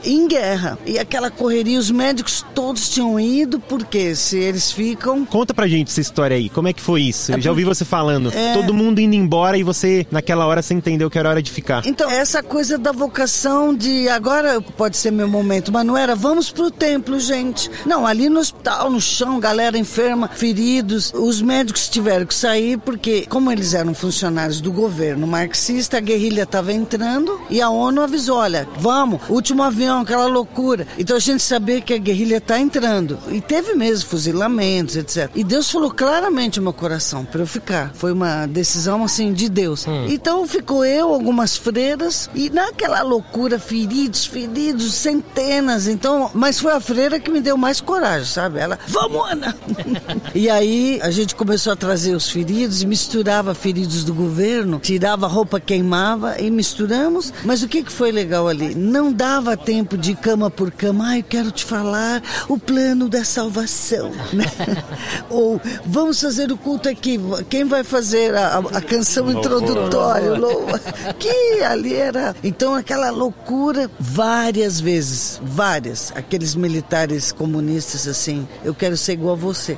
em 0.03 0.27
guerra. 0.27 0.50
E 0.85 0.99
aquela 0.99 1.29
correria, 1.29 1.79
os 1.79 1.91
médicos 1.91 2.45
todos 2.53 2.89
tinham 2.89 3.19
ido, 3.19 3.59
porque 3.59 4.15
se 4.15 4.37
eles 4.37 4.71
ficam 4.71 5.25
Conta 5.25 5.53
pra 5.53 5.67
gente 5.67 5.89
essa 5.89 6.01
história 6.01 6.35
aí. 6.35 6.49
Como 6.49 6.67
é 6.67 6.73
que 6.73 6.81
foi 6.81 7.03
isso? 7.03 7.31
Eu 7.31 7.37
É 7.37 7.41
já 7.41 7.49
ouvi 7.49 7.63
você 7.63 7.85
falando. 7.85 8.31
É. 8.33 8.53
Todo 8.53 8.73
mundo 8.73 8.99
indo 8.99 9.15
embora 9.15 9.57
e 9.57 9.63
você, 9.63 10.05
naquela 10.11 10.45
hora, 10.45 10.61
você 10.61 10.73
entendeu 10.73 11.09
que 11.09 11.17
era 11.17 11.29
hora 11.29 11.41
de 11.41 11.51
ficar. 11.51 11.85
Então, 11.85 12.09
essa 12.09 12.43
coisa 12.43 12.77
da 12.77 12.91
vocação 12.91 13.73
de 13.73 14.07
agora 14.09 14.61
pode 14.61 14.97
ser 14.97 15.11
meu 15.11 15.27
momento, 15.27 15.71
mas 15.71 15.85
não 15.85 15.97
era 15.97 16.15
vamos 16.15 16.51
pro 16.51 16.69
templo, 16.69 17.19
gente. 17.19 17.69
Não, 17.85 18.05
ali 18.05 18.29
nós 18.29 18.53
tal, 18.63 18.89
no 18.91 19.01
chão, 19.01 19.39
galera 19.39 19.77
enferma, 19.77 20.27
feridos. 20.27 21.11
Os 21.13 21.41
médicos 21.41 21.89
tiveram 21.89 22.25
que 22.25 22.35
sair 22.35 22.77
porque, 22.77 23.25
como 23.27 23.51
eles 23.51 23.73
eram 23.73 23.93
funcionários 23.93 24.61
do 24.61 24.71
governo 24.71 25.25
marxista, 25.27 25.97
a 25.97 25.99
guerrilha 26.01 26.43
estava 26.43 26.71
entrando 26.73 27.39
e 27.49 27.61
a 27.61 27.69
ONU 27.69 28.01
avisou: 28.01 28.37
olha, 28.37 28.67
vamos, 28.77 29.21
último 29.29 29.63
avião, 29.63 30.01
aquela 30.01 30.25
loucura. 30.31 30.87
Então 30.97 31.15
a 31.15 31.19
gente 31.19 31.43
sabia 31.43 31.81
que 31.81 31.93
a 31.93 31.97
guerrilha 31.97 32.37
está 32.37 32.59
entrando. 32.59 33.17
E 33.29 33.39
teve 33.41 33.73
mesmo 33.75 34.09
fuzilamentos, 34.09 34.95
etc. 34.95 35.29
E 35.35 35.43
Deus 35.43 35.69
falou 35.69 35.91
claramente 35.91 36.59
no 36.59 36.63
meu 36.63 36.73
coração 36.73 37.25
para 37.25 37.41
eu 37.41 37.47
ficar. 37.47 37.91
Foi 37.93 38.11
uma 38.11 38.45
decisão 38.45 39.03
assim 39.03 39.33
de 39.33 39.49
Deus. 39.49 39.85
Então 40.07 40.47
ficou 40.47 40.85
eu, 40.85 41.13
algumas 41.13 41.57
freiras, 41.57 42.29
e 42.33 42.49
naquela 42.49 43.01
loucura, 43.01 43.59
feridos, 43.59 44.25
feridos, 44.25 44.93
centenas. 44.93 45.87
Então, 45.87 46.31
mas 46.33 46.59
foi 46.59 46.73
a 46.73 46.79
freira 46.79 47.19
que 47.19 47.29
me 47.29 47.41
deu 47.41 47.57
mais 47.57 47.81
coragem, 47.81 48.25
sabe? 48.25 48.59
Ela, 48.59 48.79
vamos, 48.87 49.29
Ana! 49.29 49.55
e 50.33 50.49
aí 50.49 50.99
a 51.01 51.11
gente 51.11 51.35
começou 51.35 51.73
a 51.73 51.75
trazer 51.75 52.15
os 52.15 52.29
feridos 52.29 52.81
e 52.81 52.87
misturava 52.87 53.53
feridos 53.53 54.03
do 54.03 54.13
governo, 54.13 54.79
tirava 54.79 55.25
a 55.25 55.29
roupa, 55.29 55.59
queimava 55.59 56.39
e 56.39 56.49
misturamos. 56.49 57.33
Mas 57.43 57.63
o 57.63 57.67
que, 57.67 57.83
que 57.83 57.91
foi 57.91 58.11
legal 58.11 58.47
ali? 58.47 58.75
Não 58.75 59.11
dava 59.11 59.57
tempo 59.57 59.97
de 59.97 60.15
cama 60.21 60.49
por 60.49 60.71
cama. 60.71 61.07
Ai, 61.07 61.19
eu 61.19 61.23
quero 61.23 61.51
te 61.51 61.65
falar 61.65 62.21
o 62.47 62.57
plano 62.57 63.09
da 63.09 63.23
salvação. 63.25 64.11
né? 64.31 64.45
Ou 65.29 65.59
vamos 65.85 66.21
fazer 66.21 66.51
o 66.51 66.57
culto 66.57 66.87
aqui. 66.87 67.19
Quem 67.49 67.65
vai 67.65 67.83
fazer 67.83 68.35
a, 68.35 68.59
a 68.59 68.81
canção 68.81 69.31
introdutória? 69.31 70.37
Louva. 70.37 70.79
Que 71.17 71.63
ali 71.63 71.95
era. 71.95 72.35
Então 72.43 72.75
aquela 72.75 73.09
loucura 73.09 73.89
várias 73.99 74.79
vezes, 74.79 75.41
várias. 75.43 76.11
Aqueles 76.15 76.55
militares 76.55 77.31
comunistas 77.31 78.07
assim, 78.07 78.47
eu 78.63 78.73
quero 78.73 78.95
ser 78.95 79.13
igual 79.13 79.33
a 79.33 79.37
você. 79.37 79.77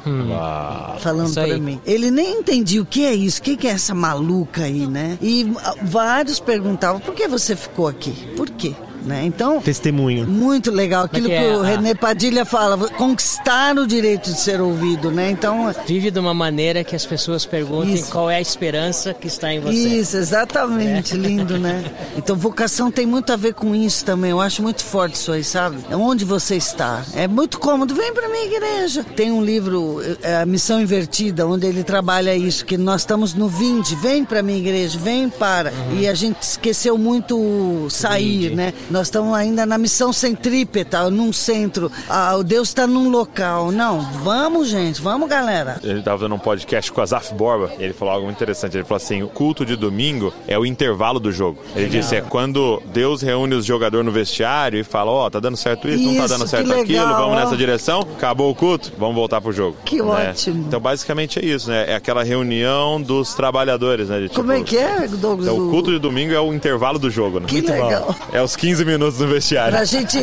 Falando 0.99 1.29
Isso 1.29 1.39
aí. 1.39 1.49
para 1.51 1.59
mim. 1.59 1.79
Ele 1.85 2.11
nem 2.11 2.39
entendia 2.39 2.81
o 2.81 2.85
que 2.85 3.05
é 3.05 3.13
isso, 3.13 3.39
o 3.39 3.43
que 3.43 3.55
que 3.55 3.67
é 3.67 3.71
essa 3.71 3.93
maluca 3.93 4.63
aí, 4.63 4.85
né? 4.87 5.17
E 5.21 5.51
ah, 5.63 5.75
vários 5.83 6.39
perguntavam, 6.39 6.99
por 6.99 7.13
que 7.13 7.27
você 7.27 7.55
ficou 7.55 7.87
aqui? 7.87 8.11
Por 8.35 8.49
quê? 8.49 8.75
Né? 9.05 9.23
Então, 9.25 9.59
Testemunho. 9.61 10.25
muito 10.27 10.71
legal. 10.71 11.05
Aquilo 11.05 11.27
Como 11.27 11.37
é 11.37 11.41
que, 11.41 11.45
é? 11.49 11.57
o 11.57 11.61
Ah. 11.61 11.65
René 11.65 11.93
Padilha 11.93 12.45
fala, 12.45 12.77
conquistar 12.91 13.77
o 13.77 13.85
direito 13.85 14.31
de 14.31 14.39
ser 14.39 14.61
ouvido, 14.61 15.11
né? 15.11 15.29
Então, 15.31 15.73
Vive 15.85 16.09
de 16.11 16.19
uma 16.19 16.33
maneira 16.33 16.83
que 16.83 16.95
as 16.95 17.05
pessoas 17.05 17.45
perguntem 17.45 17.95
Isso. 17.95 18.11
qual 18.11 18.29
é 18.29 18.37
a 18.37 18.41
esperança 18.41 19.13
que 19.13 19.27
está 19.27 19.53
em 19.53 19.59
você. 19.59 19.73
Isso, 19.75 20.17
exatamente, 20.17 21.15
lindo, 21.15 21.57
né? 21.59 21.83
Então, 22.17 22.35
vocação 22.35 22.91
tem 22.91 23.05
muito 23.05 23.33
a 23.33 23.35
ver 23.35 23.53
com 23.53 23.73
isso 23.75 24.05
também. 24.05 24.31
Eu 24.31 24.39
acho 24.39 24.61
muito 24.61 24.83
forte 24.83 25.15
isso 25.15 25.31
aí, 25.31 25.43
sabe? 25.43 25.77
Onde 25.91 26.23
você 26.23 26.55
está. 26.55 27.01
É 27.15 27.27
muito 27.27 27.59
cômodo. 27.59 27.93
Vem 27.95 28.13
pra 28.13 28.29
minha 28.29 28.45
igreja. 28.45 29.03
Tem 29.15 29.31
um 29.31 29.43
livro, 29.43 29.99
é, 30.21 30.37
A 30.37 30.45
Missão 30.45 30.79
Invertida, 30.79 31.45
onde 31.47 31.65
ele 31.67 31.83
trabalha 31.83 32.35
isso, 32.35 32.65
que 32.65 32.77
nós 32.77 33.01
estamos 33.01 33.33
no 33.33 33.47
20. 33.49 33.95
Vem 33.95 34.23
pra 34.23 34.41
minha 34.43 34.57
igreja, 34.59 34.97
vem 34.99 35.27
para. 35.29 35.73
E 35.97 36.07
a 36.07 36.13
gente 36.13 36.41
esqueceu 36.41 36.97
muito 36.97 37.87
sair, 37.89 38.55
né? 38.55 38.73
Nós 38.93 39.07
estamos 39.07 39.33
ainda 39.33 39.65
na 39.65 39.75
missão 39.75 40.13
centrípeta, 40.13 41.09
num 41.09 41.33
centro. 41.33 41.91
Ah, 42.07 42.35
o 42.35 42.43
Deus 42.43 42.67
está 42.67 42.85
num 42.85 43.09
local. 43.09 43.71
Não, 43.71 44.01
vamos, 44.21 44.67
gente, 44.67 45.01
vamos, 45.01 45.27
galera. 45.27 45.79
Ele 45.83 45.97
estava 45.97 46.19
fazendo 46.19 46.35
um 46.35 46.39
podcast 46.39 46.91
com 46.91 47.01
a 47.01 47.05
Zaf 47.07 47.33
Borba 47.33 47.71
ele 47.79 47.93
falou 47.93 48.13
algo 48.13 48.25
muito 48.25 48.37
interessante. 48.37 48.77
Ele 48.77 48.83
falou 48.83 48.97
assim: 48.97 49.23
o 49.23 49.27
culto 49.27 49.65
de 49.65 49.75
domingo 49.75 50.31
é 50.47 50.59
o 50.59 50.63
intervalo 50.63 51.19
do 51.19 51.31
jogo. 51.31 51.59
Ele 51.75 51.89
disse: 51.89 52.15
é 52.15 52.21
quando 52.21 52.81
Deus 52.93 53.23
reúne 53.23 53.55
os 53.55 53.65
jogadores 53.65 54.05
no 54.05 54.11
vestiário 54.11 54.79
e 54.79 54.83
fala: 54.83 55.09
Ó, 55.09 55.29
tá 55.29 55.39
dando 55.39 55.57
certo 55.57 55.87
isso, 55.87 56.03
não 56.03 56.15
tá 56.15 56.25
Isso, 56.25 56.37
dando 56.37 56.47
certo 56.47 56.67
legal, 56.67 56.83
aquilo, 56.83 57.19
vamos 57.19 57.37
nessa 57.37 57.57
direção, 57.57 58.01
acabou 58.01 58.51
o 58.51 58.55
culto, 58.55 58.91
vamos 58.97 59.15
voltar 59.15 59.41
pro 59.41 59.51
jogo. 59.51 59.75
Que 59.83 60.01
Né? 60.01 60.29
ótimo. 60.29 60.65
Então, 60.67 60.79
basicamente 60.79 61.39
é 61.39 61.45
isso, 61.45 61.69
né? 61.69 61.85
É 61.87 61.95
aquela 61.95 62.23
reunião 62.23 63.01
dos 63.01 63.33
trabalhadores, 63.33 64.09
né? 64.09 64.21
de, 64.21 64.29
Como 64.29 64.51
é 64.51 64.57
tipo, 64.57 64.69
que 64.69 64.77
é, 64.77 65.07
Douglas? 65.07 65.47
Então, 65.47 65.67
o 65.67 65.71
culto 65.71 65.91
de 65.91 65.99
domingo 65.99 66.33
é 66.33 66.39
o 66.39 66.53
intervalo 66.53 66.99
do 66.99 67.09
jogo, 67.09 67.39
né? 67.39 67.47
Que 67.47 67.61
legal. 67.61 68.15
É 68.31 68.41
os 68.41 68.55
15 68.55 68.82
minutos 68.85 69.19
no 69.19 69.27
vestiário 69.27 69.73
Pra 69.75 69.85
gente. 69.85 70.19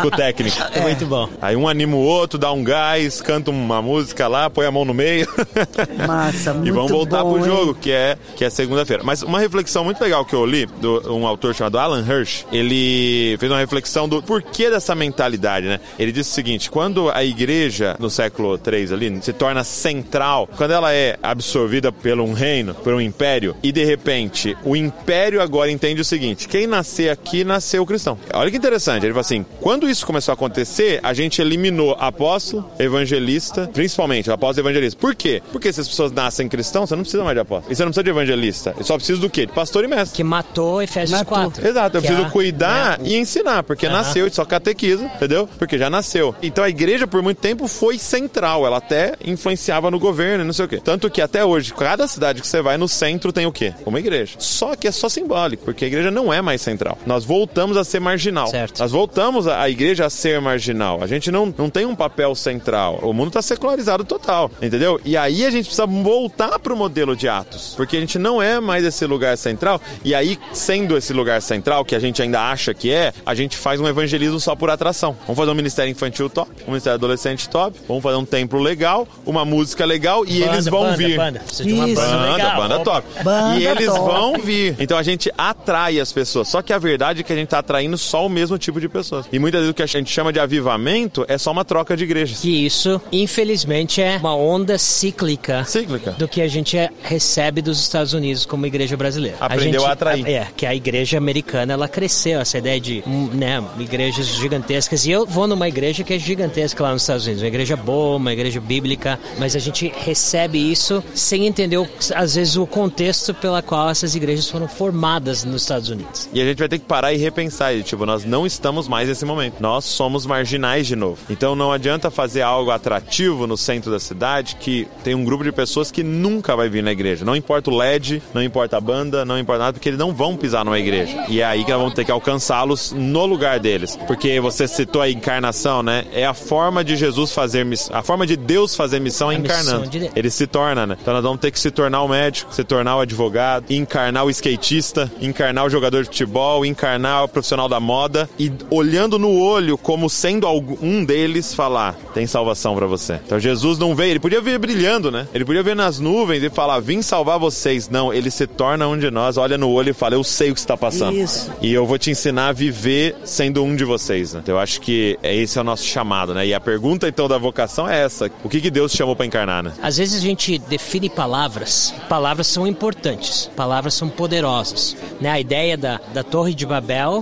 com 0.00 0.06
o 0.08 0.10
técnico. 0.10 0.56
É. 0.74 0.80
Muito 0.80 1.06
bom. 1.06 1.28
Aí 1.40 1.56
um 1.56 1.68
anima 1.68 1.96
o 1.96 2.00
outro, 2.00 2.38
dá 2.38 2.52
um 2.52 2.62
gás, 2.64 3.20
canta 3.20 3.50
uma 3.50 3.80
música 3.82 4.28
lá, 4.28 4.48
põe 4.50 4.66
a 4.66 4.70
mão 4.70 4.84
no 4.84 4.94
meio. 4.94 5.26
Massa, 6.06 6.52
muito 6.54 6.68
E 6.68 6.70
vamos 6.70 6.90
voltar 6.90 7.22
bom, 7.22 7.34
pro 7.34 7.38
hein? 7.40 7.44
jogo, 7.46 7.74
que 7.74 7.90
é, 7.90 8.16
que 8.36 8.44
é 8.44 8.50
segunda-feira. 8.50 9.02
Mas 9.04 9.22
uma 9.22 9.38
reflexão 9.40 9.84
muito 9.84 10.00
legal 10.00 10.24
que 10.24 10.34
eu 10.34 10.44
li, 10.44 10.66
do 10.66 11.14
um 11.14 11.26
autor 11.26 11.54
chamado 11.54 11.78
Alan 11.78 12.04
Hirsch, 12.06 12.44
ele 12.52 13.36
fez 13.38 13.50
uma 13.50 13.58
reflexão 13.58 14.08
do 14.08 14.22
porquê 14.22 14.70
dessa 14.70 14.94
mentalidade, 14.94 15.66
né? 15.66 15.80
Ele 15.98 16.12
disse 16.12 16.30
o 16.30 16.34
seguinte, 16.34 16.70
quando 16.70 17.10
a 17.10 17.24
igreja, 17.24 17.96
no 17.98 18.10
século 18.10 18.56
3 18.58 18.92
ali, 18.92 19.18
se 19.22 19.32
torna 19.32 19.64
central, 19.64 20.48
quando 20.56 20.72
ela 20.72 20.92
é 20.92 21.16
absorvida 21.22 21.90
por 21.92 22.12
um 22.20 22.32
reino, 22.32 22.74
por 22.74 22.92
um 22.94 23.00
império, 23.00 23.56
e 23.62 23.72
de 23.72 23.84
repente 23.84 24.56
o 24.64 24.76
império 24.76 25.40
agora 25.40 25.70
entende 25.70 26.00
o 26.00 26.04
seguinte, 26.04 26.48
quem 26.48 26.66
nascer 26.66 27.10
aqui, 27.10 27.44
nasceu 27.44 27.81
cristão. 27.86 28.18
Olha 28.32 28.50
que 28.50 28.56
interessante, 28.56 29.04
ele 29.04 29.12
fala 29.12 29.20
assim, 29.20 29.44
quando 29.60 29.88
isso 29.88 30.06
começou 30.06 30.32
a 30.32 30.34
acontecer, 30.34 31.00
a 31.02 31.12
gente 31.12 31.40
eliminou 31.40 31.96
apóstolo, 31.98 32.68
evangelista, 32.78 33.68
principalmente 33.72 34.30
apóstolo 34.30 34.66
e 34.66 34.70
evangelista. 34.70 34.98
Por 35.00 35.14
quê? 35.14 35.42
Porque 35.50 35.72
se 35.72 35.80
as 35.80 35.88
pessoas 35.88 36.12
nascem 36.12 36.48
cristãos, 36.48 36.88
você 36.88 36.94
não 36.96 37.02
precisa 37.02 37.24
mais 37.24 37.34
de 37.36 37.40
apóstolo. 37.40 37.72
E 37.72 37.76
você 37.76 37.82
não 37.84 37.90
precisa 37.90 38.04
de 38.04 38.10
evangelista. 38.10 38.72
Você 38.76 38.84
só 38.84 38.96
precisa 38.96 39.20
do 39.20 39.30
quê? 39.30 39.46
De 39.46 39.52
pastor 39.52 39.84
e 39.84 39.88
mestre. 39.88 40.16
Que 40.16 40.24
matou 40.24 40.82
Efésios 40.82 41.18
Matou. 41.18 41.36
4. 41.50 41.66
Exato, 41.66 41.96
eu 41.96 42.00
Que 42.02 42.06
preciso 42.08 42.28
é- 42.28 42.30
cuidar 42.30 43.00
é, 43.00 43.04
e 43.08 43.16
ensinar, 43.16 43.62
porque 43.62 43.86
Aham. 43.86 43.96
nasceu, 43.96 44.30
só 44.32 44.44
catequiza, 44.44 45.04
entendeu? 45.04 45.48
Porque 45.58 45.76
já 45.78 45.88
nasceu. 45.90 46.34
Então 46.42 46.62
a 46.64 46.68
igreja, 46.68 47.06
por 47.06 47.22
muito 47.22 47.38
tempo, 47.38 47.66
foi 47.66 47.98
central, 47.98 48.66
ela 48.66 48.78
até 48.78 49.14
influenciava 49.24 49.90
no 49.90 49.98
governo 49.98 50.44
e 50.44 50.46
não 50.46 50.52
sei 50.52 50.64
o 50.64 50.68
quê. 50.68 50.80
Tanto 50.82 51.10
que 51.10 51.20
até 51.20 51.44
hoje, 51.44 51.72
cada 51.74 52.06
cidade 52.06 52.40
que 52.40 52.46
você 52.46 52.62
vai 52.62 52.76
no 52.76 52.88
centro 52.88 53.32
tem 53.32 53.46
o 53.46 53.52
quê? 53.52 53.72
Uma 53.84 53.98
igreja. 53.98 54.34
Só 54.38 54.74
que 54.76 54.86
é 54.88 54.90
só 54.92 55.08
simbólico, 55.08 55.64
porque 55.64 55.84
a 55.84 55.88
igreja 55.88 56.10
não 56.10 56.32
é 56.32 56.40
mais 56.40 56.60
central. 56.62 56.98
Nós 57.06 57.24
voltamos 57.24 57.71
a 57.76 57.84
ser 57.84 58.00
marginal. 58.00 58.48
Certo. 58.48 58.78
Nós 58.78 58.92
voltamos 58.92 59.46
a, 59.46 59.60
a 59.60 59.70
igreja 59.70 60.06
a 60.06 60.10
ser 60.10 60.40
marginal. 60.40 61.02
A 61.02 61.06
gente 61.06 61.30
não, 61.30 61.52
não 61.56 61.70
tem 61.70 61.84
um 61.84 61.94
papel 61.94 62.34
central. 62.34 63.00
O 63.02 63.12
mundo 63.12 63.28
está 63.28 63.42
secularizado 63.42 64.04
total, 64.04 64.50
entendeu? 64.60 65.00
E 65.04 65.16
aí 65.16 65.44
a 65.44 65.50
gente 65.50 65.66
precisa 65.66 65.86
voltar 65.86 66.58
pro 66.58 66.76
modelo 66.76 67.16
de 67.16 67.28
Atos, 67.28 67.74
porque 67.76 67.96
a 67.96 68.00
gente 68.00 68.18
não 68.18 68.40
é 68.42 68.60
mais 68.60 68.84
esse 68.84 69.04
lugar 69.06 69.36
central. 69.36 69.80
E 70.04 70.14
aí, 70.14 70.38
sendo 70.52 70.96
esse 70.96 71.12
lugar 71.12 71.40
central, 71.42 71.84
que 71.84 71.94
a 71.94 71.98
gente 71.98 72.22
ainda 72.22 72.50
acha 72.50 72.74
que 72.74 72.92
é, 72.92 73.12
a 73.24 73.34
gente 73.34 73.56
faz 73.56 73.80
um 73.80 73.88
evangelismo 73.88 74.40
só 74.40 74.54
por 74.54 74.70
atração. 74.70 75.16
Vamos 75.22 75.36
fazer 75.36 75.50
um 75.50 75.54
ministério 75.54 75.90
infantil 75.90 76.28
top, 76.28 76.50
um 76.66 76.70
ministério 76.70 76.94
adolescente 76.94 77.48
top, 77.48 77.78
vamos 77.86 78.02
fazer 78.02 78.16
um 78.16 78.24
templo 78.24 78.58
legal, 78.60 79.06
uma 79.24 79.44
música 79.44 79.84
legal 79.84 80.24
e 80.26 80.40
Banda, 80.40 80.52
eles 80.52 80.66
vão 80.66 80.82
banda, 80.82 80.96
vir. 80.96 81.16
Banda. 81.16 81.40
Precisa 81.40 81.64
de 81.64 81.72
uma 81.72 81.88
Isso. 81.88 82.00
banda 82.00 82.16
Banda, 82.16 82.32
legal. 82.32 82.56
banda 82.56 82.78
top. 82.80 83.08
Banda 83.22 83.58
e 83.58 83.66
eles 83.66 83.86
top. 83.86 83.98
vão 84.00 84.38
vir. 84.38 84.76
Então 84.78 84.98
a 84.98 85.02
gente 85.02 85.32
atrai 85.36 86.00
as 86.00 86.12
pessoas. 86.12 86.48
Só 86.48 86.62
que 86.62 86.72
a 86.72 86.78
verdade 86.78 87.20
é 87.20 87.22
que 87.22 87.32
a 87.32 87.36
gente 87.36 87.48
tá 87.52 87.58
atraindo 87.58 87.96
só 87.96 88.26
o 88.26 88.28
mesmo 88.28 88.58
tipo 88.58 88.80
de 88.80 88.88
pessoas. 88.88 89.26
E 89.32 89.38
muitas 89.38 89.60
vezes 89.60 89.70
o 89.70 89.74
que 89.74 89.82
a 89.82 89.86
gente 89.86 90.10
chama 90.10 90.32
de 90.32 90.40
avivamento 90.40 91.24
é 91.28 91.38
só 91.38 91.50
uma 91.52 91.64
troca 91.64 91.96
de 91.96 92.04
igrejas. 92.04 92.40
Que 92.40 92.64
isso, 92.64 93.00
infelizmente, 93.10 94.00
é 94.00 94.16
uma 94.16 94.34
onda 94.34 94.78
cíclica 94.78 95.64
Cíclica. 95.64 96.12
do 96.12 96.26
que 96.26 96.40
a 96.40 96.48
gente 96.48 96.76
recebe 97.02 97.62
dos 97.62 97.80
Estados 97.80 98.12
Unidos 98.12 98.46
como 98.46 98.66
igreja 98.66 98.96
brasileira. 98.96 99.36
Aprendeu 99.40 99.80
gente, 99.80 99.84
a 99.84 99.92
atrair. 99.92 100.26
É, 100.26 100.46
que 100.56 100.66
a 100.66 100.74
igreja 100.74 101.18
americana, 101.18 101.72
ela 101.72 101.88
cresceu, 101.88 102.40
essa 102.40 102.58
ideia 102.58 102.80
de, 102.80 103.02
hum, 103.06 103.30
né, 103.32 103.62
igrejas 103.78 104.26
gigantescas. 104.26 105.04
E 105.06 105.10
eu 105.10 105.26
vou 105.26 105.46
numa 105.46 105.68
igreja 105.68 106.02
que 106.02 106.14
é 106.14 106.18
gigantesca 106.18 106.82
lá 106.82 106.92
nos 106.92 107.02
Estados 107.02 107.26
Unidos, 107.26 107.42
uma 107.42 107.48
igreja 107.48 107.76
boa, 107.76 108.16
uma 108.16 108.32
igreja 108.32 108.60
bíblica, 108.60 109.18
mas 109.38 109.54
a 109.54 109.58
gente 109.58 109.92
recebe 110.04 110.58
isso 110.58 111.02
sem 111.14 111.46
entender, 111.46 111.78
às 112.14 112.34
vezes, 112.34 112.56
o 112.56 112.66
contexto 112.66 113.34
pela 113.34 113.62
qual 113.62 113.90
essas 113.90 114.14
igrejas 114.14 114.48
foram 114.48 114.68
formadas 114.68 115.44
nos 115.44 115.62
Estados 115.62 115.88
Unidos. 115.88 116.28
E 116.32 116.40
a 116.40 116.44
gente 116.44 116.58
vai 116.58 116.68
ter 116.68 116.78
que 116.78 116.86
parar 116.86 117.12
e 117.12 117.16
repensar. 117.16 117.41
E, 117.50 117.82
tipo, 117.82 118.06
nós 118.06 118.24
não 118.24 118.46
estamos 118.46 118.88
mais 118.88 119.08
nesse 119.08 119.24
momento. 119.24 119.60
Nós 119.60 119.84
somos 119.84 120.26
marginais 120.26 120.86
de 120.86 120.96
novo. 120.96 121.18
Então 121.30 121.54
não 121.54 121.72
adianta 121.72 122.10
fazer 122.10 122.42
algo 122.42 122.70
atrativo 122.70 123.46
no 123.46 123.56
centro 123.56 123.90
da 123.90 123.98
cidade 123.98 124.56
que 124.56 124.86
tem 125.02 125.14
um 125.14 125.24
grupo 125.24 125.44
de 125.44 125.52
pessoas 125.52 125.90
que 125.90 126.02
nunca 126.02 126.54
vai 126.56 126.68
vir 126.68 126.82
na 126.82 126.92
igreja. 126.92 127.24
Não 127.24 127.36
importa 127.36 127.70
o 127.70 127.76
LED, 127.76 128.22
não 128.34 128.42
importa 128.42 128.76
a 128.76 128.80
banda, 128.80 129.24
não 129.24 129.38
importa 129.38 129.64
nada, 129.64 129.72
porque 129.74 129.88
eles 129.88 129.98
não 129.98 130.12
vão 130.12 130.36
pisar 130.36 130.64
numa 130.64 130.78
igreja. 130.78 131.24
E 131.28 131.40
é 131.40 131.44
aí 131.44 131.64
que 131.64 131.70
nós 131.70 131.80
vamos 131.80 131.94
ter 131.94 132.04
que 132.04 132.10
alcançá-los 132.10 132.92
no 132.92 133.26
lugar 133.26 133.58
deles. 133.58 133.96
Porque 134.06 134.40
você 134.40 134.66
citou 134.68 135.02
a 135.02 135.10
encarnação, 135.10 135.82
né? 135.82 136.04
É 136.12 136.26
a 136.26 136.34
forma 136.34 136.84
de 136.84 136.96
Jesus 136.96 137.32
fazer 137.32 137.64
missão. 137.64 137.96
A 137.96 138.02
forma 138.02 138.26
de 138.26 138.36
Deus 138.36 138.74
fazer 138.74 139.00
missão 139.00 139.30
é 139.30 139.34
encarnando. 139.34 139.90
Ele 140.14 140.30
se 140.30 140.46
torna, 140.46 140.86
né? 140.86 140.96
Então 141.00 141.14
nós 141.14 141.22
vamos 141.22 141.40
ter 141.40 141.50
que 141.50 141.58
se 141.58 141.70
tornar 141.70 142.02
o 142.02 142.08
médico, 142.08 142.52
se 142.54 142.64
tornar 142.64 142.96
o 142.96 143.00
advogado, 143.00 143.64
encarnar 143.70 144.24
o 144.24 144.30
skatista, 144.30 145.10
encarnar 145.20 145.64
o 145.64 145.70
jogador 145.70 146.02
de 146.02 146.08
futebol, 146.08 146.64
encarnar 146.64 147.24
profissional 147.32 147.68
da 147.68 147.80
moda 147.80 148.28
e 148.38 148.52
olhando 148.70 149.18
no 149.18 149.38
olho 149.38 149.76
como 149.78 150.08
sendo 150.08 150.46
algum 150.46 151.04
deles 151.04 151.54
falar: 151.54 151.96
tem 152.14 152.26
salvação 152.26 152.74
para 152.74 152.86
você. 152.86 153.20
Então 153.24 153.38
Jesus 153.40 153.78
não 153.78 153.94
veio, 153.94 154.12
ele 154.12 154.20
podia 154.20 154.40
vir 154.40 154.58
brilhando, 154.58 155.10
né? 155.10 155.26
Ele 155.34 155.44
podia 155.44 155.62
vir 155.62 155.76
nas 155.76 155.98
nuvens 155.98 156.42
e 156.42 156.50
falar: 156.50 156.80
vim 156.80 157.02
salvar 157.02 157.38
vocês. 157.38 157.88
Não, 157.88 158.12
ele 158.12 158.30
se 158.30 158.46
torna 158.46 158.86
um 158.86 158.98
de 158.98 159.10
nós, 159.10 159.36
olha 159.36 159.58
no 159.58 159.70
olho 159.70 159.90
e 159.90 159.94
fala: 159.94 160.14
eu 160.14 160.24
sei 160.24 160.50
o 160.50 160.54
que 160.54 160.60
está 160.60 160.76
passando. 160.76 161.16
Isso. 161.16 161.50
E 161.60 161.72
eu 161.72 161.86
vou 161.86 161.98
te 161.98 162.10
ensinar 162.10 162.48
a 162.48 162.52
viver 162.52 163.16
sendo 163.24 163.62
um 163.62 163.74
de 163.74 163.84
vocês. 163.84 164.34
Né? 164.34 164.40
Então 164.42 164.54
eu 164.54 164.60
acho 164.60 164.80
que 164.80 165.18
é 165.22 165.34
esse 165.34 165.58
é 165.58 165.60
o 165.60 165.64
nosso 165.64 165.84
chamado, 165.84 166.34
né? 166.34 166.46
E 166.46 166.54
a 166.54 166.60
pergunta 166.60 167.08
então 167.08 167.28
da 167.28 167.38
vocação 167.38 167.88
é 167.88 168.02
essa: 168.02 168.30
o 168.44 168.48
que, 168.48 168.60
que 168.60 168.70
Deus 168.70 168.92
te 168.92 168.98
chamou 168.98 169.16
para 169.16 169.26
encarnar, 169.26 169.62
né? 169.62 169.72
Às 169.82 169.96
vezes 169.96 170.18
a 170.18 170.20
gente 170.20 170.58
define 170.58 171.08
palavras, 171.08 171.94
palavras 172.08 172.46
são 172.46 172.66
importantes, 172.66 173.50
palavras 173.56 173.94
são 173.94 174.08
poderosas. 174.08 174.96
Né? 175.20 175.30
A 175.30 175.40
ideia 175.40 175.76
da, 175.76 176.00
da 176.12 176.22
Torre 176.22 176.54
de 176.54 176.66
Babel, 176.66 177.21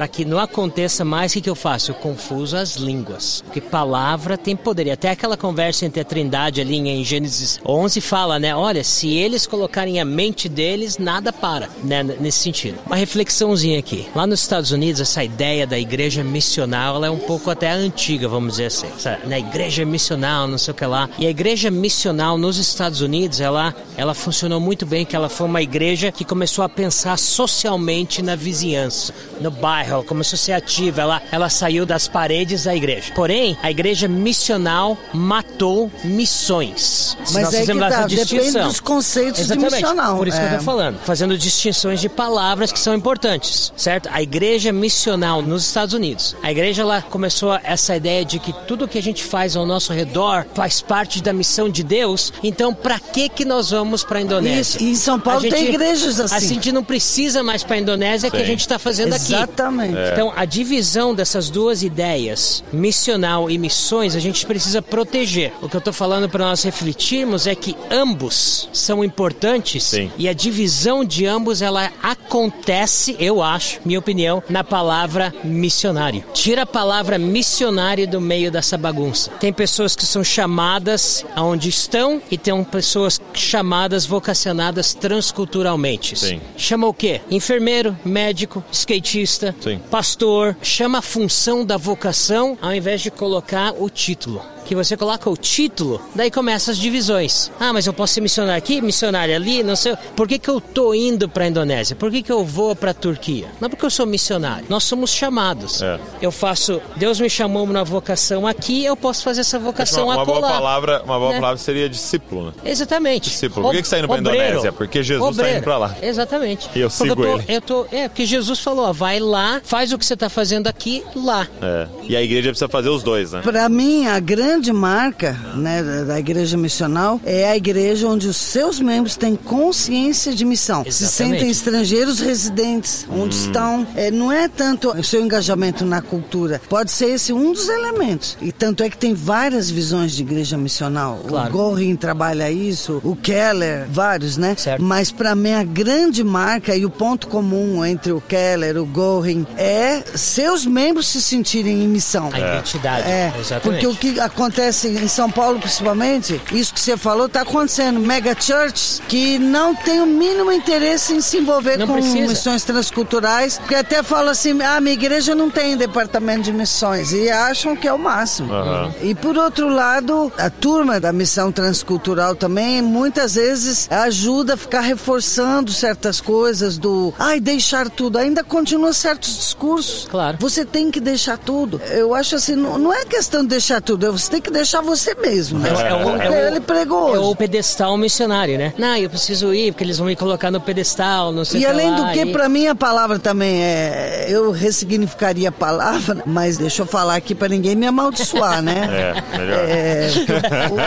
para 0.00 0.08
que 0.08 0.24
não 0.24 0.38
aconteça 0.38 1.04
mais, 1.04 1.30
o 1.30 1.34
que, 1.34 1.40
que 1.42 1.50
eu 1.50 1.54
faço? 1.54 1.90
Eu 1.90 1.94
confuso 1.94 2.56
as 2.56 2.76
línguas. 2.76 3.42
Porque 3.44 3.60
palavra 3.60 4.38
tem 4.38 4.56
poder. 4.56 4.86
E 4.86 4.90
até 4.90 5.10
aquela 5.10 5.36
conversa 5.36 5.84
entre 5.84 6.00
a 6.00 6.04
Trindade 6.06 6.58
ali 6.58 6.76
em 6.76 7.04
Gênesis 7.04 7.60
11 7.62 8.00
fala, 8.00 8.38
né? 8.38 8.56
Olha, 8.56 8.82
se 8.82 9.12
eles 9.12 9.46
colocarem 9.46 10.00
a 10.00 10.04
mente 10.06 10.48
deles, 10.48 10.96
nada 10.96 11.34
para, 11.34 11.68
né? 11.84 12.02
Nesse 12.02 12.38
sentido. 12.38 12.78
Uma 12.86 12.96
reflexãozinha 12.96 13.78
aqui. 13.78 14.08
Lá 14.14 14.26
nos 14.26 14.40
Estados 14.40 14.70
Unidos, 14.70 15.02
essa 15.02 15.22
ideia 15.22 15.66
da 15.66 15.78
igreja 15.78 16.24
missional, 16.24 16.96
ela 16.96 17.08
é 17.08 17.10
um 17.10 17.18
pouco 17.18 17.50
até 17.50 17.70
antiga, 17.70 18.26
vamos 18.26 18.52
dizer 18.52 18.66
assim. 18.68 18.86
Essa, 18.96 19.20
né? 19.26 19.38
Igreja 19.38 19.84
missional, 19.84 20.48
não 20.48 20.56
sei 20.56 20.72
o 20.72 20.74
que 20.74 20.86
lá. 20.86 21.10
E 21.18 21.26
a 21.26 21.30
igreja 21.30 21.70
missional 21.70 22.38
nos 22.38 22.56
Estados 22.56 23.02
Unidos, 23.02 23.38
ela, 23.38 23.74
ela 23.98 24.14
funcionou 24.14 24.60
muito 24.60 24.86
bem, 24.86 25.04
que 25.04 25.14
ela 25.14 25.28
foi 25.28 25.46
uma 25.46 25.60
igreja 25.60 26.10
que 26.10 26.24
começou 26.24 26.64
a 26.64 26.70
pensar 26.70 27.18
socialmente 27.18 28.22
na 28.22 28.34
vizinhança, 28.34 29.12
no 29.42 29.50
bairro, 29.50 29.89
ela 29.92 30.04
começou 30.04 30.36
a 30.36 30.38
ser 30.38 30.52
ativa, 30.52 31.00
ela, 31.02 31.22
ela 31.30 31.48
saiu 31.48 31.84
das 31.84 32.08
paredes 32.08 32.64
da 32.64 32.74
igreja. 32.74 33.12
Porém, 33.14 33.56
a 33.62 33.70
igreja 33.70 34.08
missional 34.08 34.96
matou 35.12 35.90
missões. 36.04 37.16
Se 37.24 37.34
Mas 37.34 37.44
nós 37.44 37.54
é 37.54 37.66
que 37.66 37.78
tá, 37.78 38.06
depende 38.06 38.58
dos 38.58 38.80
conceitos 38.80 39.40
Exatamente, 39.40 39.68
de 39.70 39.74
missional. 39.76 40.16
Por 40.16 40.28
isso 40.28 40.38
que 40.38 40.44
eu 40.44 40.48
é. 40.48 40.56
tô 40.56 40.62
falando, 40.64 40.98
fazendo 41.00 41.36
distinções 41.36 42.00
de 42.00 42.08
palavras 42.08 42.72
que 42.72 42.78
são 42.78 42.94
importantes, 42.94 43.72
certo? 43.76 44.08
A 44.12 44.22
igreja 44.22 44.72
missional 44.72 45.42
nos 45.42 45.64
Estados 45.64 45.94
Unidos, 45.94 46.36
a 46.42 46.50
igreja 46.50 46.84
lá 46.84 47.02
começou 47.02 47.58
essa 47.62 47.96
ideia 47.96 48.24
de 48.24 48.38
que 48.38 48.52
tudo 48.66 48.88
que 48.88 48.98
a 48.98 49.02
gente 49.02 49.24
faz 49.24 49.56
ao 49.56 49.66
nosso 49.66 49.92
redor 49.92 50.46
faz 50.54 50.80
parte 50.80 51.22
da 51.22 51.32
missão 51.32 51.68
de 51.68 51.82
Deus. 51.82 52.32
Então, 52.42 52.72
para 52.74 52.98
que 52.98 53.28
que 53.28 53.44
nós 53.44 53.70
vamos 53.70 54.02
para 54.04 54.18
a 54.18 54.22
Indonésia? 54.22 54.60
Isso, 54.60 54.82
e 54.82 54.90
em 54.90 54.94
São 54.94 55.18
Paulo 55.18 55.40
A 55.40 55.42
gente- 55.42 55.52
tem 55.54 55.68
igrejas 55.68 56.20
assim. 56.20 56.34
A 56.34 56.40
gente 56.40 56.72
não 56.72 56.84
precisa 56.84 57.42
mais 57.42 57.62
para 57.62 57.76
a 57.76 57.78
Indonésia 57.78 58.30
que 58.30 58.36
a 58.36 58.40
Sim. 58.40 58.46
gente 58.46 58.60
está 58.60 58.78
fazendo 58.78 59.14
aqui. 59.14 59.34
Exatamente. 59.70 60.12
Então, 60.12 60.32
a 60.34 60.44
divisão 60.44 61.14
dessas 61.14 61.50
duas 61.50 61.82
ideias, 61.82 62.64
missional 62.72 63.50
e 63.50 63.58
missões, 63.58 64.14
a 64.16 64.20
gente 64.20 64.44
precisa 64.46 64.82
proteger. 64.82 65.52
O 65.62 65.68
que 65.68 65.76
eu 65.76 65.78
estou 65.78 65.92
falando 65.92 66.28
para 66.28 66.44
nós 66.44 66.62
refletirmos 66.62 67.46
é 67.46 67.54
que 67.54 67.76
ambos 67.90 68.68
são 68.72 69.04
importantes 69.04 69.84
Sim. 69.84 70.10
e 70.18 70.28
a 70.28 70.32
divisão 70.32 71.04
de 71.04 71.26
ambos 71.26 71.62
ela 71.62 71.90
acontece, 72.02 73.16
eu 73.18 73.42
acho, 73.42 73.80
minha 73.84 73.98
opinião, 73.98 74.42
na 74.48 74.64
palavra 74.64 75.32
missionário. 75.44 76.24
Tira 76.34 76.62
a 76.62 76.66
palavra 76.66 77.18
missionário 77.18 78.06
do 78.06 78.20
meio 78.20 78.50
dessa 78.50 78.76
bagunça. 78.76 79.30
Tem 79.40 79.52
pessoas 79.52 79.94
que 79.94 80.04
são 80.04 80.22
chamadas 80.22 81.24
aonde 81.34 81.68
estão 81.68 82.20
e 82.30 82.36
tem 82.36 82.62
pessoas 82.64 83.20
chamadas 83.32 84.06
vocacionadas 84.06 84.94
transculturalmente. 84.94 86.18
Sim. 86.18 86.40
Chama 86.56 86.86
o 86.86 86.94
quê? 86.94 87.20
Enfermeiro, 87.30 87.96
médico, 88.04 88.62
skatista, 88.72 89.54
Sim. 89.60 89.80
pastor. 89.90 90.56
Chama 90.62 90.98
a 90.98 91.02
função 91.02 91.64
da 91.64 91.76
vocação 91.76 92.58
ao 92.60 92.74
invés 92.74 93.00
de 93.00 93.10
colocar 93.10 93.74
o 93.78 93.88
título. 93.88 94.42
Que 94.64 94.74
você 94.74 94.96
coloca 94.96 95.28
o 95.28 95.36
título, 95.36 96.00
daí 96.14 96.30
começam 96.30 96.70
as 96.72 96.78
divisões. 96.78 97.50
Ah, 97.58 97.72
mas 97.72 97.86
eu 97.86 97.92
posso 97.92 98.14
ser 98.14 98.20
missionário 98.20 98.58
aqui, 98.58 98.80
missionário 98.80 99.34
ali, 99.34 99.62
não 99.62 99.74
sei. 99.74 99.96
Por 100.14 100.28
que, 100.28 100.38
que 100.38 100.48
eu 100.48 100.60
tô 100.60 100.94
indo 100.94 101.28
para 101.28 101.44
a 101.44 101.48
Indonésia? 101.48 101.96
Por 101.96 102.10
que, 102.10 102.22
que 102.22 102.30
eu 102.30 102.44
vou 102.44 102.76
para 102.76 102.92
a 102.92 102.94
Turquia? 102.94 103.48
Não 103.60 103.68
porque 103.68 103.84
eu 103.84 103.90
sou 103.90 104.06
missionário. 104.06 104.66
Nós 104.68 104.84
somos 104.84 105.10
chamados. 105.10 105.82
É. 105.82 105.98
Eu 106.22 106.30
faço. 106.30 106.80
Deus 106.96 107.18
me 107.18 107.28
chamou 107.28 107.66
na 107.66 107.82
vocação 107.82 108.46
aqui, 108.46 108.84
eu 108.84 108.96
posso 108.96 109.24
fazer 109.24 109.40
essa 109.40 109.58
vocação 109.58 110.04
uma, 110.06 110.16
uma 110.16 110.24
boa 110.24 110.38
acolá. 110.38 110.52
palavra, 110.52 111.02
uma 111.04 111.18
boa 111.18 111.30
Né? 111.32 111.40
palavra 111.40 111.58
seria 111.58 111.88
discípulo, 111.88 112.46
né? 112.46 112.52
Exatamente. 112.64 113.28
Discípulo. 113.30 113.66
Por 113.66 113.74
que 113.74 113.82
que 113.82 113.88
você 113.88 113.96
tá 113.96 113.98
indo 114.00 114.08
pra 114.08 114.18
Obreiro. 114.18 114.44
Indonésia? 114.44 114.72
Porque 114.72 115.02
Jesus 115.02 115.24
tá 115.36 115.40
Obreiro. 115.42 115.58
indo 115.58 115.64
pra 115.64 115.78
lá. 115.78 115.96
Exatamente. 116.02 116.68
E 116.74 116.80
eu 116.80 116.88
Porque 116.90 117.02
sigo 117.08 117.22
tô- 117.22 117.34
ele. 117.34 117.44
Eu 117.48 117.60
tô, 117.60 117.86
é, 117.90 118.08
porque 118.08 118.24
Jesus 118.26 118.60
falou, 118.60 118.86
ó, 118.86 118.92
vai 118.92 119.18
lá, 119.18 119.60
faz 119.64 119.92
o 119.92 119.98
que 119.98 120.04
você 120.06 120.16
tá 120.16 120.28
fazendo 120.28 120.66
aqui, 120.68 121.02
lá. 121.16 121.46
É. 121.60 121.86
E 122.08 122.16
a 122.16 122.22
igreja 122.22 122.50
precisa 122.50 122.68
fazer 122.68 122.88
os 122.88 123.02
dois, 123.02 123.32
né? 123.32 123.40
Para 123.42 123.68
mim, 123.68 124.06
a 124.06 124.18
grande 124.20 124.49
marca 124.72 125.32
né, 125.54 125.82
da- 125.82 126.04
da 126.04 126.18
igreja 126.18 126.56
missional 126.56 127.20
é 127.24 127.48
a 127.48 127.56
igreja 127.56 128.08
onde 128.08 128.26
os 128.28 128.36
seus 128.36 128.80
membros 128.80 129.16
têm 129.16 129.36
consciência 129.36 130.32
de 130.34 130.44
missão. 130.44 130.82
Se 130.84 131.04
Exatamente. 131.04 131.12
sentem 131.38 131.50
estrangeiros 131.50 132.18
residentes, 132.20 133.06
onde 133.10 133.34
estão. 133.34 133.86
é, 133.94 134.10
não 134.10 134.30
é 134.32 134.48
tanto 134.48 134.90
o 134.90 135.04
seu 135.04 135.22
engajamento 135.22 135.84
na 135.84 136.00
cultura, 136.02 136.60
pode 136.68 136.90
ser 136.90 137.10
esse 137.10 137.32
um 137.32 137.52
dos 137.52 137.68
elementos. 137.68 138.36
E 138.40 138.50
tanto 138.52 138.82
é 138.82 138.90
que 138.90 138.96
tem 138.96 139.14
várias 139.14 139.70
visões 139.70 140.12
de 140.12 140.22
igreja 140.22 140.56
missional. 140.56 141.20
Claro. 141.26 141.48
O 141.48 141.52
Gorin 141.52 141.94
trabalha 141.96 142.50
isso, 142.50 143.00
o 143.04 143.14
Keller, 143.14 143.86
vários, 143.90 144.36
né? 144.36 144.54
Certo. 144.58 144.82
Mas 144.82 145.10
para 145.12 145.34
mim, 145.34 145.52
a 145.52 145.62
grande 145.64 146.24
marca 146.24 146.74
e 146.76 146.84
o 146.84 146.90
ponto 146.90 147.28
comum 147.28 147.84
entre 147.84 148.12
o 148.12 148.20
Keller, 148.20 148.76
o 148.78 148.86
Gorin, 148.86 149.46
é 149.56 150.02
seus 150.14 150.66
membros 150.66 151.06
se 151.08 151.20
sentirem 151.22 151.84
em 151.84 151.88
missão. 151.88 152.30
A 152.32 152.38
identidade. 152.38 153.08
É, 153.08 153.32
Exatamente. 153.38 153.62
porque 153.62 153.86
o 153.86 153.94
que 153.94 154.18
acontece 154.20 154.39
em 154.84 155.08
São 155.08 155.30
Paulo, 155.30 155.58
principalmente, 155.58 156.40
isso 156.52 156.72
que 156.72 156.80
você 156.80 156.96
falou, 156.96 157.26
está 157.26 157.42
acontecendo. 157.42 158.00
Mega 158.00 158.34
churches 158.40 159.02
que 159.08 159.38
não 159.38 159.74
tem 159.74 160.00
o 160.00 160.06
mínimo 160.06 160.50
interesse 160.50 161.12
em 161.12 161.20
se 161.20 161.38
envolver 161.38 161.76
Não 161.78 161.86
com 161.86 161.94
precisa. 161.94 162.26
missões 162.26 162.64
transculturais, 162.64 163.58
porque 163.58 163.74
até 163.74 164.02
falam 164.02 164.30
assim: 164.30 164.60
ah, 164.62 164.80
minha 164.80 164.94
igreja 164.94 165.34
não 165.34 165.50
tem 165.50 165.76
departamento 165.76 166.42
de 166.42 166.52
missões, 166.52 167.12
e 167.12 167.28
acham 167.30 167.76
que 167.76 167.86
é 167.86 167.92
o 167.92 167.98
máximo. 167.98 168.52
Aham. 168.52 168.92
E 169.02 169.14
por 169.14 169.36
outro 169.36 169.68
lado, 169.68 170.32
a 170.38 170.48
turma 170.48 170.98
da 170.98 171.12
missão 171.12 171.52
transcultural 171.52 172.34
também 172.34 172.80
muitas 172.82 173.34
vezes 173.34 173.90
ajuda 173.90 174.54
a 174.54 174.56
ficar 174.56 174.80
reforçando 174.80 175.72
certas 175.72 176.20
coisas 176.20 176.78
do 176.78 177.12
ai, 177.18 177.40
deixar 177.40 177.90
tudo. 177.90 178.18
Ainda 178.18 178.42
continua 178.42 178.92
certos 178.92 179.36
discursos. 179.36 180.06
Claro. 180.10 180.36
Você 180.40 180.64
tem 180.64 180.90
que 180.90 181.00
deixar 181.00 181.36
tudo. 181.38 181.80
Eu 181.90 182.14
acho 182.14 182.36
assim, 182.36 182.54
não, 182.56 182.78
não 182.78 182.92
é 182.92 183.04
questão 183.04 183.42
de 183.42 183.48
deixar 183.48 183.80
tudo, 183.80 184.06
é 184.06 184.10
você 184.30 184.36
tem 184.36 184.40
que 184.40 184.50
deixar 184.50 184.80
você 184.80 185.14
mesmo. 185.14 185.58
Né? 185.58 185.68
É, 185.70 185.72
o- 185.72 185.76
é 185.76 186.04
o- 186.04 186.22
é 186.22 186.30
o- 186.30 186.48
ele 186.48 186.60
pregou 186.60 187.14
É 187.14 187.18
o 187.18 187.34
pedestal 187.34 187.96
missionário, 187.96 188.56
né? 188.56 188.72
Não, 188.78 188.96
eu 188.96 189.10
preciso 189.10 189.52
ir, 189.52 189.72
porque 189.72 189.84
eles 189.84 189.98
vão 189.98 190.06
me 190.06 190.14
colocar 190.16 190.50
no 190.50 190.60
pedestal, 190.60 191.32
não 191.32 191.44
sei 191.44 191.60
E 191.60 191.64
o 191.64 191.66
que 191.66 191.72
além 191.72 191.90
lá, 191.90 191.96
do 191.96 192.12
que, 192.12 192.20
e- 192.20 192.32
pra 192.32 192.48
mim 192.48 192.66
a 192.68 192.74
palavra 192.74 193.18
também 193.18 193.62
é. 193.62 194.26
Eu 194.28 194.50
ressignificaria 194.50 195.48
a 195.48 195.52
palavra, 195.52 196.22
mas 196.26 196.56
deixa 196.58 196.82
eu 196.82 196.86
falar 196.86 197.16
aqui 197.16 197.34
pra 197.34 197.48
ninguém 197.48 197.74
me 197.74 197.86
amaldiçoar, 197.86 198.62
né? 198.62 198.88
É, 199.32 199.38
melhor. 199.38 199.58
É, 199.68 200.08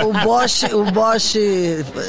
o, 0.06 0.10
o 0.10 0.14
Bosch, 0.24 0.64
o 0.74 0.84
Bosch, 0.92 1.36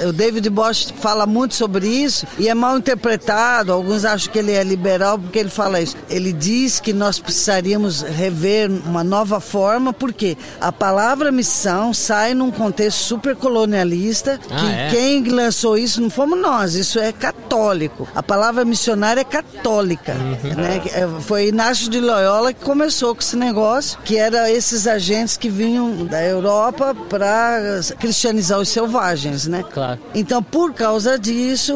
o 0.09 0.13
David 0.13 0.49
Bosch 0.51 0.93
fala 1.01 1.27
muito 1.27 1.55
sobre 1.55 1.87
isso 1.89 2.27
e 2.39 2.49
é 2.49 2.55
mal 2.55 2.77
interpretado. 2.79 3.73
Alguns 3.73 4.05
acham 4.05 4.33
que 4.33 4.39
ele 4.39 4.53
é 4.53 4.63
liberal 4.63 5.19
porque 5.19 5.39
ele 5.39 5.49
fala 5.49 5.81
isso. 5.81 5.97
Ele 6.09 6.33
diz 6.33 6.79
que 6.81 6.93
nós 6.93 7.19
precisaríamos 7.19 8.03
rever 8.03 8.71
uma 8.71 9.03
nova 9.03 9.41
forma, 9.41 9.93
porque 9.93 10.37
a 10.61 10.71
palavra 10.73 11.24
missão 11.33 11.93
sai 11.95 12.35
num 12.35 12.51
contexto 12.51 12.99
super 12.99 13.35
colonialista, 13.37 14.39
Ah, 14.51 14.57
que 14.61 14.67
é? 14.67 14.89
quem 14.91 15.25
lançou 15.29 15.77
isso 15.77 16.01
não 16.01 16.11
fomos 16.11 16.39
nós, 16.39 16.75
isso 16.75 16.99
é 16.99 17.13
católico. 17.13 18.09
A 18.15 18.23
palavra 18.23 18.65
missionária 18.65 19.21
é 19.21 19.25
católica. 19.25 20.13
Uhum. 20.15 20.55
Né? 20.55 20.83
É, 20.93 21.07
Foi 21.21 21.49
Inácio 21.49 21.89
de 21.89 22.01
Loyola 22.01 22.53
que 22.53 22.65
começou 22.65 23.15
com 23.15 23.21
esse 23.21 23.37
negócio, 23.37 23.99
que 24.05 24.17
era 24.17 24.51
esses 24.51 24.87
agentes 24.87 25.37
que 25.37 25.49
vinham 25.49 26.05
da 26.07 26.23
Europa 26.23 26.95
para 27.09 27.81
cristianizar 27.99 28.59
os 28.59 28.69
selvagens, 28.69 29.47
né? 29.47 29.65
Claro. 29.73 30.01
Então, 30.15 30.43
por 30.43 30.73
causa 30.73 31.19
disso, 31.19 31.75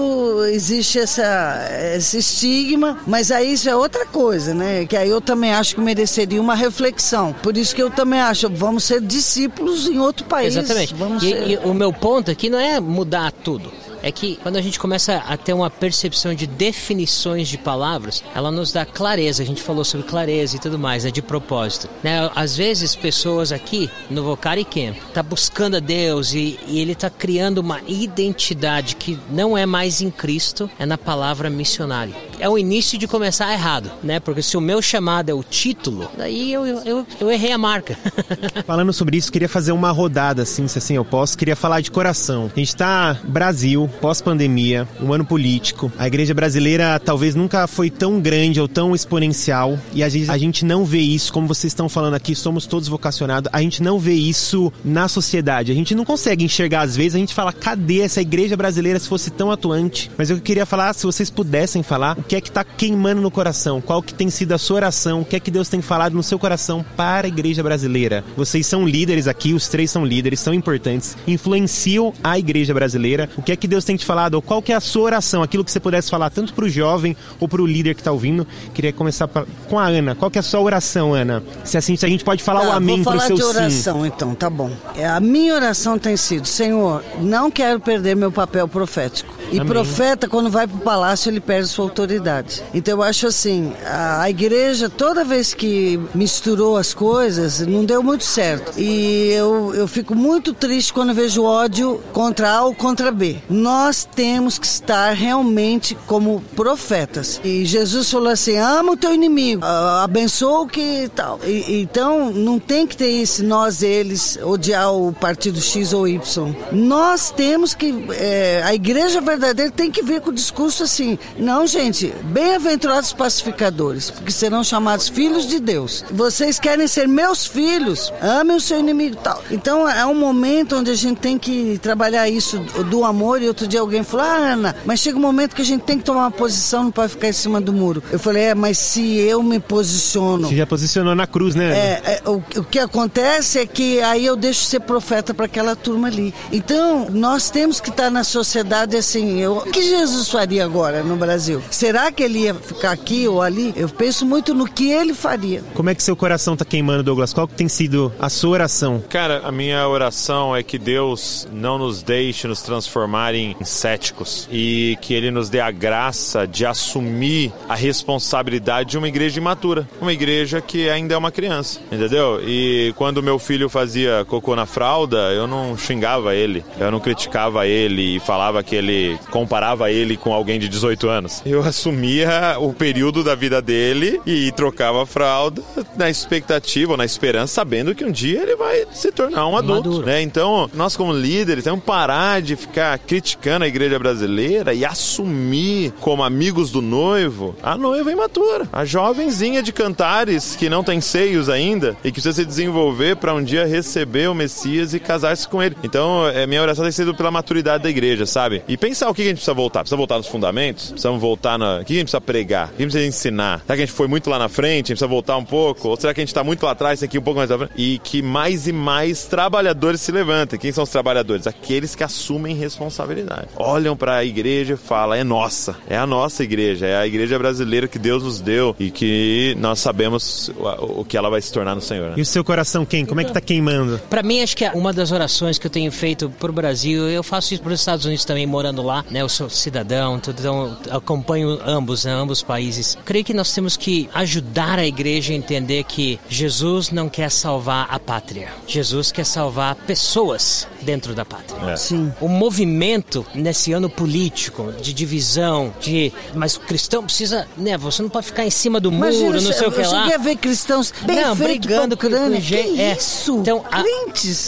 existe 0.53 0.99
essa, 0.99 1.69
esse 1.95 2.19
estigma, 2.19 2.99
mas 3.07 3.31
aí 3.31 3.53
isso 3.53 3.69
é 3.69 3.75
outra 3.77 4.07
coisa, 4.07 4.55
né? 4.55 4.85
Que 4.87 4.97
aí 4.97 5.09
eu 5.09 5.21
também 5.21 5.53
acho 5.53 5.75
que 5.75 5.81
mereceria 5.81 6.41
uma 6.41 6.55
reflexão. 6.55 7.35
Por 7.43 7.57
isso 7.57 7.75
que 7.75 7.83
eu 7.83 7.91
também 7.91 8.21
acho, 8.21 8.49
vamos 8.51 8.85
ser 8.85 9.01
discípulos 9.01 9.38
em 9.45 9.99
outro 9.99 10.25
país. 10.27 10.57
Exatamente. 10.57 10.95
Vamos 10.95 11.23
E, 11.23 11.53
e 11.53 11.57
o 11.59 11.75
meu 11.75 11.93
ponto 11.93 12.31
aqui 12.31 12.49
não 12.49 12.59
é 12.59 12.81
mudar 12.81 13.33
tudo. 13.33 13.73
É 14.09 14.11
que 14.11 14.37
quando 14.37 14.57
a 14.57 14.63
gente 14.63 14.79
começa 14.79 15.17
a 15.17 15.37
ter 15.37 15.53
uma 15.53 15.69
percepção 15.69 16.33
de 16.33 16.47
definições 16.47 17.47
de 17.47 17.59
palavras, 17.59 18.25
ela 18.35 18.51
nos 18.51 18.73
dá 18.73 18.87
clareza. 18.87 19.43
A 19.43 19.47
gente 19.47 19.61
falou 19.61 19.85
sobre 19.85 20.07
clareza 20.07 20.57
e 20.57 20.59
tudo 20.59 20.79
mais, 20.79 21.05
né, 21.05 21.11
de 21.11 21.21
propósito. 21.21 21.91
Né? 22.03 22.31
Às 22.35 22.57
vezes 22.57 22.97
pessoas 22.97 23.53
aqui 23.53 23.91
no 24.09 24.25
Vocari 24.25 24.65
Camp 24.65 24.97
tá 25.13 25.23
buscando 25.23 25.77
a 25.77 25.79
Deus 25.79 26.33
e, 26.33 26.59
e 26.67 26.81
ele 26.81 26.95
tá 26.95 27.11
criando 27.11 27.59
uma 27.59 27.83
identidade 27.87 28.97
que 28.97 29.19
não 29.31 29.59
é 29.59 29.67
mais 29.67 30.01
em 30.01 30.11
Cristo, 30.11 30.71
é 30.79 30.87
na 30.87 30.97
palavra 30.97 31.51
missionário. 31.51 32.15
É 32.41 32.49
o 32.49 32.57
início 32.57 32.97
de 32.97 33.07
começar 33.07 33.53
errado, 33.53 33.91
né? 34.03 34.21
Porque 34.21 34.43
se 34.43 34.57
o 34.57 34.61
meu 34.61 34.81
chamado 34.81 35.29
é 35.29 35.35
o 35.35 35.43
título, 35.43 36.11
daí 36.17 36.53
eu, 36.53 36.65
eu, 36.67 37.07
eu 37.21 37.31
errei 37.31 37.53
a 37.53 37.59
marca. 37.59 37.99
Falando 38.65 38.93
sobre 38.93 39.17
isso, 39.17 39.31
queria 39.31 39.49
fazer 39.49 39.73
uma 39.73 39.91
rodada, 39.91 40.43
assim, 40.43 40.67
se 40.69 40.79
assim 40.79 40.95
eu 40.95 41.05
posso. 41.05 41.37
Queria 41.37 41.57
falar 41.57 41.81
de 41.81 41.91
coração. 41.91 42.51
A 42.55 42.59
gente 42.59 42.77
tá 42.77 43.19
Brasil, 43.25 43.91
pós-pandemia, 44.01 44.87
um 45.01 45.13
ano 45.13 45.25
político. 45.25 45.93
A 45.99 46.07
igreja 46.07 46.35
brasileira 46.35 46.99
talvez 46.99 47.35
nunca 47.35 47.67
foi 47.67 47.91
tão 47.91 48.21
grande 48.21 48.61
ou 48.61 48.69
tão 48.69 48.95
exponencial. 48.95 49.79
E 49.93 50.03
a 50.03 50.09
gente, 50.09 50.31
a 50.31 50.39
gente 50.39 50.65
não 50.65 50.85
vê 50.85 51.01
isso, 51.01 51.33
como 51.33 51.47
vocês 51.47 51.73
estão 51.73 51.89
falando 51.89 52.15
aqui, 52.15 52.35
somos 52.35 52.67
todos 52.67 52.89
vocacionados. 52.89 53.51
A 53.53 53.61
gente 53.61 53.83
não 53.83 53.99
vê 53.99 54.15
isso 54.15 54.73
na 54.85 55.09
sociedade. 55.09 55.73
A 55.73 55.75
gente 55.75 55.95
não 55.95 56.05
consegue 56.05 56.45
enxergar, 56.45 56.83
às 56.83 56.97
vezes, 56.97 57.15
a 57.15 57.19
gente 57.19 57.35
fala, 57.35 57.53
cadê 57.53 58.01
essa 58.01 58.21
igreja 58.21 58.57
brasileira 58.57 58.99
se 58.99 59.09
fosse 59.09 59.31
tão 59.31 59.51
atuante? 59.51 60.11
Mas 60.17 60.31
eu 60.31 60.41
queria 60.41 60.67
falar, 60.67 60.93
se 60.95 61.05
vocês 61.05 61.31
pudessem 61.31 61.83
falar, 61.83 62.19
o 62.19 62.23
que 62.23 62.37
é 62.37 62.41
que 62.41 62.51
tá 62.51 62.65
queimando 62.65 63.21
no 63.21 63.31
coração? 63.31 63.81
Qual 63.81 64.03
que 64.03 64.15
tem 64.15 64.31
sido 64.31 64.53
a 64.53 64.59
sua 64.59 64.77
oração? 64.77 65.23
O 65.23 65.25
que 65.25 65.37
é 65.37 65.41
que 65.41 65.51
Deus 65.51 65.69
tem 65.69 65.83
falado 65.83 66.15
no 66.15 66.23
seu 66.23 66.39
coração 66.39 66.85
para 66.97 67.27
a 67.27 67.29
igreja 67.29 67.63
brasileira? 67.63 68.25
Vocês 68.37 68.67
são 68.67 68.87
líderes 68.87 69.27
aqui, 69.27 69.53
os 69.53 69.69
três 69.69 69.91
são 69.91 70.05
líderes, 70.05 70.41
são 70.41 70.55
importantes, 70.55 71.17
influenciam 71.27 72.13
a 72.23 72.39
igreja 72.39 72.73
brasileira. 72.73 73.29
O 73.37 73.43
que 73.43 73.53
é 73.53 73.57
que 73.57 73.69
Deus 73.69 73.78
tem 73.85 73.97
te 73.97 74.05
falado? 74.05 74.35
Ou 74.35 74.43
qual 74.43 74.61
que 74.63 74.73
é 74.73 74.77
a 74.77 74.81
sua 74.81 75.03
oração? 75.03 75.43
Aquilo 75.43 75.65
que 75.65 75.71
você 75.71 75.81
pudesse 75.81 76.11
falar 76.11 76.31
tanto 76.31 76.53
para 76.53 76.65
o 76.65 76.69
jovem 76.69 77.17
ou 77.41 77.49
para 77.49 77.61
o 77.63 77.67
líder 77.67 77.95
que 77.95 78.01
está 78.01 78.13
ouvindo. 78.13 78.47
Queria 78.75 78.93
começar 78.93 79.29
pra, 79.29 79.45
com 79.69 79.79
a 79.79 79.87
Ana. 79.87 80.15
Qual 80.15 80.31
que 80.31 80.39
é 80.39 80.41
a 80.41 80.43
sua 80.43 80.61
oração, 80.61 81.15
Ana? 81.15 81.43
Se 81.65 81.77
assim, 81.77 81.97
se 81.97 82.05
a 82.05 82.09
gente 82.09 82.25
pode 82.25 82.43
falar 82.43 82.61
Tá, 82.61 82.69
o 82.69 82.73
amém 82.73 83.03
vou 83.03 83.13
pro 83.13 83.21
falar 83.21 83.27
seu 83.27 83.37
de 83.37 83.43
sim. 83.43 83.49
oração, 83.49 84.07
então, 84.07 84.35
tá 84.35 84.51
bom. 84.51 84.71
É, 84.97 85.07
A 85.07 85.21
minha 85.21 85.55
oração 85.55 85.99
tem 85.99 86.17
sido, 86.17 86.47
Senhor, 86.47 87.03
não 87.21 87.51
quero 87.51 87.79
perder 87.81 88.17
meu 88.17 88.33
papel 88.33 88.67
profético. 88.69 89.38
E 89.51 89.59
Amém. 89.61 89.67
profeta, 89.73 90.29
quando 90.29 90.51
vai 90.51 90.67
pro 90.67 90.79
palácio, 90.79 91.31
ele 91.31 91.41
perde 91.41 91.69
sua 91.69 91.85
autoridade. 91.85 92.63
Então 92.75 92.95
eu 92.99 93.03
acho 93.03 93.27
assim, 93.27 93.73
a, 93.85 94.23
a 94.23 94.31
igreja, 94.31 94.89
toda 94.91 95.25
vez 95.25 95.55
que 95.55 95.99
misturou 96.15 96.77
as 96.77 96.93
coisas, 96.93 97.61
não 97.61 97.85
deu 97.85 98.03
muito 98.03 98.25
certo. 98.25 98.73
E 98.79 99.31
eu, 99.33 99.73
eu 99.75 99.89
fico 99.89 100.15
muito 100.15 100.53
triste 100.53 100.93
quando 100.93 101.15
vejo 101.15 101.43
ódio 101.45 102.01
contra 102.13 102.51
A 102.51 102.65
ou 102.65 102.75
contra 102.75 103.11
B. 103.11 103.39
Nós 103.49 104.07
temos 104.15 104.59
que 104.59 104.67
estar 104.67 105.13
realmente 105.15 105.97
como 106.07 106.43
profetas. 106.55 107.41
E 107.43 107.65
Jesus 107.65 108.11
falou 108.11 108.29
assim: 108.29 108.57
ama 108.59 108.93
o 108.93 108.97
teu 108.97 109.15
inimigo, 109.15 109.65
abençoa 109.65 110.61
o 110.61 110.67
que 110.67 111.11
tal. 111.15 111.41
E- 111.45 111.81
então 111.81 112.31
não 112.31 112.59
tem 112.59 112.87
que 112.87 112.97
ter 112.97 113.11
esse 113.11 113.43
nós, 113.43 113.83
eles, 113.83 114.39
odiar 114.43 114.93
o 114.93 115.13
partido 115.13 115.61
X 115.61 115.93
ou 115.93 116.07
Y. 116.07 116.55
Nós 116.73 117.31
temos 117.31 117.75
que. 117.75 117.95
é, 118.13 118.63
a 118.65 118.75
igreja 118.75 119.21
verdadeira 119.21 119.38
tem 119.75 119.91
que 119.91 120.03
vir 120.03 120.21
com 120.21 120.31
o 120.31 120.35
discurso 120.35 120.83
assim: 120.83 121.19
não, 121.37 121.67
gente, 121.67 122.13
bem-aventurados 122.25 123.13
pacificadores, 123.13 124.11
porque 124.11 124.33
serão 124.33 124.63
chamados 124.65 125.09
filhos 125.09 125.47
de 125.47 125.61
Deus. 125.61 126.05
Vocês 126.11 126.59
querem 126.59 126.87
ser 126.87 127.07
meus 127.07 127.47
filhos, 127.47 128.13
amem 128.21 128.57
o 128.57 128.61
seu 128.61 128.79
inimigo 128.79 129.17
tal. 129.17 129.43
Então 129.51 129.89
é 129.89 130.05
um 130.05 130.15
momento 130.15 130.77
onde 130.77 130.91
a 130.91 130.95
gente 130.95 131.19
tem 131.19 131.39
que 131.39 131.79
trabalhar 131.83 132.29
isso 132.29 132.59
do 132.91 133.05
amor. 133.05 133.43
E 133.43 133.49
outro 133.49 133.67
dia 133.67 133.81
alguém 133.81 134.03
falou: 134.03 134.27
ah, 134.27 134.53
Ana, 134.53 134.77
mas 134.85 135.01
chega 135.01 135.19
um 135.19 135.23
momento 135.23 135.55
que 135.55 135.63
a 135.63 135.65
gente 135.65 135.83
tem 135.83 135.99
que 135.99 136.05
tomar 136.05 136.21
uma 136.21 136.31
posição, 136.31 136.85
não 136.85 136.91
pode 136.91 137.13
ficar 137.13 137.29
em 137.29 137.33
cima 137.33 137.61
do 137.61 137.73
muro. 137.73 138.03
Eu 138.11 138.19
falei: 138.19 138.45
é, 138.45 138.55
mas 138.55 138.79
se 138.79 139.17
eu 139.17 139.43
me 139.43 139.61
posiciono. 139.61 140.49
Você 140.49 140.57
já 140.57 140.67
posicionou 140.67 141.15
na 141.15 141.27
cruz, 141.27 141.55
né? 141.55 141.73
É, 141.73 142.23
é, 142.25 142.29
o, 142.29 142.43
o 142.61 142.65
que 142.65 142.79
acontece 142.79 143.59
é 143.59 143.67
que 143.67 144.01
aí 144.01 144.25
eu 144.25 144.37
deixo 144.37 144.65
ser 144.65 144.81
profeta 144.81 145.35
para 145.35 145.47
aquela 145.47 145.77
turma 145.77 146.09
ali. 146.09 146.35
Então, 146.53 147.09
nós 147.11 147.51
temos 147.51 147.81
que 147.81 147.91
estar 147.91 148.11
na 148.11 148.25
sociedade 148.25 148.97
assim. 148.97 149.28
Eu, 149.29 149.59
o 149.59 149.71
que 149.71 149.83
Jesus 149.83 150.29
faria 150.29 150.65
agora 150.65 151.03
no 151.03 151.17
Brasil? 151.17 151.63
Será 151.71 152.11
que 152.11 152.23
ele 152.23 152.41
ia 152.41 152.55
ficar 152.55 152.93
aqui 152.93 153.29
ou 153.29 153.43
ali? 153.43 153.73
Eu 153.77 153.89
penso 153.89 154.25
muito 154.25 154.55
no 154.55 154.67
que 154.67 154.91
ele 154.91 155.15
faria. 155.15 155.63
Como 155.75 155.91
é 155.91 155.95
que 155.95 156.03
seu 156.03 156.17
coração 156.17 156.57
tá 156.57 156.65
queimando, 156.65 157.03
Douglas? 157.03 157.33
Qual 157.33 157.47
que 157.47 157.55
tem 157.55 157.69
sido 157.69 158.13
a 158.19 158.29
sua 158.29 158.51
oração? 158.51 159.03
Cara, 159.09 159.43
a 159.45 159.53
minha 159.53 159.87
oração 159.89 160.55
é 160.55 160.63
que 160.63 160.79
Deus 160.79 161.49
não 161.53 161.79
nos 161.79 162.03
deixe 162.03 162.47
nos 162.47 162.63
transformar 162.63 163.35
em 163.35 163.57
céticos 163.65 164.49
e 164.51 164.97
que 165.01 165.15
Ele 165.15 165.31
nos 165.31 165.51
dê 165.51 165.61
a 165.61 165.71
graça 165.71 166.47
de 166.47 166.65
assumir 166.65 167.53
a 167.69 167.75
responsabilidade 167.75 168.91
de 168.91 168.99
uma 168.99 169.09
igreja 169.09 169.39
imatura, 169.39 169.89
uma 170.01 170.13
igreja 170.13 170.61
que 170.61 170.89
ainda 170.89 171.15
é 171.15 171.19
uma 171.19 171.31
criança, 171.31 171.81
entendeu? 171.91 172.41
E 172.43 172.93
quando 172.97 173.23
meu 173.23 173.39
filho 173.39 173.69
fazia 173.69 174.25
cocô 174.27 174.55
na 174.55 174.67
fralda, 174.67 175.33
eu 175.33 175.47
não 175.47 175.77
xingava 175.77 176.35
ele, 176.35 176.65
eu 176.79 176.91
não 176.91 177.01
criticava 177.01 177.67
ele 177.67 178.17
e 178.17 178.21
falava 178.21 178.63
que 178.63 178.75
ele 178.75 179.18
comparava 179.31 179.91
ele 179.91 180.17
com 180.17 180.33
alguém 180.33 180.59
de 180.59 180.69
18 180.69 181.09
anos. 181.09 181.43
Eu 181.45 181.63
assumia 181.63 182.57
o 182.59 182.73
período 182.73 183.23
da 183.23 183.35
vida 183.35 183.61
dele 183.61 184.21
e 184.27 184.51
trocava 184.53 185.03
a 185.03 185.07
fralda 185.07 185.63
na 185.97 186.09
expectativa, 186.09 186.97
na 186.97 187.05
esperança, 187.05 187.55
sabendo 187.55 187.95
que 187.95 188.05
um 188.05 188.11
dia 188.11 188.43
ele 188.43 188.57
vai 188.57 188.85
se 188.93 189.11
tornar 189.13 189.47
um 189.47 189.57
adulto, 189.57 189.89
Maduro. 189.91 190.07
né? 190.07 190.23
Então, 190.23 190.71
nós 190.75 190.97
como 190.97 191.13
líderes 191.13 191.65
temos 191.65 191.81
que 191.81 191.87
parar 191.87 192.41
de 192.41 192.57
ficar 192.57 192.99
criticando 192.99 193.65
a 193.65 193.69
igreja 193.69 193.99
brasileira 193.99 194.75
e 194.75 194.85
assumir 194.85 195.93
como 196.01 196.23
amigos 196.23 196.71
do 196.71 196.81
noivo 196.81 197.55
a 197.63 197.77
noiva 197.77 198.13
imatura, 198.13 198.69
a 198.73 198.85
jovenzinha 198.85 199.63
de 199.63 199.73
cantares 199.73 200.57
que 200.57 200.69
não 200.69 200.85
tem 200.85 201.01
seios 201.01 201.49
ainda 201.49 201.97
e 202.05 202.09
que 202.09 202.21
precisa 202.21 202.33
se 202.35 202.45
desenvolver 202.45 203.17
para 203.17 203.35
um 203.35 203.43
dia 203.43 203.67
receber 203.67 204.29
o 204.29 204.35
Messias 204.35 204.95
e 204.95 205.01
casar-se 205.01 205.49
com 205.49 205.63
ele. 205.63 205.77
Então, 205.83 206.27
é, 206.29 206.47
minha 206.47 206.63
oração 206.63 206.85
tem 206.85 206.93
sido 206.93 207.15
pela 207.15 207.31
maturidade 207.31 207.83
da 207.83 207.91
igreja, 207.91 208.27
sabe? 208.27 208.63
E 208.69 208.77
pensar 208.77 209.08
o 209.11 209.15
que 209.15 209.23
a 209.23 209.25
gente 209.25 209.35
precisa 209.37 209.55
voltar. 209.55 209.81
Precisa 209.81 209.97
voltar 209.97 210.17
nos 210.17 210.27
fundamentos? 210.27 210.91
Precisamos 210.91 211.21
voltar 211.21 211.59
na... 211.59 211.79
O 211.79 211.85
que 211.85 211.93
a 211.93 211.97
gente 211.97 212.05
precisa 212.05 212.21
pregar? 212.21 212.67
O 212.69 212.71
que 212.71 212.83
a 212.83 212.83
gente 212.83 212.93
precisa 212.93 213.07
ensinar? 213.07 213.61
Será 213.61 213.77
que 213.77 213.83
a 213.83 213.87
gente 213.87 213.93
foi 213.95 214.09
muito 214.09 214.29
lá 214.31 214.39
na 214.39 214.49
frente? 214.49 214.69
A 214.73 214.77
gente 214.77 214.87
precisa 214.89 215.07
voltar 215.09 215.37
um 215.37 215.45
pouco? 215.45 215.89
Ou 215.89 215.97
será 215.97 216.13
que 216.15 216.21
a 216.21 216.23
gente 216.23 216.29
está 216.29 216.45
muito 216.45 216.65
lá 216.65 216.73
atrás, 216.73 217.03
aqui 217.03 217.19
um 217.19 217.23
pouco 217.23 217.39
mais 217.39 217.51
frente? 217.51 217.71
E 217.77 217.99
que 217.99 218.23
mais 218.23 218.67
e 218.67 218.73
mais 218.73 219.25
trabalhadores 219.25 220.01
se 220.01 220.13
levantem. 220.13 220.59
Quem 220.59 220.73
são 220.73 220.85
os 220.85 220.91
trabalhadores? 220.91 221.47
Aqueles 221.47 221.95
que 221.95 222.05
assumem 222.05 222.55
responsabilidade. 222.55 223.49
Olham 223.57 223.97
para 223.97 224.17
a 224.17 224.25
igreja 224.25 224.75
e 224.75 224.77
falam, 224.77 225.15
é 225.17 225.25
nossa. 225.25 225.77
É 225.89 225.97
a 225.97 226.07
nossa 226.07 226.43
igreja. 226.43 226.87
É 226.87 226.97
a 226.97 227.07
igreja 227.07 227.39
brasileira 227.39 227.89
que 227.89 227.99
Deus 227.99 228.23
nos 228.23 228.41
deu 228.41 228.75
e 228.79 228.91
que 228.91 229.57
nós 229.59 229.79
sabemos 229.79 230.49
o, 230.57 231.01
o 231.01 231.05
que 231.05 231.17
ela 231.17 231.31
vai 231.31 231.41
se 231.41 231.53
tornar 231.53 231.75
no 231.75 231.81
Senhor. 231.81 232.11
né? 232.11 232.15
E 232.17 232.21
o 232.21 232.27
seu 232.27 232.45
coração 232.45 232.85
quem? 232.85 233.05
Como 233.05 233.21
é 233.21 233.25
que 233.25 233.33
tá 233.33 233.41
queimando? 233.41 234.01
Para 234.11 234.23
mim, 234.23 234.43
acho 234.43 234.57
que 234.57 234.65
é 234.65 234.73
uma 234.73 234.93
das 234.93 235.13
orações 235.13 235.59
que 235.59 235.67
eu 235.67 235.71
tenho 235.71 235.91
feito 235.93 236.31
pro 236.39 236.53
Brasil, 236.53 237.09
eu 237.09 237.23
faço 237.23 237.55
isso 237.55 237.63
para 237.63 237.73
os 237.73 237.81
Estados 237.81 238.05
Unidos 238.05 238.25
também, 238.25 238.47
morando 238.47 238.83
lá, 238.83 238.98
né? 239.11 239.23
Eu 239.23 239.29
sou 239.29 239.49
cidadão, 239.51 240.17
então 240.17 240.77
acompanho 240.91 241.59
ambos, 241.65 242.05
né, 242.05 242.13
ambos 242.13 242.43
países. 242.43 242.97
Creio 243.05 243.25
que 243.25 243.35
nós 243.35 243.53
temos 243.53 243.77
que 243.77 244.09
ajudar 244.15 244.79
a 244.79 244.87
igreja 244.87 245.33
a 245.33 245.37
entender 245.37 245.85
que 245.85 246.19
Jesus 246.29 246.91
não 246.91 247.09
quer 247.09 247.31
salvar 247.31 247.87
a 247.91 247.99
pátria. 247.99 248.49
Jesus 248.67 249.11
quer 249.13 249.25
salvar 249.25 249.75
pessoas 249.75 250.67
dentro 250.83 251.15
da 251.15 251.25
pátria. 251.25 251.77
Sim. 251.77 252.13
O 252.21 252.29
movimento 252.29 253.25
nesse 253.35 253.73
ano 253.73 253.89
político 253.91 254.73
de 254.81 254.93
divisão, 254.93 255.73
de 255.81 256.13
mas 256.35 256.57
o 256.57 256.61
cristão 256.61 257.03
precisa, 257.05 257.47
né? 257.57 257.77
Você 257.79 258.03
não 258.03 258.09
pode 258.11 258.27
ficar 258.27 258.45
em 258.45 258.51
cima 258.51 258.81
do 258.81 258.91
muro, 258.91 259.09
Imagina, 259.11 259.41
não 259.41 259.53
sei 259.53 259.67
eu, 259.67 259.71
o 259.71 259.73
que 259.73 259.81
eu 259.81 259.91
lá. 259.91 260.01
cheguei 260.03 260.15
a 260.15 260.19
ver 260.19 260.37
cristãos 260.37 260.93
bem 261.03 261.17
Não, 261.23 261.35
brigando 261.37 261.97
com, 261.97 262.09
jeito. 262.41 262.75
Que 262.75 262.81
é. 262.81 262.93
isso? 262.97 263.39
Então, 263.39 263.65
a- 263.71 263.83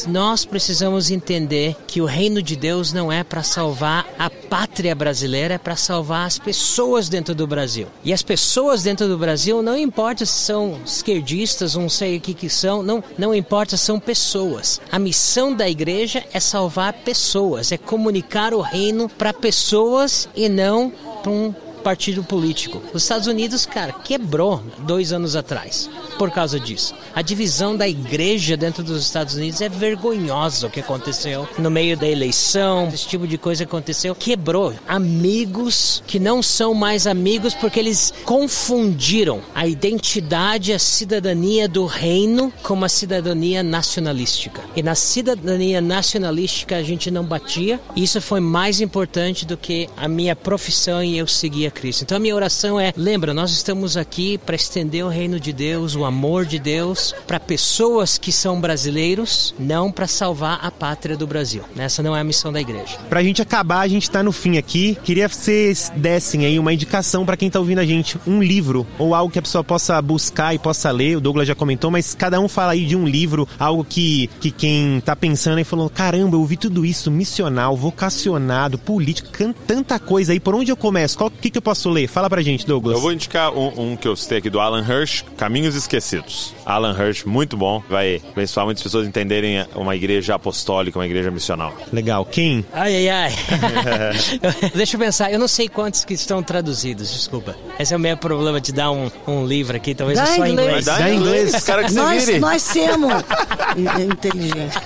nós 0.09 0.45
precisamos 0.45 1.11
entender 1.11 1.77
que 1.87 2.01
o 2.01 2.05
reino 2.05 2.43
de 2.43 2.57
Deus 2.57 2.93
não 2.93 3.11
é 3.13 3.23
para 3.25 3.43
salvar 3.43 4.07
a 4.19 4.31
pátria 4.41 4.95
brasileira, 4.95 5.55
é 5.55 5.59
para 5.59 5.77
salvar 5.77 6.27
as 6.27 6.39
pessoas 6.39 7.09
dentro 7.09 7.35
do 7.35 7.47
Brasil. 7.47 7.87
E 8.03 8.13
as 8.13 8.23
pessoas 8.23 8.83
dentro 8.83 9.07
do 9.07 9.19
Brasil, 9.19 9.63
não 9.63 9.77
importa 9.77 10.27
se 10.27 10.33
são 10.33 10.81
esquerdistas, 10.85 11.75
não 11.75 11.89
sei 11.89 12.17
o 12.17 12.21
que 12.21 12.35
que 12.35 12.49
são, 12.49 12.83
não, 12.83 13.03
não 13.19 13.35
importa, 13.35 13.77
são 13.77 14.01
pessoas. 14.01 14.81
A 14.91 14.99
missão 14.99 15.55
da 15.55 15.69
igreja 15.69 16.25
é 16.33 16.41
salvar 16.41 16.93
pessoas, 16.93 17.73
é 17.73 17.79
comunicar 17.79 18.55
o 18.55 18.61
reino 18.61 19.09
para 19.09 19.33
pessoas 19.33 20.29
e 20.35 20.49
não 20.49 20.91
para 21.23 21.31
um 21.31 21.55
partido 21.81 22.23
político. 22.23 22.83
Os 22.93 23.03
Estados 23.03 23.27
Unidos, 23.27 23.67
cara, 23.67 23.93
quebrou 23.93 24.63
dois 24.79 25.13
anos 25.13 25.35
atrás 25.35 25.89
por 26.19 26.31
causa 26.31 26.61
disso. 26.61 26.95
A 27.15 27.23
divisão 27.23 27.75
da 27.75 27.89
igreja 27.89 28.57
dentro 28.57 28.83
dos 28.83 29.03
Estados 29.03 29.37
Unidos 29.37 29.61
é 29.63 29.69
vergonhosa 29.69 30.67
o 30.67 30.71
que 30.71 30.81
aconteceu 30.81 31.49
no 31.59 31.71
meio 31.71 31.97
da 31.97 32.07
eleição, 32.07 32.89
esse 32.89 33.09
tipo 33.09 33.27
de 33.27 33.39
coisa 33.39 33.65
aconteceu. 33.65 34.15
Quebrou 34.15 34.75
amigos 34.87 36.03
que 36.07 36.19
não 36.19 36.43
são 36.43 36.75
mais 36.75 37.07
amigos 37.07 37.55
porque 37.55 37.81
eles 37.81 38.13
confundiram 38.25 39.41
a 39.55 39.67
identidade, 39.67 40.73
a 40.73 40.79
cidadania 40.79 41.67
do 41.67 41.87
reino 41.87 42.53
com 42.63 42.75
uma 42.75 42.89
cidadania 42.89 43.63
nacionalística. 43.63 44.61
E 44.77 44.83
na 44.83 44.95
cidadania 44.95 45.81
nacionalística 45.81 46.77
a 46.77 46.83
gente 46.83 47.11
não 47.11 47.25
batia. 47.25 47.81
Isso 47.97 48.21
foi 48.21 48.41
mais 48.41 48.81
importante 48.81 49.47
do 49.47 49.57
que 49.57 49.89
a 49.97 50.07
minha 50.07 50.37
profissão 50.37 51.03
e 51.03 51.17
eu 51.17 51.27
seguir 51.27 51.70
a 51.71 51.73
Cristo. 51.73 52.03
Então 52.03 52.17
a 52.17 52.21
minha 52.21 52.35
oração 52.35 52.79
é: 52.79 52.93
lembra, 52.97 53.33
nós 53.33 53.53
estamos 53.53 53.97
aqui 53.97 54.37
para 54.39 54.57
estender 54.57 55.05
o 55.05 55.09
reino 55.09 55.41
de 55.41 55.53
Deus, 55.53 55.95
o 55.95 56.05
amor 56.05 56.45
de 56.45 56.59
Deus 56.59 57.15
para 57.27 57.41
pessoas 57.41 58.19
que 58.19 58.33
são 58.33 58.61
brasileiros, 58.61 59.55
não 59.59 59.91
para 59.91 60.07
salvar 60.07 60.59
a 60.63 60.71
pátria 60.71 61.17
do 61.17 61.27
Brasil. 61.27 61.63
Essa 61.77 62.03
não 62.03 62.15
é 62.15 62.21
a 62.21 62.25
missão 62.25 62.53
da 62.53 62.61
igreja. 62.61 62.99
Pra 63.09 63.23
gente 63.23 63.41
acabar, 63.41 63.81
a 63.81 63.89
gente 63.89 64.11
tá 64.11 64.23
no 64.23 64.33
fim 64.33 64.59
aqui. 64.59 64.99
Queria 65.05 65.29
que 65.29 65.37
vocês 65.37 65.93
dessem 65.97 66.45
aí 66.45 66.59
uma 66.59 66.73
indicação 66.73 67.25
para 67.25 67.37
quem 67.37 67.49
tá 67.49 67.59
ouvindo 67.59 67.79
a 67.79 67.87
gente, 67.87 68.19
um 68.27 68.43
livro 68.43 68.87
ou 68.99 69.15
algo 69.15 69.33
que 69.33 69.39
a 69.39 69.43
pessoa 69.43 69.63
possa 69.63 70.01
buscar 70.03 70.55
e 70.55 70.59
possa 70.59 70.91
ler. 70.91 71.17
O 71.17 71.21
Douglas 71.21 71.47
já 71.47 71.55
comentou, 71.55 71.91
mas 71.91 72.15
cada 72.15 72.41
um 72.41 72.49
fala 72.49 72.73
aí 72.73 72.85
de 72.85 72.97
um 72.97 73.07
livro, 73.07 73.49
algo 73.59 73.85
que, 73.85 74.29
que 74.41 74.51
quem 74.51 75.01
tá 75.01 75.15
pensando 75.15 75.61
e 75.61 75.65
falou: 75.65 75.89
caramba, 75.89 76.37
eu 76.37 76.41
ouvi 76.41 76.57
tudo 76.57 76.85
isso, 76.85 77.11
missional, 77.11 77.77
vocacionado, 77.77 78.79
político, 78.79 79.29
tanta 79.67 79.99
coisa 79.99 80.33
aí. 80.33 80.41
Por 80.41 80.55
onde 80.55 80.73
eu 80.73 80.77
começo? 80.77 81.17
Qual 81.17 81.31
que, 81.31 81.51
que 81.51 81.59
eu 81.59 81.60
posso 81.61 81.89
ler? 81.91 82.09
Fala 82.09 82.29
pra 82.29 82.43
gente, 82.43 82.67
Douglas. 82.67 82.97
Eu 82.97 83.01
vou 83.03 83.13
indicar 83.13 83.53
um, 83.53 83.93
um 83.93 83.97
que 83.97 84.07
eu 84.09 84.17
citei 84.17 84.39
aqui 84.39 84.51
do 84.51 84.61
Alan 84.61 84.85
Hirsch, 84.87 85.23
Caminhos 85.37 85.75
Esquecidos. 85.75 86.55
Alan 86.65 86.97
Hirsch, 86.99 87.25
muito 87.25 87.57
bom. 87.57 87.83
Vai 87.89 88.21
abençoar 88.33 88.67
muitas 88.67 88.83
pessoas 88.83 89.07
entenderem 89.07 89.65
uma 89.75 89.95
igreja 89.97 90.35
apostólica, 90.35 90.99
uma 90.99 91.07
igreja 91.07 91.31
missional. 91.31 91.75
Legal. 91.93 92.25
Quem? 92.25 92.65
Ai, 92.73 93.09
ai, 93.09 93.09
ai. 93.09 93.35
Deixa 94.75 94.97
eu 94.97 95.01
pensar. 95.01 95.33
Eu 95.33 95.39
não 95.39 95.49
sei 95.49 95.69
quantos 95.69 96.05
que 96.05 96.15
estão 96.15 96.43
traduzidos, 96.43 97.11
desculpa. 97.13 97.57
Esse 97.79 97.95
é 97.95 97.97
o 97.97 98.01
meu 98.01 98.17
problema 98.17 98.61
de 98.61 98.73
dar 98.73 98.91
um, 98.91 99.11
um 99.27 99.47
livro 99.47 99.77
aqui, 99.77 99.95
talvez 99.95 100.19
Dá 100.19 100.25
é 100.25 100.37
só 100.37 100.47
em 100.47 100.53
inglês. 100.53 100.69
inglês. 100.69 100.85
Dá 100.85 101.11
em 101.11 101.17
inglês, 101.17 101.65
cara 101.65 101.85
que 101.85 101.93
você 101.93 101.99
Nós, 102.01 102.27
vire. 102.27 102.39
nós 102.39 102.65
temos 102.69 103.13
inteligente. 104.11 104.79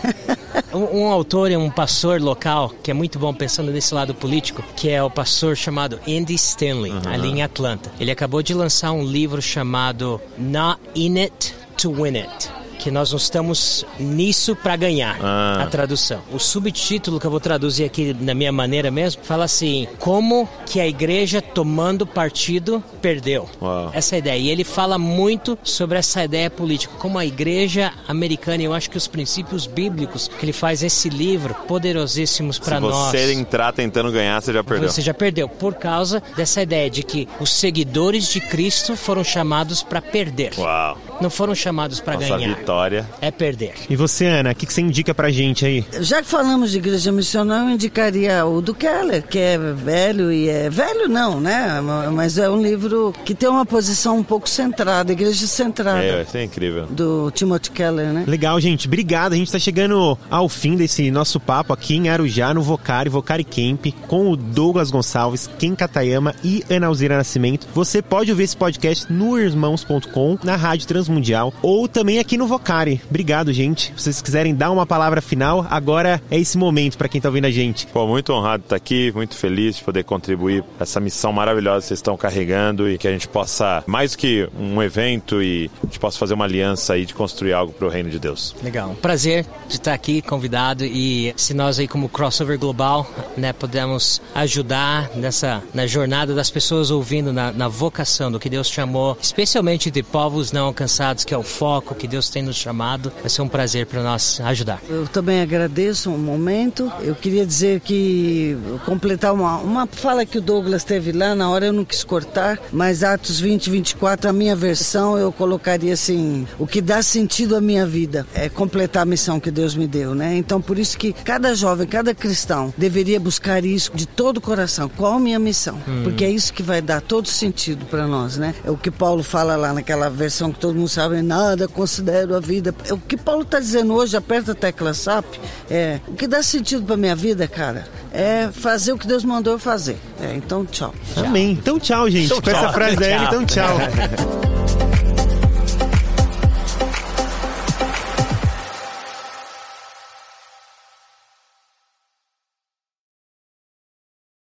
Um, 0.74 1.02
um 1.02 1.06
autor 1.06 1.52
e 1.52 1.56
um 1.56 1.70
pastor 1.70 2.20
local 2.20 2.72
que 2.82 2.90
é 2.90 2.94
muito 2.94 3.16
bom 3.16 3.32
pensando 3.32 3.70
nesse 3.70 3.94
lado 3.94 4.12
político, 4.12 4.62
que 4.76 4.90
é 4.90 5.00
o 5.00 5.08
pastor 5.08 5.56
chamado 5.56 6.00
Andy 6.06 6.34
Stanley, 6.34 6.92
ali 7.06 7.28
em 7.28 7.42
Atlanta. 7.42 7.92
Ele 8.00 8.10
acabou 8.10 8.42
de 8.42 8.52
lançar 8.54 8.90
um 8.90 9.04
livro 9.04 9.40
chamado 9.40 10.20
Not 10.36 10.80
In 10.96 11.20
It 11.20 11.54
to 11.76 11.92
Win 11.92 12.18
It. 12.18 12.63
Que 12.84 12.90
nós 12.90 13.12
não 13.12 13.16
estamos 13.16 13.86
nisso 13.98 14.54
para 14.54 14.76
ganhar. 14.76 15.16
Ah. 15.22 15.62
A 15.62 15.66
tradução. 15.68 16.20
O 16.30 16.38
subtítulo 16.38 17.18
que 17.18 17.26
eu 17.26 17.30
vou 17.30 17.40
traduzir 17.40 17.84
aqui 17.84 18.14
na 18.20 18.34
minha 18.34 18.52
maneira 18.52 18.90
mesmo 18.90 19.24
fala 19.24 19.44
assim: 19.44 19.88
Como 19.98 20.46
que 20.66 20.78
a 20.78 20.86
igreja 20.86 21.40
tomando 21.40 22.06
partido 22.06 22.84
perdeu. 23.00 23.48
Uau. 23.62 23.90
Essa 23.94 24.16
é 24.16 24.18
ideia. 24.18 24.38
E 24.38 24.50
ele 24.50 24.64
fala 24.64 24.98
muito 24.98 25.58
sobre 25.62 25.96
essa 25.96 26.22
ideia 26.22 26.50
política. 26.50 26.92
Como 26.98 27.18
a 27.18 27.24
igreja 27.24 27.90
americana, 28.06 28.62
eu 28.62 28.74
acho 28.74 28.90
que 28.90 28.98
os 28.98 29.06
princípios 29.06 29.66
bíblicos 29.66 30.28
que 30.28 30.44
ele 30.44 30.52
faz 30.52 30.82
nesse 30.82 31.08
livro, 31.08 31.54
poderosíssimos 31.66 32.58
para 32.58 32.76
Se 32.76 32.82
nós. 32.82 33.12
você 33.12 33.32
entrar 33.32 33.72
tentando 33.72 34.12
ganhar, 34.12 34.42
você 34.42 34.52
já 34.52 34.62
perdeu. 34.62 34.90
Você 34.90 35.00
já 35.00 35.14
perdeu 35.14 35.48
por 35.48 35.72
causa 35.72 36.22
dessa 36.36 36.60
ideia 36.60 36.90
de 36.90 37.02
que 37.02 37.26
os 37.40 37.50
seguidores 37.50 38.28
de 38.28 38.42
Cristo 38.42 38.94
foram 38.94 39.24
chamados 39.24 39.82
para 39.82 40.02
perder. 40.02 40.52
Uau. 40.58 40.98
Não 41.18 41.30
foram 41.30 41.54
chamados 41.54 41.98
para 41.98 42.16
ganhar. 42.16 42.36
vitória. 42.36 42.73
É 43.20 43.30
perder. 43.30 43.74
E 43.88 43.96
você, 43.96 44.26
Ana, 44.26 44.52
o 44.52 44.54
que, 44.54 44.66
que 44.66 44.72
você 44.72 44.80
indica 44.80 45.14
pra 45.14 45.30
gente 45.30 45.64
aí? 45.64 45.84
Já 46.00 46.22
que 46.22 46.28
falamos 46.28 46.70
de 46.70 46.78
igreja 46.78 47.12
missional, 47.12 47.68
eu 47.68 47.74
indicaria 47.74 48.44
o 48.44 48.60
do 48.60 48.74
Keller, 48.74 49.22
que 49.22 49.38
é 49.38 49.58
velho 49.58 50.32
e 50.32 50.48
é 50.48 50.68
velho 50.68 51.08
não, 51.08 51.40
né? 51.40 51.80
Mas 52.12 52.38
é 52.38 52.48
um 52.50 52.60
livro 52.60 53.14
que 53.24 53.34
tem 53.34 53.48
uma 53.48 53.64
posição 53.64 54.18
um 54.18 54.22
pouco 54.22 54.48
centrada, 54.48 55.12
igreja 55.12 55.46
centrada. 55.46 56.02
É, 56.02 56.16
vai 56.16 56.26
ser 56.26 56.42
incrível. 56.44 56.86
Do 56.86 57.30
Timothy 57.30 57.70
Keller, 57.70 58.12
né? 58.12 58.24
Legal, 58.26 58.60
gente. 58.60 58.86
Obrigado. 58.86 59.32
A 59.32 59.36
gente 59.36 59.52
tá 59.52 59.58
chegando 59.58 60.18
ao 60.30 60.48
fim 60.48 60.76
desse 60.76 61.10
nosso 61.10 61.38
papo 61.38 61.72
aqui 61.72 61.96
em 61.96 62.08
Arujá, 62.08 62.52
no 62.52 62.62
Vocari, 62.62 63.08
Vocari 63.08 63.44
Camp, 63.44 63.86
com 64.06 64.30
o 64.30 64.36
Douglas 64.36 64.90
Gonçalves, 64.90 65.48
Ken 65.58 65.74
Katayama 65.74 66.34
e 66.42 66.64
Ana 66.68 66.88
Alzira 66.88 67.16
Nascimento. 67.16 67.66
Você 67.74 68.02
pode 68.02 68.30
ouvir 68.30 68.44
esse 68.44 68.56
podcast 68.56 69.10
no 69.12 69.38
irmãos.com, 69.38 70.38
na 70.42 70.56
Rádio 70.56 70.88
Transmundial 70.88 71.52
ou 71.62 71.88
também 71.88 72.18
aqui 72.18 72.36
no 72.36 72.46
Vocari. 72.46 72.63
Obrigado, 73.08 73.52
gente. 73.52 73.92
Se 73.96 74.02
vocês 74.04 74.22
quiserem 74.22 74.54
dar 74.54 74.70
uma 74.70 74.86
palavra 74.86 75.20
final, 75.20 75.66
agora 75.70 76.20
é 76.30 76.38
esse 76.38 76.56
momento 76.56 76.96
pra 76.96 77.08
quem 77.08 77.20
tá 77.20 77.28
ouvindo 77.28 77.46
a 77.46 77.50
gente. 77.50 77.86
Pô, 77.86 78.06
muito 78.06 78.32
honrado 78.32 78.62
de 78.62 78.66
estar 78.66 78.76
aqui, 78.76 79.12
muito 79.14 79.36
feliz 79.36 79.76
de 79.76 79.84
poder 79.84 80.04
contribuir 80.04 80.62
para 80.62 80.84
essa 80.84 81.00
missão 81.00 81.32
maravilhosa 81.32 81.82
que 81.82 81.88
vocês 81.88 81.98
estão 81.98 82.16
carregando 82.16 82.88
e 82.88 82.98
que 82.98 83.06
a 83.06 83.12
gente 83.12 83.28
possa, 83.28 83.84
mais 83.86 84.12
do 84.12 84.18
que 84.18 84.48
um 84.58 84.82
evento, 84.82 85.42
e 85.42 85.70
a 85.82 85.86
gente 85.86 85.98
possa 85.98 86.18
fazer 86.18 86.34
uma 86.34 86.44
aliança 86.44 86.94
aí 86.94 87.04
de 87.04 87.14
construir 87.14 87.52
algo 87.52 87.72
para 87.72 87.86
o 87.86 87.90
reino 87.90 88.10
de 88.10 88.18
Deus. 88.18 88.54
Legal. 88.62 88.90
Um 88.90 88.94
prazer 88.94 89.46
de 89.68 89.74
estar 89.74 89.92
aqui 89.92 90.22
convidado 90.22 90.84
e 90.84 91.32
se 91.36 91.54
nós 91.54 91.78
aí 91.78 91.88
como 91.88 92.08
Crossover 92.08 92.58
Global, 92.58 93.06
né, 93.36 93.52
podemos 93.52 94.20
ajudar 94.34 95.10
nessa 95.14 95.62
na 95.72 95.86
jornada 95.86 96.34
das 96.34 96.50
pessoas 96.50 96.90
ouvindo 96.90 97.32
na, 97.32 97.52
na 97.52 97.68
vocação 97.68 98.30
do 98.30 98.38
que 98.38 98.48
Deus 98.48 98.68
chamou, 98.68 99.16
especialmente 99.20 99.90
de 99.90 100.02
povos 100.02 100.52
não 100.52 100.66
alcançados, 100.66 101.24
que 101.24 101.34
é 101.34 101.38
o 101.38 101.42
foco 101.42 101.94
que 101.94 102.06
Deus 102.06 102.28
tem 102.28 102.42
nos 102.42 102.53
chamado, 102.54 103.12
vai 103.20 103.28
ser 103.28 103.42
um 103.42 103.48
prazer 103.48 103.86
para 103.86 104.02
nós 104.02 104.40
ajudar. 104.40 104.80
Eu 104.88 105.06
também 105.06 105.40
agradeço 105.40 106.10
um 106.10 106.18
momento. 106.18 106.90
Eu 107.00 107.14
queria 107.14 107.44
dizer 107.44 107.80
que, 107.80 108.56
completar 108.84 109.32
uma, 109.32 109.58
uma 109.58 109.86
fala 109.86 110.24
que 110.24 110.38
o 110.38 110.40
Douglas 110.40 110.84
teve 110.84 111.12
lá, 111.12 111.34
na 111.34 111.50
hora 111.50 111.66
eu 111.66 111.72
não 111.72 111.84
quis 111.84 112.04
cortar, 112.04 112.58
mas 112.72 113.02
Atos 113.02 113.40
20, 113.40 113.70
24, 113.70 114.30
a 114.30 114.32
minha 114.32 114.56
versão, 114.56 115.18
eu 115.18 115.32
colocaria 115.32 115.94
assim: 115.94 116.46
o 116.58 116.66
que 116.66 116.80
dá 116.80 117.02
sentido 117.02 117.56
à 117.56 117.60
minha 117.60 117.86
vida 117.86 118.26
é 118.34 118.48
completar 118.48 119.02
a 119.02 119.06
missão 119.06 119.40
que 119.40 119.50
Deus 119.50 119.74
me 119.74 119.86
deu, 119.86 120.14
né? 120.14 120.36
Então, 120.36 120.60
por 120.60 120.78
isso 120.78 120.96
que 120.96 121.12
cada 121.12 121.54
jovem, 121.54 121.86
cada 121.86 122.14
cristão 122.14 122.72
deveria 122.76 123.18
buscar 123.18 123.64
isso 123.64 123.90
de 123.94 124.06
todo 124.06 124.38
o 124.38 124.40
coração. 124.40 124.88
Qual 124.88 125.14
a 125.14 125.20
minha 125.20 125.38
missão? 125.38 125.78
Porque 126.02 126.24
é 126.24 126.30
isso 126.30 126.52
que 126.52 126.62
vai 126.62 126.80
dar 126.80 127.00
todo 127.00 127.28
sentido 127.28 127.84
para 127.86 128.06
nós, 128.06 128.36
né? 128.36 128.54
É 128.64 128.70
o 128.70 128.76
que 128.76 128.90
Paulo 128.90 129.22
fala 129.22 129.56
lá 129.56 129.72
naquela 129.72 130.08
versão 130.08 130.52
que 130.52 130.58
todo 130.58 130.76
mundo 130.76 130.88
sabe: 130.88 131.22
nada 131.22 131.68
considero 131.68 132.33
a 132.36 132.40
vida. 132.40 132.74
É 132.86 132.92
o 132.92 132.98
que 132.98 133.16
Paulo 133.16 133.42
está 133.42 133.58
dizendo 133.58 133.94
hoje, 133.94 134.16
aperta 134.16 134.52
a 134.52 134.54
tecla 134.54 134.94
SAP, 134.94 135.24
é 135.70 136.00
o 136.06 136.12
que 136.12 136.26
dá 136.26 136.42
sentido 136.42 136.84
para 136.84 136.96
minha 136.96 137.16
vida, 137.16 137.46
cara, 137.46 137.86
é 138.12 138.48
fazer 138.52 138.92
o 138.92 138.98
que 138.98 139.06
Deus 139.06 139.24
mandou 139.24 139.54
eu 139.54 139.58
fazer. 139.58 139.96
É, 140.20 140.34
então, 140.34 140.64
tchau. 140.64 140.94
Amém. 141.16 141.52
Então, 141.52 141.78
tchau, 141.78 142.08
gente. 142.10 142.28
Com 142.40 142.50
essa 142.50 142.72
frase 142.72 143.04
Ana, 143.04 143.24
então, 143.24 143.44
tchau. 143.44 143.76